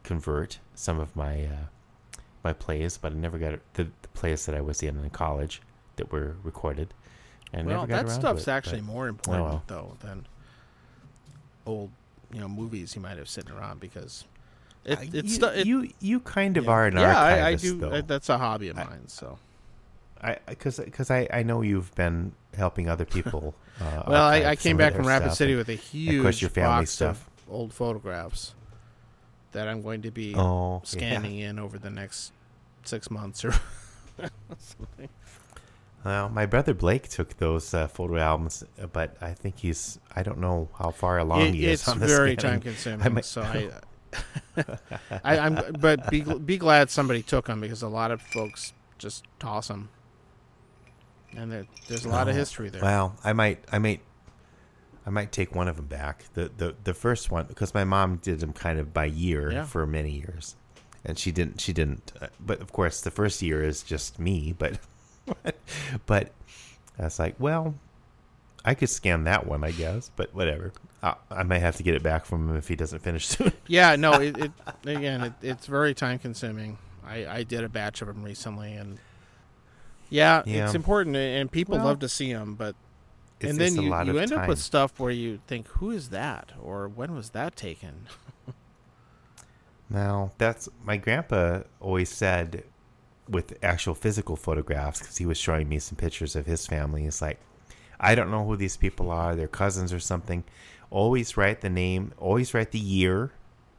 convert 0.04 0.60
some 0.76 1.00
of 1.00 1.16
my 1.16 1.46
uh, 1.46 2.20
my 2.44 2.54
plays, 2.54 2.98
but 2.98 3.12
I 3.14 3.16
never 3.16 3.38
got 3.38 3.60
the, 3.74 3.86
the 4.02 4.08
plays 4.14 4.46
that 4.46 4.56
I 4.56 4.62
was 4.62 4.84
in 4.84 4.98
in 5.04 5.10
college 5.10 5.62
that 5.96 6.12
were 6.12 6.36
recorded. 6.44 6.94
And 7.54 7.68
well 7.68 7.82
never 7.82 7.88
got 7.88 7.96
that 8.06 8.12
around 8.12 8.20
stuff's 8.20 8.48
it, 8.48 8.52
actually 8.52 8.82
but- 8.82 8.94
more 8.94 9.08
important 9.08 9.46
well. 9.46 9.64
though 9.68 9.98
than 10.02 10.26
old 11.66 11.92
you 12.34 12.40
know 12.42 12.48
movies 12.50 12.96
you 12.96 13.02
might 13.02 13.18
have 13.18 13.30
sitting 13.30 13.52
around 13.56 13.80
because 13.80 14.26
it, 14.86 14.98
Uh, 14.98 15.02
it's 15.14 15.14
you, 15.14 15.30
stu- 15.30 15.46
it, 15.60 15.66
you 15.68 15.90
you 16.02 16.20
kind 16.20 16.58
of 16.58 16.66
yeah. 16.66 16.72
are 16.72 16.86
an 16.88 16.98
yeah 16.98 17.18
I, 17.20 17.48
I 17.50 17.56
do. 17.56 17.92
I, 17.94 18.02
that's 18.02 18.28
a 18.30 18.38
hobby 18.38 18.68
of 18.70 18.78
I- 18.78 18.84
mine 18.86 19.08
so 19.08 19.38
I 20.24 20.38
because 20.48 20.80
because 20.80 21.12
I, 21.12 21.28
I 21.32 21.44
know 21.44 21.62
you've 21.62 21.94
been 21.96 22.34
helping 22.56 22.90
other 22.90 23.06
people. 23.06 23.56
Uh, 23.82 24.04
Well, 24.08 24.24
I, 24.24 24.44
I 24.52 24.56
came 24.56 24.78
back 24.78 24.94
from 24.94 25.08
Rapid 25.08 25.34
City 25.34 25.54
and- 25.54 25.58
with 25.58 25.68
a 25.70 25.74
huge 25.74 26.42
your 26.44 26.52
box 26.52 26.92
stuff. 26.92 27.28
of 27.50 27.52
old 27.54 27.74
photographs 27.74 28.54
that 29.52 29.68
I'm 29.68 29.82
going 29.82 30.04
to 30.04 30.12
be 30.12 30.36
oh 30.36 30.76
yeah. 30.76 30.80
scanning 30.88 31.40
in 31.40 31.58
over 31.58 31.80
the 31.80 31.90
next 31.90 32.34
six 32.84 33.10
months 33.10 33.44
or 33.44 33.52
something. 34.60 35.10
Well, 36.06 36.30
my 36.30 36.46
brother 36.46 36.76
Blake 36.76 37.10
took 37.10 37.38
those 37.38 37.74
uh, 37.74 37.88
photo 37.88 38.18
albums, 38.18 38.64
uh, 38.80 38.86
but 38.86 39.18
I 39.22 39.32
think 39.34 39.58
he's 39.60 40.00
I 40.16 40.22
don't 40.22 40.38
know 40.38 40.70
how 40.78 40.92
far 40.92 41.18
along 41.18 41.42
It- 41.42 41.56
he 41.56 41.66
is 41.66 41.82
it's 41.88 41.94
very 41.94 42.36
time 42.36 42.62
consuming. 42.70 43.06
I 43.06 43.10
might- 43.10 43.26
so 43.26 43.42
I, 43.42 43.70
I, 45.24 45.40
I'm, 45.40 45.74
but 45.80 46.12
be 46.12 46.22
be 46.22 46.58
glad 46.58 46.92
somebody 46.92 47.24
took 47.24 47.48
them 47.48 47.60
because 47.60 47.82
a 47.82 47.88
lot 47.88 48.12
of 48.12 48.22
folks 48.22 48.74
just 49.00 49.24
toss 49.40 49.68
them. 49.70 49.90
And 51.38 51.52
there, 51.52 51.66
there's 51.88 52.06
a 52.06 52.10
lot 52.10 52.28
of 52.28 52.36
Oh, 52.36 52.38
history 52.38 52.70
there. 52.70 52.82
Well, 52.82 53.16
I 53.24 53.34
might, 53.34 53.64
I 53.72 53.80
might, 53.80 54.02
I 55.06 55.10
might 55.10 55.32
take 55.32 55.54
one 55.56 55.68
of 55.68 55.76
them 55.76 55.88
back. 55.88 56.26
The 56.34 56.52
the 56.56 56.76
the 56.84 56.94
first 56.94 57.32
one 57.32 57.46
because 57.48 57.74
my 57.74 57.84
mom 57.84 58.18
did 58.18 58.40
them 58.40 58.54
kind 58.54 58.80
of 58.80 58.94
by 58.94 59.06
year 59.06 59.52
Yeah. 59.52 59.66
for 59.66 59.86
many 59.86 60.12
years, 60.12 60.56
and 61.04 61.18
she 61.20 61.32
didn't. 61.32 61.60
She 61.62 61.74
didn't. 61.74 62.12
uh, 62.22 62.28
But 62.40 62.62
of 62.62 62.72
course, 62.72 63.02
the 63.02 63.12
first 63.12 63.42
year 63.42 63.64
is 63.64 63.84
just 63.84 64.20
me. 64.20 64.54
But 64.58 64.80
but 66.06 66.32
I 67.00 67.04
was 67.04 67.20
like, 67.20 67.36
well, 67.40 67.76
I 68.66 68.76
could 68.76 68.90
scan 68.90 69.24
that 69.26 69.46
one, 69.48 69.64
I 69.64 69.72
guess. 69.72 70.10
But 70.16 70.34
whatever. 70.34 70.72
I, 71.02 71.16
I 71.30 71.44
might 71.44 71.60
have 71.60 71.76
to 71.78 71.84
get 71.84 71.96
it 71.96 72.04
back 72.04 72.26
from 72.26 72.50
him 72.50 72.56
if 72.56 72.68
he 72.70 72.76
doesn't 72.78 73.00
finish 73.00 73.28
soon. 73.28 73.52
Yeah, 73.68 73.96
no, 73.98 74.14
it, 74.14 74.38
it 74.38 74.52
again, 74.86 75.22
it, 75.22 75.34
it's 75.42 75.66
very 75.68 75.94
time 75.94 76.18
consuming. 76.20 76.78
I, 77.06 77.26
I 77.26 77.44
did 77.44 77.66
a 77.66 77.70
batch 77.70 78.02
of 78.02 78.08
them 78.08 78.24
recently, 78.24 78.72
and 78.74 78.98
yeah, 80.14 80.44
Yeah. 80.46 80.66
it's 80.66 80.76
important, 80.76 81.16
and 81.16 81.52
people 81.52 81.78
Well, 81.78 81.86
love 81.88 82.00
to 82.00 82.10
see 82.10 82.32
them. 82.32 82.56
But 82.56 82.76
It's 83.40 83.50
and 83.52 83.60
then 83.60 83.68
just 83.70 83.78
a 83.80 83.82
you, 83.84 83.90
lot 83.90 84.06
you 84.06 84.12
of 84.18 84.22
end 84.24 84.34
up 84.34 84.48
with 84.48 84.60
stuff 84.60 85.00
where 85.00 85.12
you 85.12 85.40
think, 85.48 85.68
"Who 85.80 85.92
is 85.92 86.10
that?" 86.10 86.54
or 86.62 86.88
"When 86.88 87.14
was 87.16 87.32
that 87.32 87.56
taken?" 87.56 88.08
Now, 89.90 90.32
that's 90.38 90.70
my 90.84 90.98
grandpa 90.98 91.62
always 91.80 92.10
said 92.10 92.64
with 93.30 93.58
actual 93.64 93.96
physical 93.96 94.36
photographs 94.36 95.00
because 95.00 95.18
he 95.18 95.26
was 95.26 95.38
showing 95.38 95.70
me 95.70 95.80
some 95.80 95.96
pictures 95.96 96.36
of 96.36 96.46
his 96.46 96.66
family. 96.66 97.04
He's 97.04 97.22
like, 97.22 97.40
I 98.00 98.16
don't 98.16 98.32
know 98.32 98.46
who 98.46 98.56
these 98.58 98.78
people 98.78 99.12
are, 99.12 99.36
they're 99.36 99.48
cousins 99.48 99.94
or 99.94 100.00
something. 100.00 100.44
Always 100.90 101.38
write 101.38 101.62
the 101.62 101.70
name, 101.70 102.12
always 102.18 102.54
write 102.54 102.72
the 102.72 102.80
year 102.80 103.32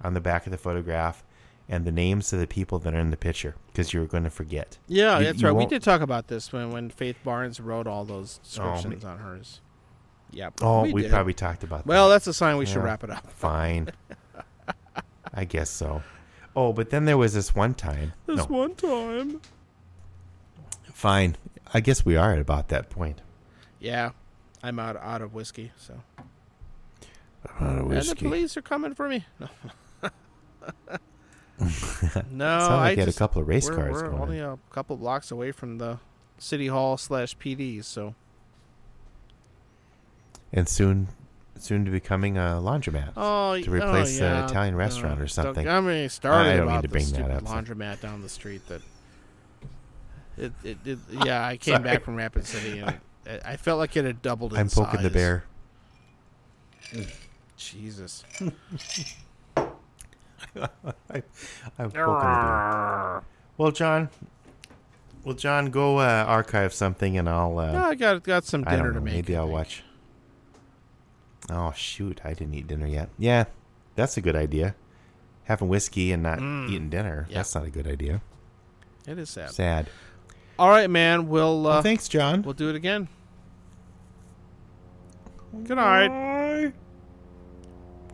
on 0.02 0.15
the 0.15 0.20
back 0.20 0.47
of 0.47 0.52
the 0.52 0.59
photograph 0.59 1.23
and 1.69 1.85
the 1.85 1.93
names 1.93 2.32
of 2.32 2.39
the 2.41 2.47
people 2.47 2.78
that 2.81 2.95
are 2.95 2.99
in 2.99 3.11
the 3.11 3.16
picture 3.16 3.55
because 3.66 3.93
you're 3.93 4.07
going 4.07 4.24
to 4.24 4.31
forget. 4.31 4.78
Yeah, 4.86 5.19
You- 5.19 5.24
that's 5.27 5.41
you 5.41 5.47
right. 5.49 5.53
We 5.53 5.59
won't- 5.61 5.70
did 5.70 5.82
talk 5.82 6.01
about 6.01 6.28
this 6.28 6.53
when 6.53 6.70
when 6.70 6.91
Faith 6.91 7.16
Barnes 7.24 7.61
wrote 7.61 7.86
all 7.86 8.05
those 8.05 8.39
Oh, 8.59 8.73
descriptions 8.74 9.05
on 9.05 9.19
hers. 9.19 9.61
Yep. 10.32 10.55
Oh, 10.62 10.82
we, 10.91 11.03
did. 11.03 11.11
probably 11.11 11.32
talked 11.35 11.62
about 11.62 11.81
that. 11.85 11.86
Well, 11.86 12.09
that. 12.09 12.15
that's 12.16 12.27
a 12.27 12.35
sign 12.35 12.57
we 12.57 12.66
should 12.66 12.82
wrap 12.82 13.05
it 13.05 13.11
up. 13.11 13.31
Fine. 13.31 13.91
I 15.35 15.45
guess 15.45 15.70
so. 15.70 16.03
Oh, 16.57 16.73
but 16.73 16.91
then 16.91 17.05
there 17.05 17.16
was 17.16 17.35
this 17.35 17.55
one 17.55 17.74
time. 17.74 18.12
This 18.27 18.39
no, 18.39 18.45
one 18.47 18.74
time. 18.74 19.41
fine. 20.93 21.36
I 21.73 21.81
guess 21.81 22.05
we 22.05 22.16
are 22.16 22.32
at 22.32 22.39
about 22.39 22.69
that 22.69 22.91
point. 22.91 23.20
Yeah, 23.81 24.11
I'm 24.62 24.78
out 24.78 24.97
out 24.97 25.23
of 25.23 25.35
whiskey, 25.35 25.73
so 25.77 25.95
Out 27.61 27.78
of 27.78 27.86
whiskey. 27.86 28.11
and 28.11 28.19
the 28.19 28.23
police 28.24 28.57
are 28.57 28.62
coming 28.62 28.95
for 28.95 29.09
me. 29.09 29.24
No, 29.41 29.49
no, 32.31 32.59
like 32.59 32.71
I 32.71 32.91
you 32.93 32.97
had 32.99 33.09
a 33.09 33.13
couple 33.13 33.41
of 33.41 33.47
race 33.49 33.69
we're, 33.69 33.77
cars 33.77 33.93
we're 34.03 34.09
going. 34.11 34.23
only 34.23 34.39
a 34.41 34.59
couple 34.71 34.97
blocks 34.97 35.31
away 35.31 35.53
from 35.53 35.79
the 35.79 35.99
city 36.39 36.67
hall 36.67 36.97
slash 36.97 37.37
PD, 37.39 37.85
so 37.85 38.15
and 40.53 40.69
soon 40.69 41.09
soon 41.59 41.85
to 41.85 41.91
becoming 41.91 42.37
a 42.37 42.61
laundromat. 42.63 43.13
oh, 43.17 43.61
To 43.61 43.71
oh, 43.71 43.73
replace 43.73 44.17
oh, 44.17 44.25
the 44.25 44.31
yeah, 44.31 44.47
Italian 44.47 44.75
uh, 44.75 44.79
restaurant 44.79 45.21
or 45.21 45.29
something. 45.29 45.65
get 45.65 45.81
me 45.83 46.09
started 46.09 46.51
I 46.51 46.57
don't 46.57 46.69
about 46.69 46.83
to 46.83 46.89
the 46.89 46.93
bring 46.93 47.11
that 47.13 47.31
up, 47.31 47.47
so- 47.47 47.55
laundromat 47.55 48.01
down 48.01 48.23
the 48.23 48.29
street. 48.29 48.67
That 48.69 48.83
it, 50.37 50.53
it, 50.65 50.79
it 50.85 50.99
yeah, 51.25 51.47
I 51.47 51.57
came 51.57 51.83
back 51.83 52.03
from 52.03 52.17
Rapid 52.17 52.47
City 52.47 52.81
and 52.81 52.99
it, 53.27 53.43
I 53.45 53.57
felt 53.57 53.79
like 53.79 53.97
it 53.97 54.05
had 54.05 54.23
doubled. 54.23 54.53
In 54.53 54.59
I'm 54.59 54.69
poking 54.69 55.03
the 55.03 55.11
bear. 55.11 55.45
Jesus. 57.57 58.25
I, 60.57 61.23
I'm 61.79 61.91
poking. 61.91 63.25
Well, 63.57 63.71
John. 63.73 64.09
Well, 65.25 65.35
John, 65.35 65.71
go 65.71 65.99
uh, 65.99 66.25
archive 66.27 66.73
something, 66.75 67.16
and 67.16 67.29
I'll. 67.29 67.59
Uh, 67.59 67.73
No, 67.73 67.79
I 67.85 67.95
got 67.95 68.23
got 68.25 68.45
some 68.45 68.65
I 68.66 68.73
dinner 68.73 68.85
don't 68.85 68.95
know. 68.95 68.99
to 69.01 69.05
make. 69.05 69.15
Maybe 69.15 69.37
I 69.37 69.41
I'll 69.41 69.49
watch. 69.49 69.83
Oh 71.51 71.73
shoot! 71.77 72.21
I 72.25 72.35
didn't 72.35 72.55
eat 72.55 72.66
dinner 72.66 72.87
yet. 72.87 73.09
Yeah, 73.19 73.45
that's 73.97 74.16
a 74.16 74.21
good 74.21 74.37
idea. 74.37 74.75
Having 75.45 75.69
whiskey 75.69 76.11
and 76.12 76.23
not 76.23 76.39
Mm. 76.39 76.71
eating 76.71 76.89
dinner. 76.91 77.27
Yeah. 77.29 77.37
That's 77.39 77.55
not 77.55 77.65
a 77.66 77.71
good 77.71 77.87
idea. 77.87 78.23
It 79.07 79.19
is 79.19 79.29
sad. 79.31 79.51
Sad. 79.51 79.89
All 80.59 80.71
right, 80.71 80.89
man. 80.89 81.29
We'll 81.29 81.66
uh, 81.66 81.71
well, 81.71 81.83
thanks, 81.83 82.09
John. 82.09 82.43
we'll 82.43 82.55
do 82.55 82.71
it 82.71 82.77
again. 82.77 83.09
Good 85.65 85.77
night. 85.77 86.73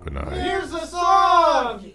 Good 0.02 0.12
night. 0.12 0.32
Here's 0.32 0.70
the 0.70 0.84
song! 0.86 1.92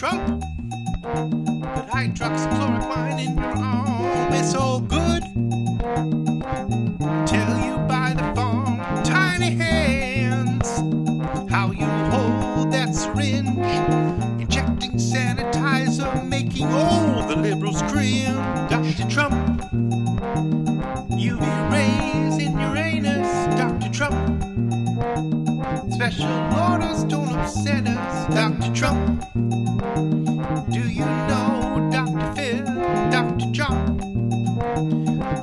Trump. 0.00 0.42
But 1.02 1.86
hydroxychloroquine 1.90 3.22
in 3.22 3.36
your 3.36 3.54
arm 3.54 4.32
is 4.32 4.50
so 4.50 4.80
good. 4.80 5.22
Tell 7.26 7.58
you 7.60 7.76
by 7.86 8.14
the 8.14 8.32
phone, 8.34 8.78
tiny 9.04 9.50
hands, 9.50 10.70
how 11.50 11.72
you 11.72 11.84
hold 11.84 12.72
that 12.72 12.94
syringe, 12.94 13.58
injecting 14.40 14.92
sanitizer, 14.92 16.26
making 16.26 16.68
all 16.68 17.28
the 17.28 17.36
liberals 17.36 17.82
cringe. 17.82 18.34
Dr. 18.70 19.06
Trump, 19.10 19.60
UV 21.10 21.70
rays 21.70 21.99
Special 26.00 26.32
orders 26.54 27.04
don't 27.04 27.30
upset 27.30 27.86
us, 27.86 28.34
Dr. 28.34 28.72
Trump. 28.74 29.22
Do 30.70 30.88
you 30.88 31.04
know 31.04 31.90
Dr. 31.92 32.32
Phil, 32.34 32.64
Dr. 33.10 33.52
Trump? 33.52 34.00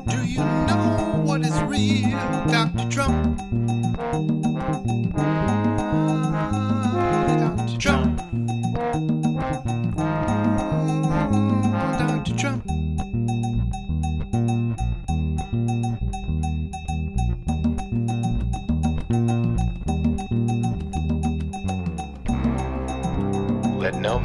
Do 0.09 0.25
you 0.25 0.39
know 0.39 1.21
what 1.23 1.41
is 1.41 1.61
real, 1.61 2.09
Dr. 2.47 2.89
Trump? 2.89 3.37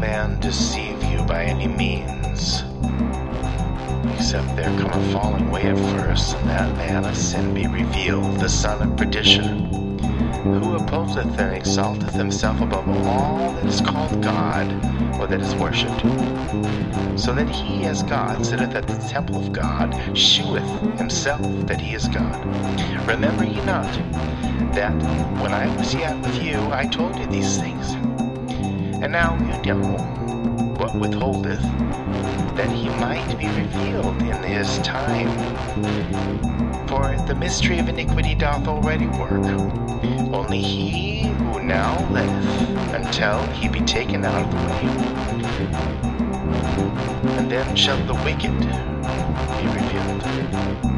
Man 0.02 0.36
deceive 0.40 1.00
you 1.04 1.22
by 1.26 1.44
any 1.44 1.68
means, 1.68 2.64
except 4.12 4.56
there 4.56 4.76
come 4.80 4.90
a 4.90 5.12
falling 5.12 5.48
at 5.54 5.78
first, 5.94 6.34
and 6.38 6.50
that 6.50 6.76
man 6.76 7.04
of 7.04 7.16
sin 7.16 7.54
be 7.54 7.68
revealed, 7.68 8.40
the 8.40 8.48
son 8.48 8.82
of 8.82 8.96
perdition, 8.96 9.68
who 10.42 10.74
opposeth 10.74 11.38
and 11.38 11.54
exalteth 11.54 12.14
himself 12.14 12.60
above 12.60 12.88
all 13.06 13.52
that 13.52 13.64
is 13.64 13.80
called 13.80 14.20
God, 14.20 14.66
or 15.20 15.28
that 15.28 15.40
is 15.40 15.54
worshipped, 15.54 16.00
so 17.16 17.32
that 17.32 17.48
he 17.48 17.84
as 17.84 18.02
God 18.02 18.44
sitteth 18.44 18.74
at 18.74 18.88
the 18.88 18.98
temple 19.08 19.36
of 19.36 19.52
God, 19.52 19.94
sheweth 20.18 20.68
himself 20.98 21.42
that 21.68 21.80
he 21.80 21.94
is 21.94 22.08
God. 22.08 22.44
Remember 23.06 23.44
ye 23.44 23.64
not 23.64 23.86
that 24.74 24.92
when 25.40 25.52
I 25.52 25.72
was 25.76 25.94
yet 25.94 26.20
with 26.22 26.42
you, 26.42 26.58
I 26.72 26.86
told 26.86 27.16
you 27.16 27.26
these 27.26 27.56
things. 27.56 28.01
Now 29.12 29.36
you 29.62 29.74
know 29.74 29.98
what 30.78 30.94
withholdeth, 30.94 31.60
that 32.56 32.70
he 32.70 32.88
might 32.88 33.36
be 33.38 33.46
revealed 33.46 34.22
in 34.22 34.42
his 34.42 34.78
time. 34.78 35.28
For 36.88 37.14
the 37.26 37.34
mystery 37.34 37.78
of 37.78 37.90
iniquity 37.90 38.34
doth 38.34 38.66
already 38.66 39.08
work. 39.08 39.44
Only 40.32 40.62
he 40.62 41.24
who 41.24 41.62
now 41.62 42.08
liveth 42.10 42.94
until 42.94 43.42
he 43.48 43.68
be 43.68 43.80
taken 43.80 44.24
out 44.24 44.46
of 44.46 44.50
the 44.50 44.56
way. 44.56 44.80
And 47.36 47.52
then 47.52 47.76
shall 47.76 47.98
the 48.06 48.14
wicked 48.14 48.58
be 49.58 49.66
revealed. 49.78 50.91